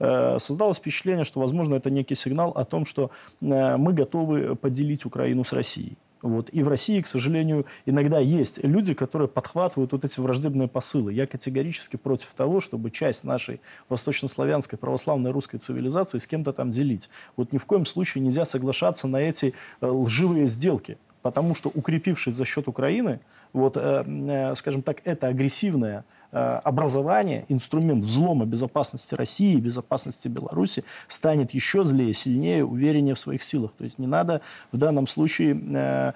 создалось 0.00 0.78
впечатление, 0.78 1.24
что, 1.24 1.38
возможно, 1.38 1.76
это 1.76 1.88
некий 1.88 2.16
сигнал 2.16 2.50
о 2.50 2.64
том, 2.64 2.84
что 2.84 3.12
мы 3.40 3.92
готовы 3.92 4.56
поделить 4.56 5.04
Украину 5.04 5.44
с 5.44 5.52
Россией. 5.52 5.96
Вот. 6.22 6.50
И 6.52 6.62
в 6.62 6.68
России, 6.68 7.00
к 7.00 7.06
сожалению, 7.06 7.66
иногда 7.86 8.18
есть 8.18 8.62
люди, 8.64 8.94
которые 8.94 9.28
подхватывают 9.28 9.92
вот 9.92 10.04
эти 10.04 10.18
враждебные 10.20 10.68
посылы. 10.68 11.12
Я 11.12 11.26
категорически 11.26 11.96
против 11.96 12.34
того, 12.34 12.60
чтобы 12.60 12.90
часть 12.90 13.24
нашей 13.24 13.60
восточнославянской 13.88 14.78
православной 14.78 15.30
русской 15.30 15.58
цивилизации 15.58 16.18
с 16.18 16.26
кем-то 16.26 16.52
там 16.52 16.70
делить. 16.70 17.08
Вот 17.36 17.52
ни 17.52 17.58
в 17.58 17.66
коем 17.66 17.84
случае 17.84 18.24
нельзя 18.24 18.44
соглашаться 18.44 19.06
на 19.06 19.18
эти 19.18 19.54
э, 19.80 19.86
лживые 19.86 20.46
сделки. 20.46 20.98
Потому 21.28 21.54
что, 21.54 21.70
укрепившись 21.74 22.34
за 22.34 22.44
счет 22.44 22.68
Украины, 22.68 23.20
вот, 23.52 23.76
э, 23.76 24.04
э, 24.06 24.54
скажем 24.54 24.82
так, 24.82 25.02
это 25.04 25.26
агрессивное 25.26 26.04
Э, 26.30 26.60
образование, 26.62 27.46
инструмент 27.48 28.04
взлома 28.04 28.44
безопасности 28.44 29.14
России 29.14 29.54
и 29.54 29.60
безопасности 29.60 30.28
Беларуси 30.28 30.84
станет 31.06 31.54
еще 31.54 31.84
злее, 31.84 32.12
сильнее, 32.12 32.66
увереннее 32.66 33.14
в 33.14 33.18
своих 33.18 33.42
силах. 33.42 33.72
То 33.78 33.84
есть 33.84 33.98
не 33.98 34.06
надо 34.06 34.42
в 34.70 34.76
данном 34.76 35.06
случае, 35.06 36.14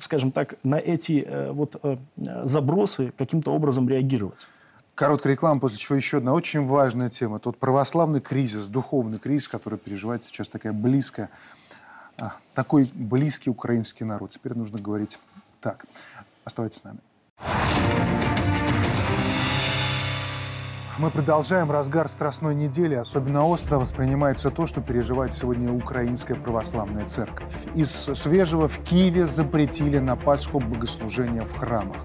скажем 0.00 0.30
так, 0.30 0.54
на 0.62 0.76
эти 0.76 1.26
вот 1.50 1.82
забросы 2.16 3.12
каким-то 3.18 3.52
образом 3.52 3.88
реагировать. 3.88 4.46
Короткая 4.94 5.32
реклама, 5.32 5.60
после 5.60 5.78
чего 5.78 5.96
еще 5.96 6.18
одна 6.18 6.32
очень 6.32 6.64
важная 6.64 7.08
тема. 7.08 7.40
Тот 7.40 7.58
православный 7.58 8.20
кризис, 8.20 8.66
духовный 8.66 9.18
кризис, 9.18 9.48
который 9.48 9.78
переживает 9.78 10.22
сейчас 10.22 10.48
такая 10.48 10.72
близкая, 10.72 11.30
а, 12.18 12.36
такой 12.54 12.90
близкий 12.94 13.50
украинский 13.50 14.04
народ. 14.04 14.30
Теперь 14.30 14.56
нужно 14.56 14.78
говорить 14.78 15.18
так. 15.60 15.84
Оставайтесь 16.44 16.78
с 16.78 16.84
нами. 16.84 16.98
Мы 20.98 21.10
продолжаем 21.10 21.70
разгар 21.70 22.08
Страстной 22.08 22.54
недели. 22.54 22.94
Особенно 22.94 23.46
остро 23.46 23.76
воспринимается 23.76 24.50
то, 24.50 24.64
что 24.66 24.80
переживает 24.80 25.34
сегодня 25.34 25.70
Украинская 25.70 26.38
Православная 26.38 27.06
Церковь. 27.06 27.52
Из 27.74 27.90
свежего 27.90 28.66
в 28.66 28.78
Киеве 28.82 29.26
запретили 29.26 29.98
на 29.98 30.16
Пасху 30.16 30.58
богослужения 30.58 31.42
в 31.42 31.54
храмах. 31.58 31.98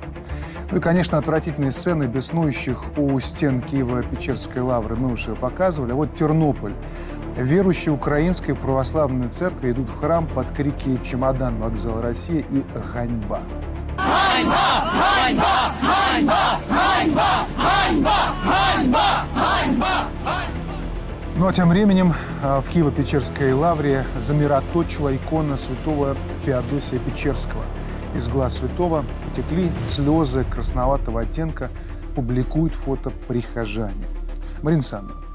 Ну 0.71 0.77
и, 0.77 0.81
конечно, 0.81 1.17
отвратительные 1.17 1.71
сцены 1.71 2.03
беснующих 2.03 2.97
у 2.97 3.17
стен 3.21 3.61
Киева-Печерской 3.61 4.61
лавры 4.61 4.97
мы 4.97 5.13
уже 5.13 5.35
показывали. 5.35 5.93
Вот 5.93 6.17
Тернополь. 6.17 6.73
Верующие 7.37 7.93
Украинской 7.93 8.53
Православной 8.53 9.29
Церкви 9.29 9.71
идут 9.71 9.89
в 9.89 9.99
храм 9.99 10.27
под 10.27 10.51
крики 10.51 10.99
«Чемодан, 11.03 11.57
вокзал 11.57 12.01
России» 12.01 12.45
и 12.49 12.63
«Ганьба». 12.93 13.41
Ганьба! 13.97 14.91
Ганьба! 14.93 15.73
Ганьба! 15.81 16.59
Ганьба! 16.69 17.47
Ганьба! 17.57 18.15
Ганьба! 18.43 19.25
Ганьба! 19.35 20.07
Ну 21.37 21.47
а 21.47 21.53
тем 21.53 21.69
временем 21.69 22.13
а, 22.43 22.61
в 22.61 22.69
Киево-Печерской 22.69 23.53
лавре 23.53 24.05
замироточила 24.19 25.15
икона 25.15 25.57
святого 25.57 26.15
Феодосия 26.43 26.99
Печерского. 26.99 27.63
Из 28.13 28.27
глаз 28.27 28.57
святого 28.57 29.05
потекли 29.25 29.71
слезы 29.89 30.43
красноватого 30.43 31.21
оттенка, 31.21 31.69
публикуют 32.13 32.73
фото 32.73 33.11
прихожане. 33.27 34.05
Марина 34.61 34.79
Александровна, 34.79 35.21
вот 35.21 35.30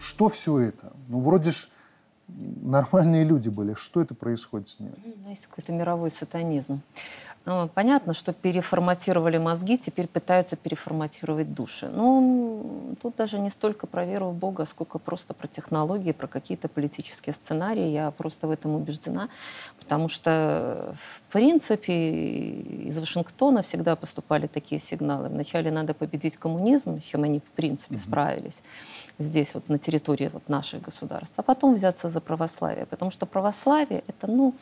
что 0.00 0.28
все 0.28 0.58
это? 0.58 0.92
Ну, 1.08 1.20
вроде 1.20 1.50
ж 1.50 1.68
нормальные 2.62 3.24
люди 3.24 3.48
были. 3.48 3.74
Что 3.74 4.02
это 4.02 4.14
происходит 4.14 4.68
с 4.68 4.80
ними? 4.80 4.94
Есть 5.26 5.46
какой-то 5.46 5.72
мировой 5.72 6.10
сатанизм. 6.10 6.80
Ну, 7.46 7.68
понятно, 7.74 8.12
что 8.12 8.34
переформатировали 8.34 9.38
мозги, 9.38 9.78
теперь 9.78 10.06
пытаются 10.06 10.56
переформатировать 10.56 11.54
души. 11.54 11.88
Но 11.88 12.20
ну, 12.20 12.96
тут 13.00 13.16
даже 13.16 13.38
не 13.38 13.48
столько 13.48 13.86
про 13.86 14.04
веру 14.04 14.28
в 14.28 14.34
Бога, 14.34 14.66
сколько 14.66 14.98
просто 14.98 15.32
про 15.32 15.46
технологии, 15.46 16.12
про 16.12 16.26
какие-то 16.26 16.68
политические 16.68 17.32
сценарии. 17.32 17.88
Я 17.88 18.10
просто 18.10 18.46
в 18.46 18.50
этом 18.50 18.74
убеждена, 18.74 19.30
потому 19.78 20.08
что, 20.08 20.94
в 20.98 21.22
принципе, 21.32 22.50
из 22.88 22.98
Вашингтона 22.98 23.62
всегда 23.62 23.96
поступали 23.96 24.46
такие 24.46 24.78
сигналы. 24.78 25.28
Вначале 25.28 25.70
надо 25.70 25.94
победить 25.94 26.36
коммунизм, 26.36 27.00
с 27.00 27.04
чем 27.04 27.22
они, 27.24 27.40
в 27.40 27.50
принципе, 27.52 27.96
справились 27.96 28.62
здесь, 29.20 29.54
вот 29.54 29.68
на 29.68 29.78
территории 29.78 30.30
вот 30.32 30.48
наших 30.48 30.82
государств, 30.82 31.34
а 31.36 31.42
потом 31.42 31.74
взяться 31.74 32.08
за 32.08 32.20
православие. 32.20 32.86
Потому 32.86 33.10
что 33.10 33.26
православие— 33.26 34.02
это, 34.08 34.26
ну, 34.26 34.54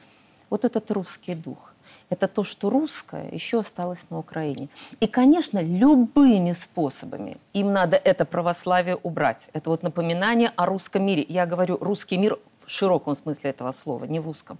вот 0.51 0.65
этот 0.65 0.91
русский 0.91 1.35
дух 1.35 1.73
это 2.11 2.29
то, 2.29 2.45
что 2.45 2.71
русское 2.71 3.29
еще 3.31 3.61
осталось 3.61 4.07
на 4.11 4.19
Украине. 4.19 4.69
И, 5.01 5.07
конечно, 5.07 5.63
любыми 5.63 6.53
способами 6.53 7.37
им 7.53 7.73
надо 7.73 7.97
это 7.97 8.25
православие 8.25 8.97
убрать. 8.97 9.51
Это 9.53 9.71
вот 9.71 9.83
напоминание 9.83 10.51
о 10.57 10.67
русском 10.67 11.05
мире. 11.05 11.25
Я 11.29 11.47
говорю 11.47 11.77
русский 11.81 12.17
мир 12.17 12.39
в 12.65 12.71
широком 12.71 13.15
смысле 13.15 13.51
этого 13.51 13.73
слова, 13.73 14.05
не 14.05 14.21
в 14.21 14.29
узком. 14.29 14.59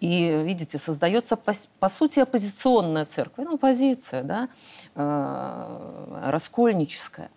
И, 0.00 0.42
видите, 0.44 0.78
создается, 0.78 1.36
по, 1.36 1.52
по 1.78 1.88
сути, 1.88 2.20
оппозиционная 2.20 3.04
церковь. 3.04 3.44
Ну, 3.44 3.54
оппозиция, 3.54 4.22
да, 4.22 4.48
э, 4.94 6.30
раскольническая. 6.30 7.30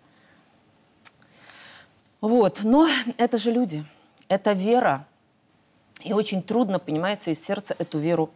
Вот, 2.20 2.60
но 2.64 2.88
это 3.18 3.38
же 3.38 3.52
люди, 3.52 3.84
это 4.28 4.52
вера. 4.52 5.06
И 6.02 6.12
очень 6.12 6.42
трудно, 6.42 6.78
понимаете, 6.78 7.32
из 7.32 7.44
сердца 7.44 7.74
эту 7.78 7.98
веру 7.98 8.30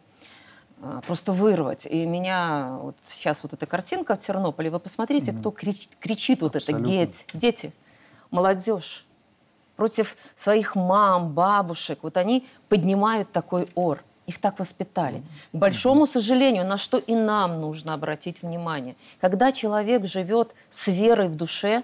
а, 0.83 1.01
просто 1.07 1.33
вырвать. 1.33 1.87
И 1.87 2.07
меня 2.07 2.79
вот 2.81 2.97
сейчас 3.03 3.43
вот 3.43 3.53
эта 3.53 3.67
картинка 3.67 4.15
в 4.15 4.21
Тернополе, 4.21 4.71
вы 4.71 4.81
посмотрите, 4.81 5.31
mm-hmm. 5.31 5.39
кто 5.39 5.51
кричит, 5.51 5.97
кричит 6.01 6.43
вот 6.43 6.57
это, 6.57 6.73
дети, 6.73 7.25
дети, 7.35 7.73
молодежь. 8.31 9.07
против 9.77 10.17
своих 10.37 10.77
мам, 10.77 11.33
бабушек. 11.33 12.01
Вот 12.03 12.19
они 12.19 12.47
поднимают 12.69 13.33
такой 13.33 13.67
ор. 13.75 14.05
Их 14.27 14.39
так 14.39 14.59
воспитали. 14.59 15.23
К 15.53 15.57
большому 15.57 16.07
сожалению, 16.07 16.67
на 16.67 16.77
что 16.77 16.99
и 16.99 17.15
нам 17.15 17.63
нужно 17.63 17.95
обратить 17.95 18.43
внимание. 18.43 18.95
Когда 19.21 19.53
человек 19.53 20.05
живет 20.05 20.55
с 20.69 20.89
верой 20.89 21.29
в 21.29 21.35
душе, 21.35 21.83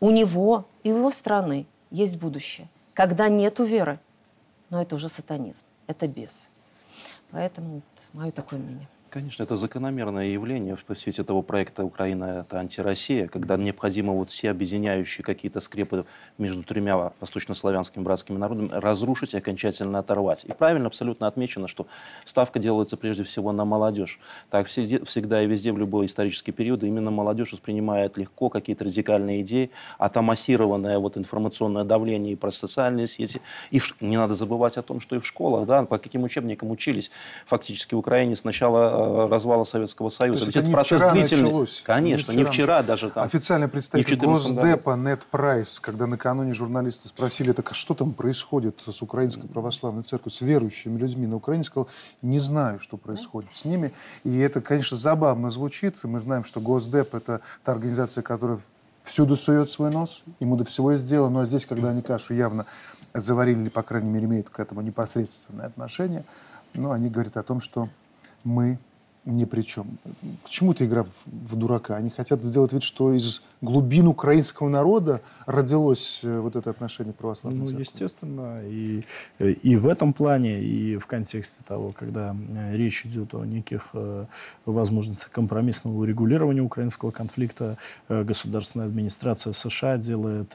у 0.00 0.10
него 0.10 0.66
и 0.82 0.90
его 0.90 1.10
страны 1.10 1.66
есть 1.90 2.18
будущее. 2.18 2.68
Когда 2.94 3.28
нету 3.28 3.64
веры, 3.64 3.98
но 4.70 4.80
это 4.80 4.94
уже 4.94 5.08
сатанизм, 5.08 5.64
это 5.86 6.08
бес. 6.08 6.50
Поэтому 7.30 7.74
вот, 7.74 7.84
мое 8.12 8.30
такое 8.30 8.58
мнение. 8.58 8.88
Конечно, 9.16 9.44
это 9.44 9.56
закономерное 9.56 10.26
явление 10.26 10.76
в 10.76 10.94
свете 10.94 11.22
этого 11.22 11.40
проекта 11.40 11.84
«Украина– 11.84 12.24
это 12.46 12.58
антироссия», 12.58 13.28
когда 13.28 13.56
необходимо 13.56 14.12
вот 14.12 14.28
все 14.28 14.50
объединяющие 14.50 15.24
какие-то 15.24 15.60
скрепы 15.60 16.04
между 16.36 16.62
тремя 16.62 17.12
восточнославянскими 17.18 18.02
братскими 18.02 18.36
народами 18.36 18.68
разрушить 18.70 19.32
и 19.32 19.38
окончательно 19.38 20.00
оторвать. 20.00 20.44
И 20.44 20.52
правильно 20.52 20.88
абсолютно 20.88 21.28
отмечено, 21.28 21.66
что 21.66 21.86
ставка 22.26 22.58
делается 22.58 22.98
прежде 22.98 23.24
всего 23.24 23.52
на 23.52 23.64
молодежь. 23.64 24.20
Так 24.50 24.66
всегда 24.66 25.42
и 25.42 25.46
везде 25.46 25.72
в 25.72 25.78
любой 25.78 26.04
исторический 26.04 26.52
период 26.52 26.84
именно 26.84 27.10
молодежь 27.10 27.52
воспринимает 27.52 28.18
легко 28.18 28.50
какие-то 28.50 28.84
радикальные 28.84 29.40
идеи, 29.40 29.70
а 29.96 30.10
там 30.10 30.26
вот 30.26 31.16
информационное 31.16 31.84
давление 31.84 32.34
и 32.34 32.36
про 32.36 32.50
социальные 32.50 33.06
сети. 33.06 33.40
И 33.70 33.80
не 34.02 34.18
надо 34.18 34.34
забывать 34.34 34.76
о 34.76 34.82
том, 34.82 35.00
что 35.00 35.16
и 35.16 35.20
в 35.20 35.26
школах, 35.26 35.66
да, 35.66 35.86
по 35.86 35.96
каким 35.96 36.22
учебникам 36.22 36.70
учились 36.70 37.10
фактически 37.46 37.94
в 37.94 37.98
Украине 37.98 38.36
сначала 38.36 39.05
Э, 39.05 39.05
развала 39.28 39.64
Советского 39.64 40.08
Союза. 40.08 40.46
Ведь 40.46 40.56
этот 40.56 40.72
процесс 40.72 41.02
длительный. 41.12 41.44
Началось. 41.44 41.82
Конечно, 41.84 42.32
не 42.32 42.38
вчера, 42.38 42.44
не 42.44 42.52
вчера 42.52 42.82
даже 42.82 43.10
там. 43.10 43.24
Официальный 43.24 43.68
представитель 43.68 44.16
Госдепа 44.16 44.96
Нет 44.96 45.22
Прайс, 45.30 45.80
когда 45.80 46.06
накануне 46.06 46.52
журналисты 46.52 47.08
спросили, 47.08 47.52
так 47.52 47.70
а 47.70 47.74
что 47.74 47.94
там 47.94 48.12
происходит 48.12 48.82
с 48.86 49.02
Украинской 49.02 49.48
Православной 49.48 50.02
Церковью, 50.02 50.32
с 50.32 50.40
верующими 50.40 50.98
людьми 50.98 51.26
на 51.26 51.36
Украине, 51.36 51.64
сказал, 51.64 51.88
не 52.22 52.38
знаю, 52.38 52.80
что 52.80 52.96
происходит 52.96 53.54
с 53.54 53.64
ними. 53.64 53.92
И 54.24 54.38
это, 54.38 54.60
конечно, 54.60 54.96
забавно 54.96 55.50
звучит. 55.50 55.96
Мы 56.02 56.20
знаем, 56.20 56.44
что 56.44 56.60
Госдеп– 56.60 57.08
это 57.14 57.40
та 57.64 57.72
организация, 57.72 58.22
которая 58.22 58.58
всюду 59.02 59.36
сует 59.36 59.70
свой 59.70 59.90
нос, 59.90 60.24
ему 60.40 60.56
до 60.56 60.64
всего 60.64 60.92
и 60.92 60.96
сделано. 60.96 61.40
Но 61.40 61.44
здесь, 61.46 61.64
когда 61.64 61.90
они 61.90 62.02
кашу 62.02 62.34
явно 62.34 62.66
заварили, 63.14 63.62
или, 63.62 63.68
по 63.68 63.82
крайней 63.82 64.10
мере, 64.10 64.26
имеют 64.26 64.50
к 64.50 64.58
этому 64.58 64.80
непосредственное 64.80 65.66
отношение, 65.66 66.24
ну, 66.74 66.90
они 66.90 67.08
говорят 67.08 67.36
о 67.36 67.42
том, 67.42 67.60
что 67.60 67.88
мы 68.44 68.78
ни 69.26 69.44
при 69.44 69.62
чем. 69.62 69.98
К 70.44 70.48
чему 70.48 70.72
эта 70.72 70.86
игра 70.86 71.02
в, 71.02 71.10
в 71.26 71.56
дурака? 71.56 71.96
Они 71.96 72.10
хотят 72.10 72.42
сделать 72.42 72.72
вид, 72.72 72.82
что 72.82 73.12
из 73.12 73.42
глубин 73.60 74.06
украинского 74.06 74.68
народа 74.68 75.20
родилось 75.46 76.20
э, 76.22 76.38
вот 76.38 76.56
это 76.56 76.70
отношение 76.70 77.12
к 77.12 77.16
православной 77.16 77.60
ну, 77.60 77.66
церкви. 77.66 77.82
естественно. 77.82 78.62
И, 78.64 79.04
и 79.38 79.76
в 79.76 79.88
этом 79.88 80.12
плане, 80.12 80.62
и 80.62 80.96
в 80.96 81.06
контексте 81.06 81.62
того, 81.66 81.92
когда 81.92 82.34
э, 82.34 82.76
речь 82.76 83.04
идет 83.04 83.34
о 83.34 83.44
неких 83.44 83.90
э, 83.94 84.26
возможностях 84.64 85.30
компромиссного 85.30 85.96
урегулирования 85.96 86.62
украинского 86.62 87.10
конфликта, 87.10 87.76
государственная 88.08 88.86
администрация 88.86 89.52
США 89.52 89.96
делает 89.98 90.52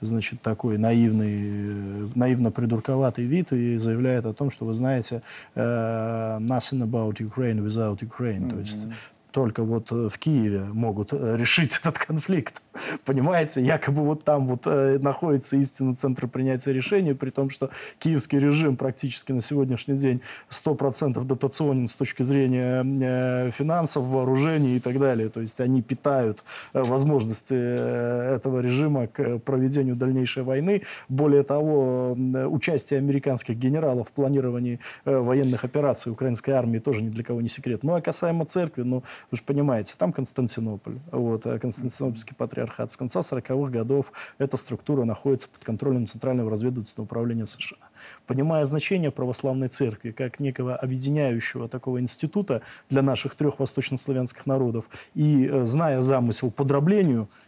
значит, 0.00 0.40
такой 0.40 0.78
наивный, 0.78 2.10
наивно-придурковатый 2.14 3.24
вид 3.24 3.52
и 3.52 3.76
заявляет 3.76 4.26
о 4.26 4.32
том, 4.32 4.50
что, 4.50 4.64
вы 4.64 4.74
знаете, 4.74 5.22
nothing 5.54 6.82
about 6.82 7.14
Ukraine 7.18 7.60
without 7.76 8.02
Ukraine. 8.02 8.42
Mm-hmm. 8.42 8.50
То 8.50 8.58
есть 8.58 8.88
только 9.34 9.64
вот 9.64 9.90
э, 9.90 10.08
в 10.08 10.18
Киеве 10.18 10.60
могут 10.72 11.12
э, 11.12 11.36
решить 11.36 11.76
этот 11.82 11.98
конфликт. 11.98 12.62
Понимаете, 13.04 13.62
якобы 13.62 14.02
вот 14.02 14.22
там 14.24 14.46
вот 14.46 14.62
э, 14.66 14.98
находится 15.00 15.56
истинный 15.56 15.96
центр 15.96 16.28
принятия 16.28 16.72
решений, 16.72 17.14
при 17.14 17.30
том, 17.30 17.50
что 17.50 17.70
киевский 17.98 18.38
режим 18.38 18.76
практически 18.76 19.32
на 19.32 19.40
сегодняшний 19.40 19.96
день 19.96 20.20
100% 20.50 21.24
дотационен 21.24 21.88
с 21.88 21.96
точки 21.96 22.22
зрения 22.22 23.50
финансов, 23.50 24.04
вооружений 24.04 24.76
и 24.76 24.80
так 24.80 25.00
далее. 25.00 25.28
То 25.28 25.40
есть 25.40 25.60
они 25.60 25.82
питают 25.82 26.44
возможности 26.72 27.54
этого 27.54 28.60
режима 28.60 29.08
к 29.08 29.38
проведению 29.38 29.96
дальнейшей 29.96 30.44
войны. 30.44 30.82
Более 31.08 31.42
того, 31.42 32.12
участие 32.12 32.98
американских 32.98 33.56
генералов 33.56 34.08
в 34.08 34.12
планировании 34.12 34.78
военных 35.04 35.64
операций 35.64 36.12
украинской 36.12 36.52
армии 36.52 36.78
тоже 36.78 37.02
ни 37.02 37.08
для 37.08 37.24
кого 37.24 37.40
не 37.40 37.48
секрет. 37.48 37.82
Ну 37.82 37.94
а 37.94 38.00
касаемо 38.00 38.44
церкви, 38.44 38.82
ну 38.82 39.02
вы 39.30 39.36
же 39.36 39.42
понимаете, 39.42 39.94
там 39.98 40.12
Константинополь, 40.12 40.98
вот, 41.10 41.46
а 41.46 41.58
Константинопольский 41.58 42.34
патриархат. 42.34 42.90
С 42.90 42.96
конца 42.96 43.20
40-х 43.20 43.70
годов 43.70 44.12
эта 44.38 44.56
структура 44.56 45.04
находится 45.04 45.48
под 45.48 45.64
контролем 45.64 46.06
Центрального 46.06 46.50
разведывательного 46.50 47.04
управления 47.04 47.46
США. 47.46 47.78
Понимая 48.26 48.64
значение 48.64 49.10
православной 49.10 49.68
церкви 49.68 50.10
как 50.10 50.40
некого 50.40 50.76
объединяющего 50.76 51.68
такого 51.68 52.00
института 52.00 52.62
для 52.90 53.02
наших 53.02 53.34
трех 53.34 53.58
восточнославянских 53.58 54.46
народов 54.46 54.86
и 55.14 55.46
э, 55.46 55.64
зная 55.64 56.00
замысел 56.00 56.50
по 56.50 56.64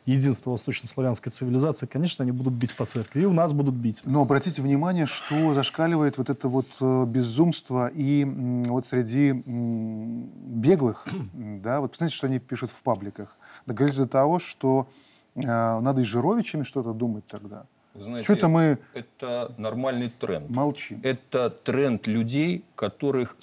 единства 0.07 0.53
восточнославянской 0.53 1.31
цивилизации, 1.33 1.87
конечно, 1.87 2.23
они 2.23 2.33
будут 2.33 2.55
бить 2.55 2.75
по 2.75 2.87
церкви. 2.87 3.23
И 3.23 3.25
у 3.25 3.33
нас 3.33 3.53
будут 3.53 3.75
бить. 3.75 4.03
Но 4.05 4.23
обратите 4.23 4.63
внимание, 4.63 5.07
что 5.07 5.53
зашкаливает 5.53 6.17
вот 6.17 6.31
это 6.31 6.49
вот 6.49 6.67
э, 6.81 7.05
безумство 7.07 7.89
и 7.89 8.25
вот 8.67 8.87
среди 8.87 9.33
беглых, 9.33 11.07
да, 11.35 11.81
вот 11.81 11.91
посмотрите, 11.91 12.17
что 12.17 12.29
они 12.29 12.39
пишут 12.39 12.71
в 12.71 12.81
пабликах. 12.83 13.37
Договорились 13.67 13.99
до 13.99 14.07
того, 14.07 14.39
что 14.39 14.89
э, 15.35 15.41
надо 15.41 16.01
и 16.01 16.05
Жировичами 16.05 16.63
что-то 16.63 16.93
думать 16.93 17.27
тогда. 17.27 17.67
Знаете, 17.99 18.25
Что-то 18.25 18.49
мы... 18.49 18.79
Это 18.95 19.55
нормальный 19.57 20.11
тренд. 20.11 20.51
Молчим. 20.51 21.01
Это 21.03 21.51
тренд 21.51 22.07
людей, 22.07 22.65
которых, 22.75 23.37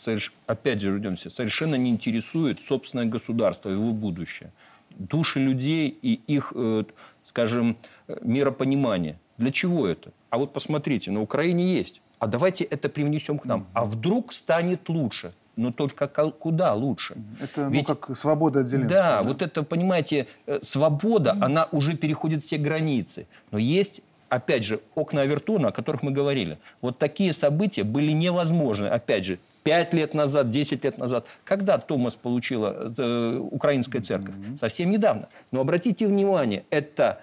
опять 0.46 0.80
же, 0.80 0.92
вернемся, 0.92 1.30
совершенно 1.30 1.76
не 1.76 1.90
интересует 1.90 2.60
собственное 2.60 3.06
государство, 3.06 3.70
его 3.70 3.92
будущее. 3.94 4.52
Души 4.98 5.40
людей 5.40 5.90
и 5.90 6.14
их, 6.28 6.54
э, 6.56 6.84
скажем, 7.24 7.78
миропонимание. 8.22 9.20
Для 9.38 9.52
чего 9.52 9.88
это? 9.88 10.12
А 10.30 10.38
вот 10.38 10.54
посмотрите, 10.54 11.12
на 11.12 11.22
Украине 11.22 11.74
есть. 11.74 12.02
А 12.20 12.28
давайте 12.28 12.64
это 12.64 12.90
привнесем 12.90 13.38
к 13.40 13.46
нам. 13.46 13.68
А 13.74 13.86
вдруг 13.86 14.34
станет 14.34 14.90
лучше? 14.90 15.34
но 15.56 15.72
только 15.72 16.08
куда 16.08 16.74
лучше. 16.74 17.16
Это 17.40 17.66
ну, 17.66 17.70
Ведь, 17.70 17.88
ну, 17.88 17.96
как 17.96 18.18
свобода 18.18 18.62
от 18.62 18.68
Зеленского. 18.68 19.00
Да, 19.00 19.22
да, 19.22 19.30
вот 19.30 19.44
это, 19.44 19.62
понимаете, 19.62 20.26
э, 20.48 20.58
свобода, 20.64 21.38
она 21.40 21.68
уже 21.72 21.96
переходит 21.96 22.42
все 22.42 22.58
границы. 22.58 23.28
Но 23.52 23.60
есть 23.60 24.02
опять 24.30 24.64
же, 24.64 24.80
окна 24.96 25.22
Авертона, 25.22 25.70
о 25.70 25.72
которых 25.72 26.02
мы 26.02 26.12
говорили. 26.12 26.58
Вот 26.82 26.98
такие 26.98 27.34
события 27.34 27.84
были 27.84 28.12
невозможны, 28.12 28.88
опять 28.88 29.26
же, 29.26 29.40
5 29.64 29.94
лет 29.94 30.14
назад, 30.14 30.50
10 30.52 30.84
лет 30.84 30.98
назад. 30.98 31.26
Когда 31.44 31.78
Томас 31.78 32.16
получила 32.16 32.94
э, 32.98 33.38
Украинская 33.52 34.02
церковь? 34.02 34.36
Mm-hmm. 34.36 34.60
Совсем 34.60 34.92
недавно. 34.92 35.30
Но 35.52 35.62
обратите 35.62 36.08
внимание, 36.08 36.66
это 36.70 37.22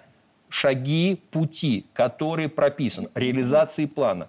шаги 0.49 1.21
пути, 1.31 1.85
которые 1.93 2.49
прописан, 2.49 3.07
реализации 3.15 3.85
плана. 3.85 4.27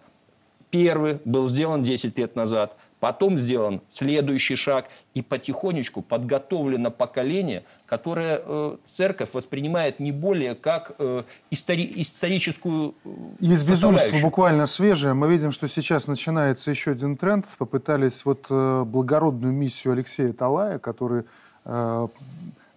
Первый 0.70 1.20
был 1.24 1.48
сделан 1.48 1.82
10 1.82 2.16
лет 2.16 2.36
назад, 2.36 2.76
Потом 3.02 3.36
сделан 3.36 3.80
следующий 3.90 4.54
шаг, 4.54 4.84
и 5.12 5.22
потихонечку 5.22 6.02
подготовлено 6.02 6.92
поколение, 6.92 7.64
которое 7.84 8.40
э, 8.40 8.76
церковь 8.94 9.34
воспринимает 9.34 9.98
не 9.98 10.12
более 10.12 10.54
как 10.54 10.92
э, 11.00 11.24
истори- 11.50 11.92
историческую 11.96 12.94
э, 13.04 13.08
Есть 13.40 13.68
безумство 13.68 14.16
буквально 14.20 14.66
свежее. 14.66 15.14
Мы 15.14 15.28
видим, 15.28 15.50
что 15.50 15.66
сейчас 15.66 16.06
начинается 16.06 16.70
еще 16.70 16.92
один 16.92 17.16
тренд. 17.16 17.44
Попытались 17.58 18.24
вот 18.24 18.46
э, 18.48 18.84
благородную 18.86 19.52
миссию 19.52 19.94
Алексея 19.94 20.32
Талая, 20.32 20.78
который 20.78 21.24
э, 21.64 22.08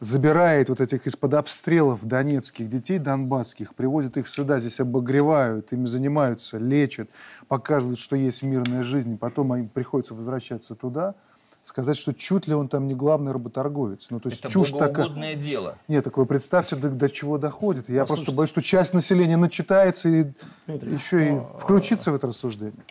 забирает 0.06 0.70
вот 0.70 0.82
этих 0.82 1.08
из-под 1.08 1.34
обстрелов 1.34 2.06
донецких 2.06 2.70
детей, 2.70 3.00
донбасских, 3.00 3.74
привозят 3.76 4.18
их 4.18 4.28
сюда, 4.28 4.60
здесь 4.60 4.80
обогревают, 4.80 5.74
ими 5.74 5.88
занимаются, 5.88 6.58
лечат, 6.58 7.10
показывают, 7.48 8.00
что 8.00 8.16
есть 8.16 8.44
мирная 8.44 8.84
жизнь, 8.84 9.18
потом 9.18 9.56
им 9.56 9.68
приходится 9.68 10.14
возвращаться 10.14 10.76
туда, 10.76 11.16
сказать, 11.64 11.98
что 11.98 12.14
чуть 12.14 12.48
ли 12.48 12.54
он 12.54 12.68
там 12.68 12.88
не 12.88 12.94
главный 12.94 13.32
работорговец. 13.32 14.08
Ну, 14.12 14.20
то 14.20 14.30
есть 14.30 14.42
Это 14.42 14.50
чушь 14.50 14.72
такая. 14.72 15.36
дело. 15.36 15.78
Нет, 15.88 16.04
так 16.04 16.16
вы 16.18 16.26
представьте, 16.28 16.76
до, 16.76 16.90
до 16.90 17.10
чего 17.10 17.40
доходит. 17.40 17.90
Я 17.90 18.02
Послушайте. 18.02 18.26
просто 18.26 18.38
боюсь, 18.38 18.50
что 18.52 18.62
часть 18.62 18.94
населения 18.94 19.38
начитается 19.38 20.08
и 20.10 20.26
Дмитрий, 20.68 20.94
еще 20.94 21.28
и 21.28 21.40
включится 21.60 22.12
в 22.12 22.16
это 22.16 22.28
рассуждение. 22.28 22.84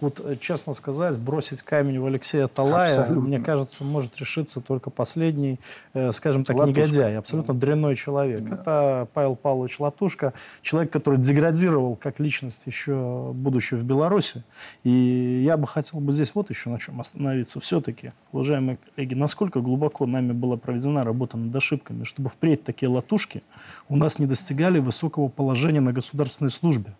Вот, 0.00 0.20
э, 0.24 0.36
честно 0.36 0.74
сказать, 0.74 1.18
бросить 1.18 1.62
камень 1.62 1.98
в 1.98 2.06
Алексея 2.06 2.48
Талая, 2.48 3.00
абсолютно. 3.00 3.28
мне 3.28 3.40
кажется, 3.40 3.84
может 3.84 4.18
решиться 4.18 4.60
только 4.60 4.90
последний, 4.90 5.58
э, 5.94 6.12
скажем 6.12 6.44
так, 6.44 6.56
Латушка. 6.56 6.80
негодяй, 6.80 7.16
абсолютно 7.16 7.54
дрянной 7.54 7.96
человек. 7.96 8.40
Да. 8.40 8.54
Это 8.54 9.08
Павел 9.14 9.36
Павлович 9.36 9.80
Латушка, 9.80 10.34
человек, 10.62 10.92
который 10.92 11.18
деградировал 11.18 11.96
как 11.96 12.20
личность 12.20 12.66
еще 12.66 13.32
будучи 13.34 13.74
в 13.74 13.84
Беларуси. 13.84 14.44
И 14.84 15.42
я 15.44 15.56
бы 15.56 15.66
хотел 15.66 16.00
бы 16.00 16.12
здесь 16.12 16.32
вот 16.34 16.50
еще 16.50 16.68
на 16.70 16.78
чем 16.78 17.00
остановиться. 17.00 17.60
Все-таки, 17.60 18.12
уважаемые 18.32 18.78
коллеги, 18.94 19.14
насколько 19.14 19.60
глубоко 19.60 20.06
нами 20.06 20.32
была 20.32 20.56
проведена 20.56 21.04
работа 21.04 21.38
над 21.38 21.54
ошибками, 21.56 22.04
чтобы 22.04 22.28
впредь 22.28 22.64
такие 22.64 22.88
латушки 22.88 23.42
у 23.88 23.96
нас 23.96 24.18
не 24.18 24.26
достигали 24.26 24.78
высокого 24.78 25.28
положения 25.28 25.80
на 25.80 25.92
государственной 25.92 26.50
службе. 26.50 26.94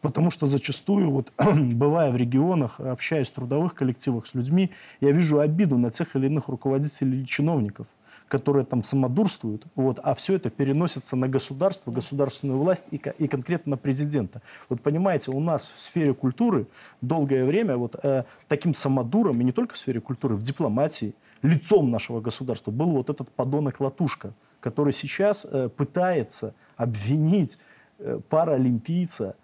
Потому 0.00 0.30
что 0.30 0.46
зачастую, 0.46 1.10
вот, 1.10 1.32
бывая 1.38 2.12
в 2.12 2.16
регионах, 2.16 2.80
общаясь 2.80 3.28
в 3.28 3.32
трудовых 3.32 3.74
коллективах 3.74 4.26
с 4.26 4.34
людьми, 4.34 4.70
я 5.00 5.10
вижу 5.10 5.40
обиду 5.40 5.76
на 5.76 5.90
тех 5.90 6.14
или 6.14 6.26
иных 6.26 6.48
руководителей 6.48 7.18
или 7.18 7.24
чиновников 7.24 7.86
которые 8.28 8.64
там 8.64 8.82
самодурствуют, 8.82 9.64
вот, 9.74 9.98
а 10.02 10.14
все 10.14 10.36
это 10.36 10.50
переносится 10.50 11.16
на 11.16 11.28
государство, 11.28 11.90
государственную 11.90 12.58
власть 12.58 12.88
и, 12.90 13.00
и 13.18 13.26
конкретно 13.26 13.70
на 13.70 13.76
президента. 13.76 14.42
Вот 14.68 14.80
понимаете, 14.82 15.30
у 15.30 15.40
нас 15.40 15.70
в 15.74 15.80
сфере 15.80 16.14
культуры 16.14 16.66
долгое 17.00 17.44
время 17.44 17.76
вот 17.76 17.96
э, 18.02 18.24
таким 18.46 18.74
самодуром, 18.74 19.40
и 19.40 19.44
не 19.44 19.52
только 19.52 19.74
в 19.74 19.78
сфере 19.78 20.00
культуры, 20.00 20.36
в 20.36 20.42
дипломатии, 20.42 21.14
лицом 21.42 21.90
нашего 21.90 22.20
государства 22.20 22.70
был 22.70 22.90
вот 22.90 23.10
этот 23.10 23.30
подонок 23.30 23.80
Латушка, 23.80 24.32
который 24.60 24.92
сейчас 24.92 25.46
э, 25.50 25.68
пытается 25.68 26.54
обвинить 26.76 27.58
э, 27.98 28.20
паралимпийца, 28.28 29.36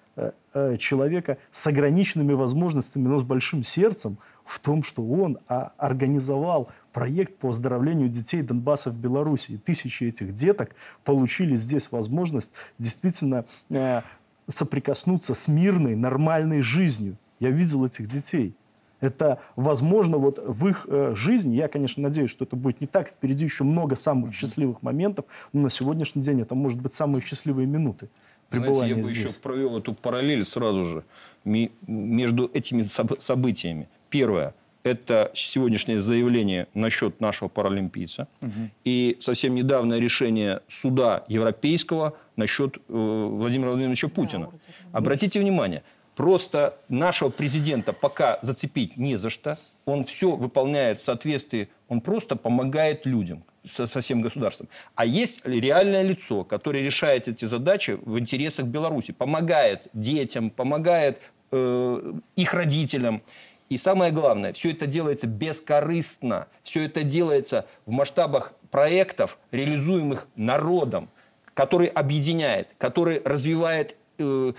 человека 0.79 1.39
с 1.51 1.67
ограниченными 1.67 2.33
возможностями, 2.33 3.09
но 3.09 3.19
с 3.19 3.25
большим 3.25 3.65
сердцем 3.65 4.19
в 4.45 4.61
том, 4.61 4.83
что 4.83 5.03
он 5.03 5.39
а, 5.49 5.73
организовал 5.79 6.71
проект 6.93 7.39
по 7.39 7.49
оздоровлению 7.49 8.09
детей 8.09 8.43
Донбасса 8.43 8.91
в 8.91 8.99
Беларуси. 8.99 9.53
И 9.53 9.57
тысячи 9.57 10.05
этих 10.05 10.35
деток 10.35 10.77
получили 11.03 11.57
здесь 11.57 11.91
возможность 11.91 12.55
действительно 12.79 13.47
э, 13.71 14.03
соприкоснуться 14.47 15.35
с 15.35 15.49
мирной, 15.49 15.97
нормальной 15.97 16.61
жизнью. 16.61 17.17
Я 17.41 17.51
видел 17.51 17.85
этих 17.85 18.09
детей. 18.09 18.55
Это 19.01 19.41
возможно 19.57 20.19
вот 20.19 20.39
в 20.39 20.67
их 20.69 20.87
э, 20.89 21.15
жизни. 21.15 21.57
Я, 21.57 21.69
конечно, 21.69 22.03
надеюсь, 22.03 22.31
что 22.31 22.45
это 22.45 22.55
будет 22.55 22.81
не 22.81 22.87
так. 22.87 23.09
Впереди 23.09 23.45
еще 23.45 23.65
много 23.65 23.97
самых 23.97 24.35
счастливых 24.35 24.83
моментов. 24.83 25.25
Но 25.53 25.62
на 25.62 25.71
сегодняшний 25.71 26.23
день 26.23 26.41
это 26.41 26.55
может 26.55 26.81
быть 26.81 26.95
самые 26.95 27.23
счастливые 27.23 27.67
минуты 27.67 28.09
пребывания 28.51 28.75
Знаете, 28.75 28.97
я 28.97 28.97
бы 28.97 29.03
здесь. 29.05 29.25
еще 29.25 29.41
провел 29.41 29.79
эту 29.79 29.95
параллель 29.95 30.45
сразу 30.45 30.85
же 30.85 31.05
между 31.45 32.51
этими 32.53 32.83
событиями. 32.83 33.89
Первое– 34.11 34.55
это 34.85 35.31
сегодняшнее 35.35 36.01
заявление 36.01 36.69
насчет 36.75 37.21
нашего 37.21 37.49
паралимпийца. 37.49 38.29
Угу. 38.43 38.51
И 38.85 39.17
совсем 39.21 39.55
недавнее 39.55 39.99
решение 39.99 40.61
суда 40.69 41.25
европейского 41.29 42.17
насчет 42.37 42.77
э, 42.77 42.81
Владимира 42.89 43.71
Владимировича 43.71 44.09
Путина. 44.09 44.51
Обратите 44.93 45.41
внимание, 45.41 45.83
просто 46.15 46.79
нашего 46.89 47.31
президента 47.31 47.93
пока 47.93 48.39
зацепить 48.43 48.97
не 48.97 49.17
за 49.17 49.31
что. 49.31 49.59
Он 49.85 50.05
все 50.05 50.37
выполняет 50.37 51.01
в 51.01 51.03
соответствии, 51.03 51.69
он 51.89 52.01
просто 52.01 52.37
помогает 52.37 53.07
людям 53.07 53.45
со, 53.65 53.87
со 53.87 54.01
всем 54.01 54.21
государством. 54.21 54.69
А 54.95 55.05
есть 55.05 55.41
реальное 55.45 56.03
лицо, 56.03 56.45
которое 56.45 56.83
решает 56.83 57.29
эти 57.29 57.45
задачи 57.47 57.99
в 58.03 58.19
интересах 58.19 58.67
Беларуси, 58.67 59.12
помогает 59.12 59.89
детям, 59.93 60.51
помогает 60.51 61.21
э, 61.51 62.12
их 62.37 62.55
родителям. 62.55 63.23
И 63.71 63.77
самое 63.79 64.12
главное, 64.12 64.53
все 64.53 64.71
это 64.73 64.87
делается 64.87 65.27
бескорыстно, 65.27 66.47
все 66.62 66.85
это 66.85 67.03
делается 67.03 67.67
в 67.87 67.91
масштабах 67.91 68.53
проектов, 68.71 69.39
реализуемых 69.51 70.29
народом, 70.37 71.09
который 71.55 71.87
объединяет, 71.87 72.69
который 72.79 73.23
развивает 73.25 73.97
э, 74.19 74.53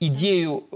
идею 0.00 0.66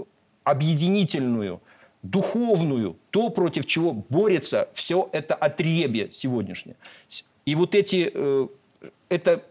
объединительную, 0.43 1.61
духовную, 2.01 2.97
то, 3.09 3.29
против 3.29 3.65
чего 3.65 3.93
борется 3.93 4.69
все 4.73 5.09
это 5.11 5.35
отребье 5.35 6.11
сегодняшнее. 6.11 6.75
И 7.45 7.55
вот 7.55 7.75
эти, 7.75 8.11
э, 8.13 8.47
это 9.09 9.43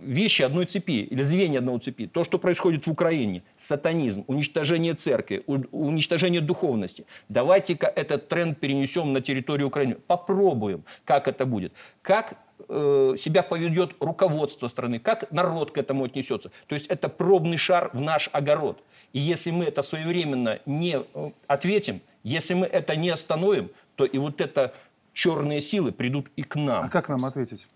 вещи 0.00 0.42
одной 0.42 0.66
цепи, 0.66 1.02
или 1.02 1.22
звенья 1.22 1.58
одной 1.58 1.78
цепи. 1.78 2.06
То, 2.06 2.24
что 2.24 2.38
происходит 2.38 2.86
в 2.86 2.90
Украине, 2.90 3.42
сатанизм, 3.58 4.24
уничтожение 4.26 4.94
церкви, 4.94 5.42
уничтожение 5.46 6.40
духовности. 6.40 7.06
Давайте-ка 7.28 7.86
этот 7.86 8.28
тренд 8.28 8.60
перенесем 8.60 9.12
на 9.12 9.20
территорию 9.20 9.68
Украины. 9.68 9.96
Попробуем, 10.06 10.84
как 11.04 11.28
это 11.28 11.46
будет. 11.46 11.72
Как 12.02 12.34
э, 12.68 13.14
себя 13.18 13.42
поведет 13.42 13.94
руководство 14.00 14.68
страны, 14.68 14.98
как 14.98 15.30
народ 15.32 15.70
к 15.70 15.78
этому 15.78 16.04
отнесется. 16.04 16.50
То 16.66 16.74
есть 16.74 16.86
это 16.88 17.08
пробный 17.08 17.56
шар 17.56 17.90
в 17.92 18.00
наш 18.00 18.28
огород. 18.32 18.82
И 19.12 19.20
если 19.20 19.50
мы 19.50 19.64
это 19.64 19.82
своевременно 19.82 20.58
не 20.66 20.98
э, 20.98 21.30
ответим, 21.46 22.00
если 22.22 22.54
мы 22.54 22.66
это 22.66 22.96
не 22.96 23.10
остановим, 23.10 23.70
то 23.96 24.04
и 24.04 24.18
вот 24.18 24.40
это 24.40 24.74
черные 25.14 25.62
силы 25.62 25.92
придут 25.92 26.26
и 26.36 26.42
к 26.42 26.56
нам. 26.56 26.84
А 26.84 26.88
как 26.90 27.08
нам 27.08 27.24
ответить? 27.24 27.66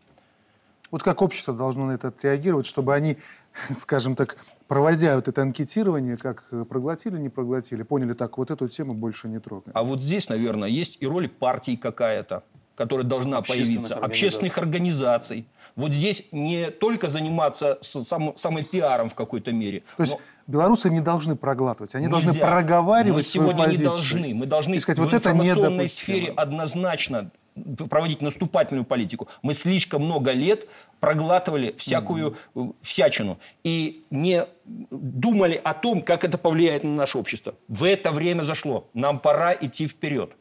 Вот 0.91 1.03
как 1.03 1.22
общество 1.22 1.55
должно 1.55 1.86
на 1.86 1.93
это 1.93 2.09
отреагировать, 2.09 2.66
чтобы 2.66 2.95
они, 2.95 3.16
скажем 3.76 4.14
так, 4.14 4.36
проводя 4.66 5.16
вот 5.16 5.28
это 5.28 5.43
анкетирование, 5.43 6.16
как 6.16 6.45
э, 6.51 6.64
проглотили, 6.68 7.16
не 7.18 7.28
проглотили, 7.28 7.82
поняли, 7.82 8.12
так, 8.12 8.36
вот 8.39 8.51
эту 8.51 8.68
тему 8.68 8.95
больше 8.95 9.28
не 9.28 9.39
трогаем. 9.39 9.72
А 9.74 9.82
вот 9.82 10.03
здесь, 10.03 10.28
наверное, 10.28 10.68
есть 10.68 10.99
и 11.01 11.07
роль 11.07 11.28
партии 11.28 11.76
какая-то, 11.76 12.43
которая 12.74 13.07
должна 13.07 13.41
появиться, 13.43 13.95
организаций. 13.95 14.05
общественных 14.05 14.59
организаций. 14.59 15.47
Вот 15.79 15.93
здесь 15.93 16.24
не 16.33 16.70
только 16.72 17.09
заниматься 17.09 17.79
сам, 17.83 18.37
самым 18.37 18.64
пиаром 18.64 19.09
в 19.09 19.14
какой-то 19.14 19.53
мере. 19.53 19.85
То 19.97 20.03
есть 20.03 20.16
белорусы 20.49 20.91
не 20.91 21.01
должны 21.01 21.37
проглатывать, 21.37 21.95
они 21.95 22.09
Нельзя. 22.09 22.20
должны 22.20 22.41
проговаривать 22.41 23.16
Мы 23.18 23.22
свою 23.22 23.51
сегодня 23.51 23.64
позицию. 23.66 23.87
не 23.87 23.95
должны. 23.95 24.35
Мы 24.35 24.47
должны 24.47 24.81
сказать, 24.81 24.99
в 24.99 25.05
вот 25.05 25.14
информационной 25.14 25.85
это 25.85 25.95
сфере 25.95 26.33
однозначно 26.33 27.31
проводить 27.89 28.22
наступательную 28.22 28.85
политику. 28.85 29.29
Мы 29.43 29.55
слишком 29.55 30.05
много 30.05 30.33
лет 30.33 30.68
проглатывали 30.99 31.76
всякую 31.79 32.37
mm-hmm. 32.55 32.74
всячину 32.83 33.39
и 33.62 34.05
не 34.11 34.47
думали 34.64 35.61
о 35.62 35.74
том, 35.74 36.03
как 36.03 36.24
это 36.24 36.39
повлияет 36.39 36.83
на 36.83 36.91
наше 36.91 37.18
общество. 37.18 37.55
В 37.68 37.85
это 37.85 38.11
время 38.11 38.43
зашло. 38.43 38.89
Нам 38.95 39.20
пора 39.20 39.55
идти 39.55 39.87
вперед. 39.87 40.33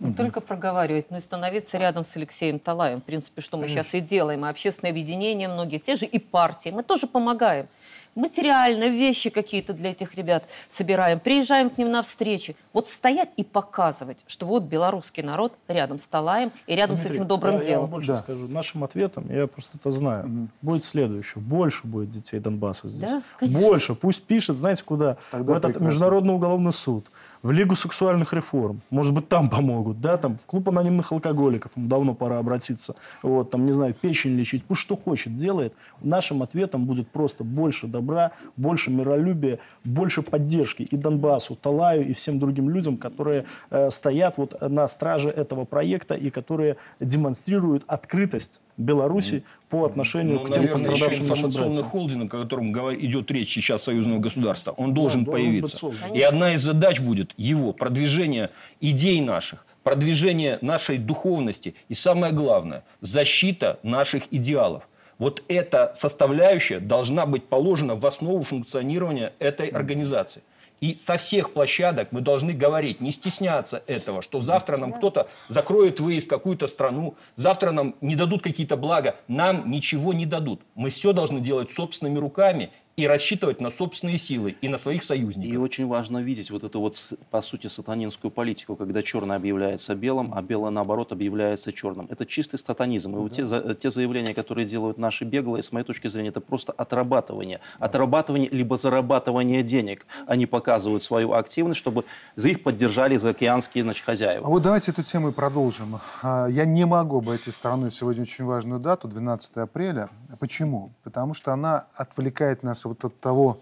Не 0.00 0.08
угу. 0.08 0.16
только 0.16 0.40
проговаривать, 0.40 1.10
но 1.10 1.18
и 1.18 1.20
становиться 1.20 1.76
рядом 1.78 2.04
с 2.04 2.16
Алексеем 2.16 2.58
Талаем. 2.58 3.00
В 3.00 3.04
принципе, 3.04 3.42
что 3.42 3.58
мы 3.58 3.64
Конечно. 3.64 3.82
сейчас 3.82 3.94
и 3.94 4.00
делаем. 4.00 4.46
И 4.46 4.48
общественное 4.48 4.90
объединение 4.90 5.48
многие, 5.48 5.78
те 5.78 5.96
же 5.96 6.06
и 6.06 6.18
партии. 6.18 6.70
Мы 6.70 6.82
тоже 6.82 7.06
помогаем 7.06 7.68
материально 8.14 8.88
вещи 8.88 9.30
какие-то 9.30 9.72
для 9.72 9.90
этих 9.90 10.14
ребят 10.14 10.44
собираем, 10.68 11.20
приезжаем 11.20 11.70
к 11.70 11.78
ним 11.78 11.90
на 11.90 12.02
встречи. 12.02 12.56
Вот 12.72 12.88
стоять 12.88 13.30
и 13.36 13.44
показывать, 13.44 14.24
что 14.26 14.46
вот 14.46 14.64
белорусский 14.64 15.22
народ 15.22 15.54
рядом 15.68 15.98
с 15.98 16.06
Талаем 16.06 16.50
и 16.66 16.74
рядом 16.74 16.96
Дмитрий, 16.96 17.12
с 17.12 17.16
этим 17.16 17.26
добрым 17.26 17.56
я, 17.56 17.60
делом. 17.60 17.72
Я 17.72 17.80
вам 17.80 17.90
больше 17.90 18.08
да. 18.08 18.16
скажу. 18.16 18.48
Нашим 18.48 18.84
ответом, 18.84 19.32
я 19.32 19.46
просто 19.46 19.78
это 19.78 19.90
знаю, 19.90 20.26
угу. 20.26 20.48
будет 20.62 20.84
следующее. 20.84 21.42
Больше 21.42 21.86
будет 21.86 22.10
детей 22.10 22.40
Донбасса 22.40 22.88
здесь. 22.88 23.10
Да, 23.10 23.22
Больше. 23.40 23.94
Пусть 23.94 24.22
пишет, 24.24 24.56
знаете, 24.56 24.82
куда? 24.84 25.16
Тогда 25.30 25.52
в 25.52 25.56
этот 25.56 25.72
прекрасно. 25.72 25.86
Международный 25.86 26.34
уголовный 26.34 26.72
суд 26.72 27.06
в 27.42 27.50
Лигу 27.52 27.74
сексуальных 27.74 28.32
реформ. 28.32 28.80
Может 28.90 29.14
быть, 29.14 29.28
там 29.28 29.48
помогут, 29.48 30.00
да, 30.00 30.16
там 30.16 30.36
в 30.36 30.46
клуб 30.46 30.68
анонимных 30.68 31.12
алкоголиков. 31.12 31.72
Ему 31.76 31.88
давно 31.88 32.14
пора 32.14 32.38
обратиться. 32.38 32.96
Вот, 33.22 33.50
там, 33.50 33.64
не 33.64 33.72
знаю, 33.72 33.94
печень 33.94 34.36
лечить. 34.36 34.64
Пусть 34.64 34.82
что 34.82 34.96
хочет 34.96 35.34
делает. 35.34 35.74
Нашим 36.02 36.42
ответом 36.42 36.84
будет 36.84 37.08
просто 37.08 37.44
больше 37.44 37.86
добра, 37.86 38.32
больше 38.56 38.90
миролюбия, 38.90 39.58
больше 39.84 40.22
поддержки 40.22 40.82
и 40.82 40.96
Донбассу, 40.96 41.54
Талаю 41.54 42.06
и 42.08 42.12
всем 42.12 42.38
другим 42.38 42.68
людям, 42.68 42.96
которые 42.96 43.46
э, 43.70 43.90
стоят 43.90 44.36
вот 44.36 44.60
на 44.60 44.86
страже 44.88 45.30
этого 45.30 45.64
проекта 45.64 46.14
и 46.14 46.30
которые 46.30 46.76
демонстрируют 47.00 47.84
открытость 47.86 48.60
Беларуси 48.76 49.44
по 49.70 49.84
отношению 49.84 50.40
ну, 50.40 50.44
к 50.44 50.50
тем 50.50 50.64
наверное, 50.64 50.88
пострадавшим 50.88 51.22
еще 51.24 51.32
информационный 51.32 51.82
холдинг, 51.84 52.34
о 52.34 52.38
котором 52.38 52.72
идет 52.96 53.30
речь 53.30 53.54
сейчас 53.54 53.84
союзного 53.84 54.18
государства, 54.18 54.72
он 54.72 54.92
должен 54.92 55.24
да, 55.24 55.32
появиться. 55.32 55.80
Должен 55.80 56.12
и 56.12 56.20
одна 56.20 56.54
из 56.54 56.62
задач 56.62 57.00
будет 57.00 57.32
его 57.36 57.72
продвижение 57.72 58.50
идей 58.80 59.20
наших, 59.20 59.64
продвижение 59.84 60.58
нашей 60.60 60.98
духовности 60.98 61.74
и 61.88 61.94
самое 61.94 62.32
главное, 62.32 62.82
защита 63.00 63.78
наших 63.84 64.24
идеалов. 64.32 64.88
Вот 65.18 65.44
эта 65.48 65.92
составляющая 65.94 66.80
должна 66.80 67.24
быть 67.24 67.44
положена 67.44 67.94
в 67.94 68.04
основу 68.04 68.42
функционирования 68.42 69.34
этой 69.38 69.68
организации. 69.68 70.42
И 70.80 70.96
со 70.98 71.16
всех 71.18 71.52
площадок 71.52 72.08
мы 72.10 72.20
должны 72.22 72.52
говорить, 72.52 73.00
не 73.00 73.12
стесняться 73.12 73.82
этого, 73.86 74.22
что 74.22 74.40
завтра 74.40 74.78
нам 74.78 74.92
кто-то 74.92 75.28
закроет 75.48 76.00
выезд 76.00 76.26
в 76.26 76.30
какую-то 76.30 76.66
страну, 76.66 77.16
завтра 77.36 77.70
нам 77.70 77.94
не 78.00 78.16
дадут 78.16 78.42
какие-то 78.42 78.76
блага, 78.76 79.16
нам 79.28 79.70
ничего 79.70 80.14
не 80.14 80.26
дадут. 80.26 80.62
Мы 80.74 80.88
все 80.88 81.12
должны 81.12 81.40
делать 81.40 81.70
собственными 81.70 82.18
руками 82.18 82.70
и 83.00 83.06
рассчитывать 83.06 83.60
на 83.60 83.70
собственные 83.70 84.18
силы 84.18 84.56
и 84.60 84.68
на 84.68 84.78
своих 84.78 85.02
союзников. 85.04 85.52
И 85.52 85.56
очень 85.56 85.86
важно 85.86 86.18
видеть 86.18 86.50
вот 86.50 86.64
эту 86.64 86.80
вот, 86.80 87.12
по 87.30 87.40
сути, 87.40 87.66
сатанинскую 87.66 88.30
политику, 88.30 88.76
когда 88.76 89.02
черное 89.02 89.36
объявляется 89.36 89.94
белым, 89.94 90.34
а 90.34 90.42
белое, 90.42 90.70
наоборот, 90.70 91.12
объявляется 91.12 91.72
черным. 91.72 92.06
Это 92.10 92.26
чистый 92.26 92.58
сатанизм. 92.58 93.16
И 93.16 93.18
вот 93.18 93.32
те, 93.32 93.74
те 93.74 93.90
заявления, 93.90 94.34
которые 94.34 94.66
делают 94.66 94.98
наши 94.98 95.24
беглые, 95.24 95.62
с 95.62 95.72
моей 95.72 95.86
точки 95.86 96.08
зрения, 96.08 96.28
это 96.28 96.40
просто 96.40 96.72
отрабатывание. 96.72 97.60
Отрабатывание 97.78 98.48
либо 98.50 98.76
зарабатывание 98.76 99.62
денег. 99.62 100.06
Они 100.26 100.46
показывают 100.46 101.02
свою 101.02 101.32
активность, 101.32 101.78
чтобы 101.78 102.04
за 102.36 102.48
их 102.48 102.62
поддержали 102.62 103.16
заокеанские 103.16 103.84
значит, 103.84 104.04
хозяева. 104.04 104.46
А 104.46 104.50
вот 104.50 104.62
давайте 104.62 104.90
эту 104.90 105.02
тему 105.02 105.30
и 105.30 105.32
продолжим. 105.32 105.96
А, 106.22 106.46
я 106.48 106.64
не 106.64 106.84
могу 106.84 107.18
обойти 107.18 107.50
стороной 107.50 107.90
сегодня 107.90 108.22
очень 108.22 108.44
важную 108.44 108.80
дату, 108.80 109.08
12 109.08 109.56
апреля. 109.56 110.10
Почему? 110.38 110.92
Потому 111.02 111.34
что 111.34 111.52
она 111.52 111.86
отвлекает 111.94 112.62
нас 112.62 112.84
вот 112.90 113.04
от 113.04 113.18
того, 113.20 113.58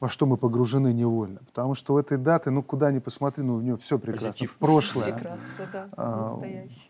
во 0.00 0.08
что 0.08 0.26
мы 0.26 0.36
погружены 0.36 0.92
невольно. 0.92 1.40
Потому 1.46 1.74
что 1.74 1.94
у 1.94 1.98
этой 1.98 2.18
даты, 2.18 2.50
ну, 2.50 2.62
куда 2.62 2.92
ни 2.92 2.98
посмотри, 2.98 3.42
ну, 3.42 3.56
у 3.56 3.60
нее 3.60 3.76
все 3.76 3.98
прекрасно. 3.98 4.28
Позитив. 4.28 4.56
Прошлое. 4.58 5.12
Прекрасно, 5.12 5.68
да. 5.72 5.88
А, 5.96 6.42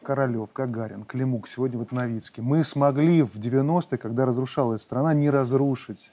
Королев, 0.02 0.48
Гагарин, 0.52 1.04
Климук, 1.04 1.48
сегодня 1.48 1.78
вот 1.78 1.92
Новицкий. 1.92 2.42
Мы 2.42 2.64
смогли 2.64 3.22
в 3.22 3.36
90-е, 3.36 3.98
когда 3.98 4.26
разрушалась 4.26 4.82
страна, 4.82 5.14
не 5.14 5.30
разрушить 5.30 6.10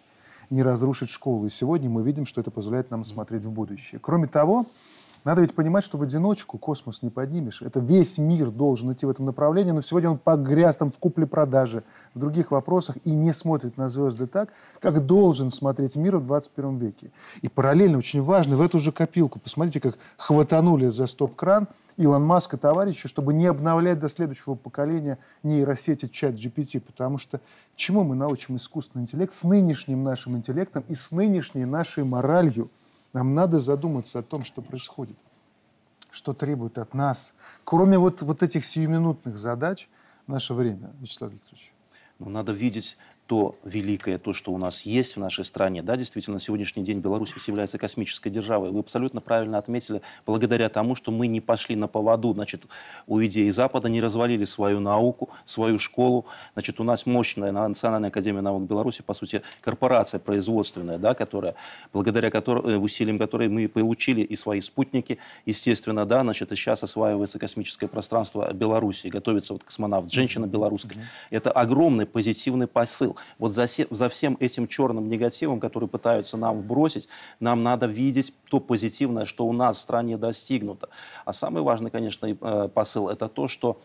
не 0.51 0.63
разрушить 0.63 1.09
школу. 1.09 1.45
И 1.45 1.49
сегодня 1.49 1.89
мы 1.89 2.03
видим, 2.03 2.25
что 2.25 2.41
это 2.41 2.51
позволяет 2.51 2.91
нам 2.91 3.05
смотреть 3.05 3.45
в 3.45 3.51
будущее. 3.51 3.99
Кроме 4.03 4.27
того, 4.27 4.65
надо 5.23 5.41
ведь 5.41 5.53
понимать, 5.53 5.83
что 5.83 5.97
в 5.97 6.01
одиночку 6.01 6.57
космос 6.57 7.03
не 7.03 7.09
поднимешь. 7.09 7.61
Это 7.61 7.79
весь 7.79 8.17
мир 8.17 8.49
должен 8.49 8.91
идти 8.91 9.05
в 9.05 9.09
этом 9.09 9.25
направлении, 9.25 9.71
но 9.71 9.81
сегодня 9.81 10.09
он 10.09 10.17
погряз 10.17 10.77
там 10.77 10.91
в 10.91 10.97
купле-продаже, 10.97 11.83
в 12.15 12.19
других 12.19 12.49
вопросах 12.49 12.97
и 13.03 13.11
не 13.11 13.31
смотрит 13.31 13.77
на 13.77 13.87
звезды 13.87 14.25
так, 14.25 14.49
как 14.79 15.05
должен 15.05 15.51
смотреть 15.51 15.95
мир 15.95 16.17
в 16.17 16.25
21 16.25 16.77
веке. 16.77 17.11
И 17.41 17.49
параллельно 17.49 17.99
очень 17.99 18.23
важно 18.23 18.55
в 18.55 18.61
эту 18.61 18.79
же 18.79 18.91
копилку, 18.91 19.39
посмотрите, 19.39 19.79
как 19.79 19.97
хватанули 20.17 20.87
за 20.87 21.05
стоп-кран 21.05 21.67
Илон 21.97 22.25
Маск 22.25 22.55
и 22.55 22.57
товарищи, 22.57 23.07
чтобы 23.07 23.33
не 23.33 23.45
обновлять 23.45 23.99
до 23.99 24.09
следующего 24.09 24.55
поколения 24.55 25.19
нейросети 25.43 26.07
чат 26.07 26.33
GPT, 26.33 26.79
потому 26.81 27.19
что 27.19 27.41
чему 27.75 28.03
мы 28.03 28.15
научим 28.15 28.55
искусственный 28.55 29.03
интеллект 29.03 29.33
с 29.33 29.43
нынешним 29.43 30.03
нашим 30.03 30.35
интеллектом 30.35 30.83
и 30.87 30.95
с 30.95 31.11
нынешней 31.11 31.65
нашей 31.65 32.05
моралью– 32.05 32.71
нам 33.13 33.33
надо 33.35 33.59
задуматься 33.59 34.19
о 34.19 34.23
том, 34.23 34.43
что 34.43 34.61
происходит, 34.61 35.17
что 36.11 36.33
требует 36.33 36.77
от 36.77 36.93
нас, 36.93 37.33
кроме 37.63 37.97
вот, 37.97 38.21
вот 38.21 38.43
этих 38.43 38.65
сиюминутных 38.65 39.37
задач, 39.37 39.89
наше 40.27 40.53
время, 40.53 40.91
Вячеслав 40.99 41.31
Викторович. 41.31 41.73
Ну, 42.19 42.29
надо 42.29 42.51
видеть 42.51 42.97
то 43.31 43.55
великое, 43.63 44.17
то, 44.17 44.33
что 44.33 44.51
у 44.51 44.57
нас 44.57 44.81
есть 44.81 45.15
в 45.15 45.19
нашей 45.21 45.45
стране. 45.45 45.81
Да, 45.81 45.95
действительно, 45.95 46.33
на 46.33 46.39
сегодняшний 46.41 46.83
день 46.83 46.99
Беларусь 46.99 47.33
является 47.47 47.77
космической 47.77 48.29
державой. 48.29 48.71
Вы 48.71 48.81
абсолютно 48.81 49.21
правильно 49.21 49.57
отметили, 49.57 50.01
благодаря 50.25 50.67
тому, 50.67 50.95
что 50.95 51.11
мы 51.13 51.27
не 51.27 51.39
пошли 51.39 51.77
на 51.77 51.87
поводу 51.87 52.33
значит, 52.33 52.65
у 53.07 53.23
идеи 53.23 53.49
Запада, 53.51 53.87
не 53.87 54.01
развалили 54.01 54.43
свою 54.43 54.81
науку, 54.81 55.29
свою 55.45 55.79
школу. 55.79 56.25
Значит, 56.55 56.81
у 56.81 56.83
нас 56.83 57.05
мощная 57.05 57.53
Национальная 57.53 58.09
академия 58.09 58.41
наук 58.41 58.63
Беларуси, 58.63 59.01
по 59.01 59.13
сути, 59.13 59.43
корпорация 59.61 60.19
производственная, 60.19 60.97
да, 60.97 61.13
которая, 61.13 61.55
благодаря 61.93 62.31
которой, 62.31 62.73
э, 62.73 62.77
усилиям 62.77 63.17
которой 63.17 63.47
мы 63.47 63.69
получили 63.69 64.19
и 64.19 64.35
свои 64.35 64.59
спутники, 64.59 65.19
естественно, 65.45 66.05
да, 66.05 66.23
значит, 66.23 66.51
и 66.51 66.57
сейчас 66.57 66.83
осваивается 66.83 67.39
космическое 67.39 67.87
пространство 67.87 68.51
Беларуси, 68.51 69.07
готовится 69.07 69.53
вот 69.53 69.63
космонавт, 69.63 70.11
женщина 70.11 70.47
белорусская. 70.47 71.07
Это 71.29 71.49
огромный 71.49 72.05
позитивный 72.05 72.67
посыл 72.67 73.15
вот 73.39 73.53
за, 73.53 73.67
за 73.67 74.09
всем 74.09 74.37
этим 74.39 74.67
черным 74.67 75.09
негативом, 75.09 75.59
который 75.59 75.87
пытаются 75.87 76.37
нам 76.37 76.61
бросить, 76.61 77.07
нам 77.39 77.63
надо 77.63 77.85
видеть 77.85 78.33
то 78.49 78.59
позитивное, 78.59 79.25
что 79.25 79.45
у 79.45 79.53
нас 79.53 79.79
в 79.79 79.83
стране 79.83 80.17
достигнуто. 80.17 80.89
А 81.25 81.33
самый 81.33 81.61
важный, 81.63 81.91
конечно, 81.91 82.27
э, 82.27 82.69
посыл– 82.73 83.09
это 83.09 83.27
то, 83.27 83.47
что 83.47 83.79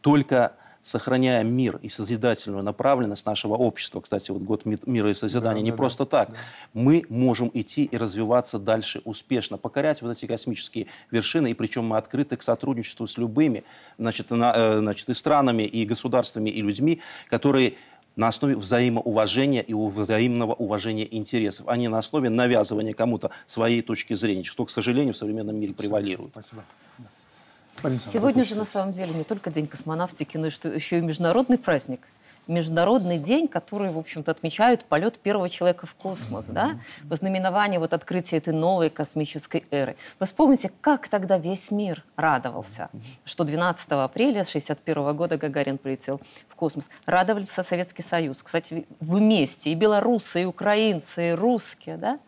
только 0.00 0.56
сохраняя 0.84 1.42
мир 1.42 1.78
и 1.80 1.88
созидательную 1.88 2.62
направленность 2.62 3.24
нашего 3.24 3.54
общества, 3.54 4.02
кстати, 4.02 4.30
вот 4.30 4.42
год 4.42 4.66
мира 4.66 5.10
и 5.10 5.14
созидания, 5.14 5.60
да, 5.60 5.64
не 5.64 5.70
да, 5.70 5.76
просто 5.78 6.04
да, 6.04 6.10
так, 6.10 6.30
да. 6.30 6.36
мы 6.74 7.06
можем 7.08 7.50
идти 7.54 7.84
и 7.84 7.96
развиваться 7.96 8.58
дальше 8.58 9.00
успешно, 9.06 9.56
покорять 9.56 10.02
вот 10.02 10.14
эти 10.14 10.26
космические 10.26 10.88
вершины, 11.10 11.52
и 11.52 11.54
причем 11.54 11.86
мы 11.86 11.96
открыты 11.96 12.36
к 12.36 12.42
сотрудничеству 12.42 13.06
с 13.06 13.16
любыми, 13.16 13.64
значит, 13.96 14.30
на, 14.30 14.52
э, 14.54 14.78
значит 14.80 15.08
и 15.08 15.14
странами, 15.14 15.62
и 15.62 15.86
государствами, 15.86 16.50
и 16.50 16.60
людьми, 16.60 17.00
которые 17.28 17.76
на 18.16 18.28
основе 18.28 18.56
взаимоуважения 18.56 19.62
и 19.62 19.74
взаимного 19.74 20.54
уважения 20.54 21.06
интересов, 21.16 21.66
а 21.68 21.76
не 21.76 21.88
на 21.88 21.98
основе 21.98 22.30
навязывания 22.30 22.94
кому-то 22.94 23.30
своей 23.46 23.82
точки 23.82 24.14
зрения, 24.14 24.44
что, 24.44 24.64
к 24.64 24.70
сожалению, 24.70 25.14
в 25.14 25.16
современном 25.16 25.56
мире 25.56 25.74
превалирует. 25.74 26.30
Спасибо. 26.32 26.64
Сегодня 27.98 28.44
же 28.44 28.54
на 28.54 28.64
самом 28.64 28.92
деле 28.92 29.12
не 29.12 29.24
только 29.24 29.50
День 29.50 29.66
космонавтики, 29.66 30.36
но 30.36 30.46
еще 30.46 30.98
и 30.98 31.00
международный 31.00 31.58
праздник– 31.58 32.00
международный 32.46 33.18
день, 33.18 33.48
который, 33.48 33.90
в 33.90 33.98
общем-то, 33.98 34.30
отмечают 34.30 34.84
полет 34.84 35.18
первого 35.18 35.48
человека 35.48 35.86
в 35.86 35.94
космос, 35.94 36.46
да, 36.46 36.78
в 37.02 37.14
знаменование 37.14 37.78
вот 37.78 37.92
открытия 37.92 38.38
этой 38.38 38.52
новой 38.52 38.90
космической 38.90 39.66
эры. 39.70 39.96
Вы 40.20 40.26
вспомните, 40.26 40.70
как 40.80 41.08
тогда 41.08 41.38
весь 41.38 41.70
мир 41.70 42.04
радовался, 42.16 42.90
что 43.24 43.44
12 43.44 43.90
апреля 43.92 44.42
1961 44.42 45.16
года 45.16 45.36
Гагарин 45.36 45.78
прилетел 45.78 46.20
в 46.48 46.54
космос. 46.54 46.90
Радовался 47.06 47.62
Советский 47.62 48.02
Союз. 48.02 48.42
Кстати, 48.42 48.86
вместе 49.00 49.70
и 49.70 49.74
белорусы, 49.74 50.42
и 50.42 50.44
украинцы, 50.44 51.30
и 51.30 51.32
русские, 51.32 51.96
да, 51.96 52.18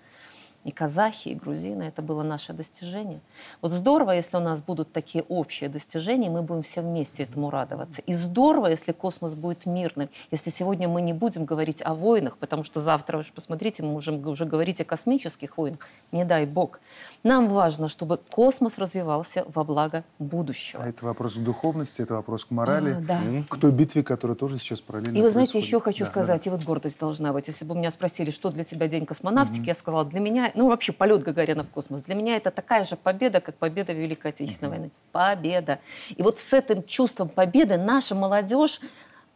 и 0.67 0.73
казахи, 0.73 1.29
и 1.29 1.35
грузины. 1.35 1.85
Это 1.85 2.03
было 2.03 2.25
наше 2.25 2.53
достижение. 2.53 3.21
Вот 3.63 3.71
здорово, 3.71 4.11
если 4.11 4.37
у 4.37 4.41
нас 4.41 4.61
будут 4.61 4.93
такие 4.93 5.25
общие 5.29 5.71
достижения, 5.71 6.29
мы 6.29 6.43
будем 6.43 6.63
все 6.63 6.83
вместе 6.83 7.23
этому 7.23 7.51
радоваться. 7.51 8.03
И 8.03 8.13
здорово, 8.13 8.67
если 8.67 8.91
космос 8.91 9.35
будет 9.35 9.65
мирным, 9.65 10.09
если 10.33 10.51
сегодня 10.51 10.89
мы 10.89 11.03
не 11.03 11.13
будем 11.13 11.45
говорить 11.45 11.83
о 11.85 11.95
войнах, 11.95 12.37
потому 12.39 12.65
что 12.65 12.81
завтра, 12.81 13.19
вы 13.19 13.25
посмотрите, 13.33 13.85
мы 13.85 13.93
можем 13.93 14.27
уже 14.27 14.45
говорить 14.45 14.81
о 14.81 14.85
космических 14.85 15.57
войнах, 15.57 15.89
не 16.11 16.25
дай 16.25 16.47
бог. 16.47 16.81
Нам 17.27 17.49
важно, 17.49 17.89
чтобы 17.89 18.19
космос 18.19 18.79
развивался 18.79 19.45
во 19.49 19.65
благо 19.65 20.05
будущего. 20.21 20.85
А 20.85 20.89
это 20.89 21.05
вопрос 21.05 21.35
к 21.35 21.39
духовности, 21.39 22.01
это 22.01 22.15
вопрос 22.15 22.45
к 22.45 22.53
морали, 22.53 22.93
а, 22.93 23.01
да. 23.01 23.21
к 23.49 23.59
той 23.59 23.73
битве, 23.73 24.05
которая 24.05 24.37
тоже 24.37 24.61
сейчас 24.61 24.81
параллельно 24.81 25.19
И 25.19 25.23
вы 25.23 25.29
знаете, 25.31 25.59
еще 25.59 25.81
хочу 25.81 26.05
да, 26.05 26.11
сказать, 26.13 26.45
да. 26.45 26.49
и 26.49 26.55
вот 26.55 26.63
гордость 26.63 27.01
должна 27.01 27.33
быть. 27.33 27.49
Если 27.49 27.65
бы 27.65 27.75
меня 27.75 27.91
спросили, 27.91 28.31
что 28.31 28.53
для 28.53 28.63
тебя 28.63 28.87
День 28.87 29.07
космонавтики, 29.07 29.63
mm-hmm. 29.63 29.67
я 29.67 29.75
сказала, 29.75 30.05
для 30.05 30.21
меня 30.21 30.53
ну, 30.55 30.69
вообще 30.69 30.93
полет 30.93 31.25
Гагарина 31.25 31.65
в 31.65 31.71
космос. 31.71 32.03
Для 32.03 32.15
меня 32.15 32.37
это 32.37 32.53
такая 32.53 32.85
же 32.85 32.95
победа, 32.95 33.41
как 33.41 33.57
победа 33.57 33.93
Великой 33.93 34.31
Отечественной 34.31 34.71
войны. 34.71 34.91
Победа. 35.11 35.81
И 36.11 36.23
вот 36.23 36.39
с 36.39 36.53
этим 36.55 36.85
чувством 36.85 37.29
победы 37.29 37.77
наша 37.77 38.15
молодежь, 38.15 38.81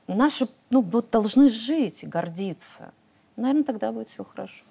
наши, 0.06 0.46
ну, 0.70 0.80
вот 0.82 1.10
должны 1.10 1.48
жить, 1.48 2.08
гордиться. 2.08 2.92
Наверное, 3.34 3.64
тогда 3.64 3.90
будет 3.90 4.10
все 4.10 4.22
хорошо. 4.22 4.62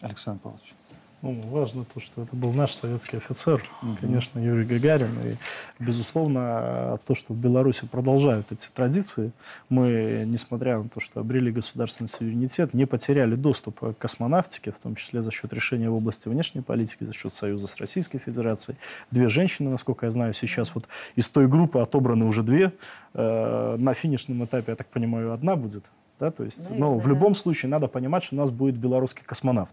Александр 0.00 0.40
Павлович. 0.42 0.74
Ну, 1.20 1.40
важно 1.50 1.84
то, 1.84 1.98
что 1.98 2.22
это 2.22 2.36
был 2.36 2.52
наш 2.52 2.72
советский 2.74 3.16
офицер, 3.16 3.64
угу. 3.82 3.96
конечно, 4.00 4.38
Юрий 4.38 4.64
Гагарин. 4.64 5.10
И, 5.24 5.82
безусловно, 5.82 7.00
то, 7.06 7.16
что 7.16 7.34
в 7.34 7.36
Беларуси 7.36 7.86
продолжают 7.90 8.52
эти 8.52 8.68
традиции, 8.72 9.32
мы, 9.68 10.22
несмотря 10.26 10.78
на 10.78 10.88
то, 10.88 11.00
что 11.00 11.18
обрели 11.18 11.50
государственный 11.50 12.06
суверенитет, 12.06 12.72
не 12.72 12.86
потеряли 12.86 13.34
доступ 13.34 13.80
к 13.80 13.94
космонавтике, 13.98 14.70
в 14.70 14.78
том 14.78 14.94
числе 14.94 15.20
за 15.20 15.32
счет 15.32 15.52
решения 15.52 15.90
в 15.90 15.94
области 15.94 16.28
внешней 16.28 16.60
политики, 16.60 17.02
за 17.02 17.12
счет 17.12 17.32
союза 17.32 17.66
с 17.66 17.76
Российской 17.78 18.18
Федерацией. 18.18 18.78
Две 19.10 19.28
женщины, 19.28 19.70
насколько 19.70 20.06
я 20.06 20.12
знаю, 20.12 20.34
сейчас 20.34 20.72
вот 20.72 20.86
из 21.16 21.28
той 21.28 21.48
группы 21.48 21.80
отобраны 21.80 22.26
уже 22.26 22.44
две. 22.44 22.72
Э, 23.14 23.74
на 23.76 23.92
финишном 23.92 24.44
этапе, 24.44 24.72
я 24.72 24.76
так 24.76 24.86
понимаю, 24.86 25.32
одна 25.32 25.56
будет. 25.56 25.84
Да, 26.20 26.30
то 26.30 26.44
есть, 26.44 26.70
Наверное, 26.70 26.78
но 26.78 26.98
в 26.98 27.08
любом 27.08 27.34
случае 27.34 27.70
надо 27.70 27.88
понимать, 27.88 28.22
что 28.22 28.36
у 28.36 28.38
нас 28.38 28.50
будет 28.50 28.76
белорусский 28.76 29.24
космонавт 29.24 29.72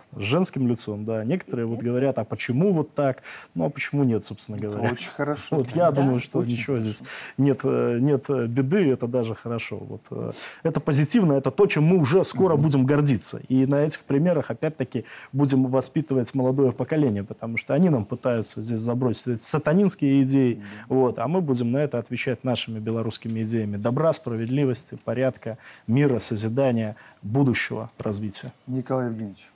с 0.00 0.20
женским 0.20 0.68
лицом, 0.68 1.04
да. 1.04 1.24
Некоторые 1.24 1.66
вот 1.66 1.80
говорят, 1.80 2.18
а 2.18 2.24
почему 2.24 2.72
вот 2.72 2.94
так? 2.94 3.22
Ну, 3.54 3.64
а 3.64 3.70
почему 3.70 4.04
нет, 4.04 4.24
собственно 4.24 4.58
говоря? 4.58 4.90
Очень 4.92 5.10
хорошо. 5.10 5.56
Вот 5.56 5.70
я 5.70 5.90
да, 5.90 6.02
думаю, 6.02 6.20
что 6.20 6.42
ничего 6.42 6.76
хорошо. 6.76 6.80
здесь 6.80 7.02
нет, 7.38 7.60
э, 7.64 7.98
нет 8.00 8.24
э, 8.28 8.46
беды, 8.46 8.90
это 8.90 9.06
даже 9.06 9.34
хорошо. 9.34 9.78
Вот, 9.78 10.02
э, 10.10 10.32
это 10.62 10.80
позитивно, 10.80 11.34
это 11.34 11.50
то, 11.50 11.66
чем 11.66 11.84
мы 11.84 11.98
уже 11.98 12.24
скоро 12.24 12.54
угу. 12.54 12.62
будем 12.62 12.86
гордиться. 12.86 13.40
И 13.48 13.66
на 13.66 13.82
этих 13.82 14.00
примерах, 14.00 14.50
опять-таки, 14.50 15.04
будем 15.32 15.66
воспитывать 15.66 16.34
молодое 16.34 16.72
поколение, 16.72 17.24
потому 17.24 17.56
что 17.56 17.74
они 17.74 17.88
нам 17.88 18.04
пытаются 18.04 18.62
здесь 18.62 18.80
забросить 18.80 19.26
эти 19.26 19.42
сатанинские 19.42 20.22
идеи, 20.22 20.62
угу. 20.88 21.00
вот, 21.00 21.18
а 21.18 21.28
мы 21.28 21.40
будем 21.40 21.72
на 21.72 21.78
это 21.78 21.98
отвечать 21.98 22.44
нашими 22.44 22.78
белорусскими 22.78 23.42
идеями 23.42 23.76
добра, 23.76 24.12
справедливости, 24.12 24.98
порядка, 25.04 25.58
мира, 25.86 26.18
созидания, 26.18 26.96
будущего 27.22 27.90
развития. 27.98 28.52
Николай 28.66 29.06
Евгеньевич. 29.06 29.48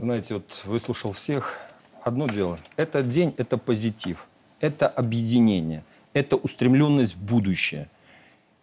Знаете, 0.00 0.32
вот 0.34 0.62
выслушал 0.64 1.12
всех. 1.12 1.58
Одно 2.02 2.26
дело. 2.26 2.58
Этот 2.76 3.10
день– 3.10 3.34
это 3.36 3.58
позитив, 3.58 4.26
это 4.58 4.88
объединение, 4.88 5.84
это 6.14 6.36
устремленность 6.36 7.16
в 7.16 7.22
будущее. 7.22 7.86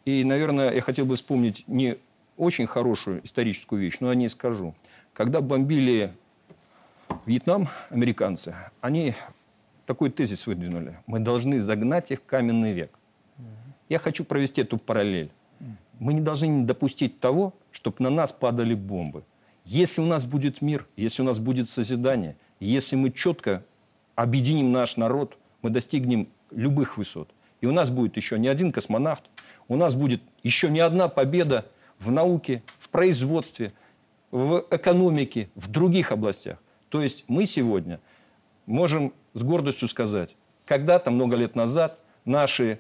И, 0.04 0.24
наверное, 0.24 0.74
я 0.74 0.82
хотел 0.82 1.06
бы 1.06 1.16
вспомнить 1.16 1.64
не 1.68 1.98
очень 2.38 2.66
хорошую 2.66 3.24
историческую 3.24 3.80
вещь, 3.80 3.98
но 4.00 4.10
я 4.10 4.16
не 4.16 4.30
скажу. 4.30 4.74
Когда 5.14 5.40
бомбили 5.40 6.12
Вьетнам, 7.28 7.70
американцы, 7.92 8.56
они 8.82 9.14
такой 9.86 10.10
тезис 10.10 10.48
выдвинули. 10.48 10.98
Мы 11.06 11.20
должны 11.20 11.60
загнать 11.60 12.10
их 12.10 12.22
в 12.22 12.26
каменный 12.26 12.74
век. 12.74 12.98
Я 13.90 14.00
хочу 14.00 14.26
провести 14.26 14.62
эту 14.62 14.80
параллель. 14.80 15.30
Мы 16.00 16.14
не 16.14 16.22
должны 16.22 16.66
допустить 16.66 17.20
того, 17.20 17.54
чтобы 17.72 17.98
на 18.00 18.10
нас 18.10 18.32
падали 18.32 18.74
бомбы. 18.74 19.24
Если 19.68 20.00
у 20.00 20.06
нас 20.06 20.24
будет 20.24 20.62
мир, 20.62 20.88
если 20.96 21.22
у 21.22 21.26
нас 21.26 21.40
будет 21.40 21.68
созидание, 21.68 22.38
если 22.62 22.96
мы 22.96 23.12
четко 23.12 23.66
объединим 24.16 24.72
наш 24.72 24.96
народ, 24.96 25.38
мы 25.62 25.70
достигнем 25.70 26.30
любых 26.52 26.98
высот. 26.98 27.30
И 27.60 27.66
у 27.66 27.74
нас 27.74 27.90
будет 27.90 28.16
еще 28.16 28.40
не 28.40 28.48
один 28.48 28.72
космонавт, 28.72 29.24
у 29.68 29.76
нас 29.76 29.94
будет 29.94 30.22
еще 30.42 30.70
не 30.70 30.80
одна 30.80 31.10
победа 31.10 31.66
в 32.00 32.12
науке, 32.12 32.64
в 32.80 32.88
производстве, 32.88 33.74
в 34.32 34.66
экономике, 34.72 35.50
в 35.56 35.70
других 35.70 36.14
областях. 36.14 36.60
То 36.88 37.04
есть 37.04 37.26
мы 37.28 37.46
сегодня 37.46 38.00
можем 38.68 39.14
с 39.34 39.44
гордостью 39.44 39.90
сказать, 39.90 40.38
когда-то, 40.66 41.12
много 41.12 41.36
лет 41.36 41.58
назад, 41.58 42.00
наши 42.24 42.80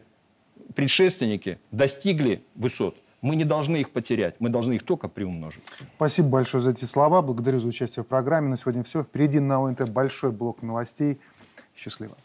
предшественники 0.73 1.59
достигли 1.71 2.45
высот. 2.55 2.95
Мы 3.27 3.35
не 3.35 3.43
должны 3.43 3.75
их 3.75 3.89
потерять, 3.89 4.35
мы 4.39 4.47
должны 4.47 4.75
их 4.75 4.83
только 4.83 5.09
приумножить. 5.09 5.61
Спасибо 5.97 6.29
большое 6.29 6.63
за 6.63 6.71
эти 6.71 6.85
слова. 6.85 7.21
Благодарю 7.21 7.59
за 7.59 7.67
участие 7.67 8.05
в 8.05 8.07
программе. 8.07 8.47
На 8.47 8.55
сегодня 8.55 8.83
все. 8.83 9.03
Впереди 9.03 9.41
на 9.41 9.61
ОНТ 9.61 9.89
большой 9.89 10.31
блок 10.31 10.61
новостей. 10.61 11.19
Счастливо. 11.75 12.15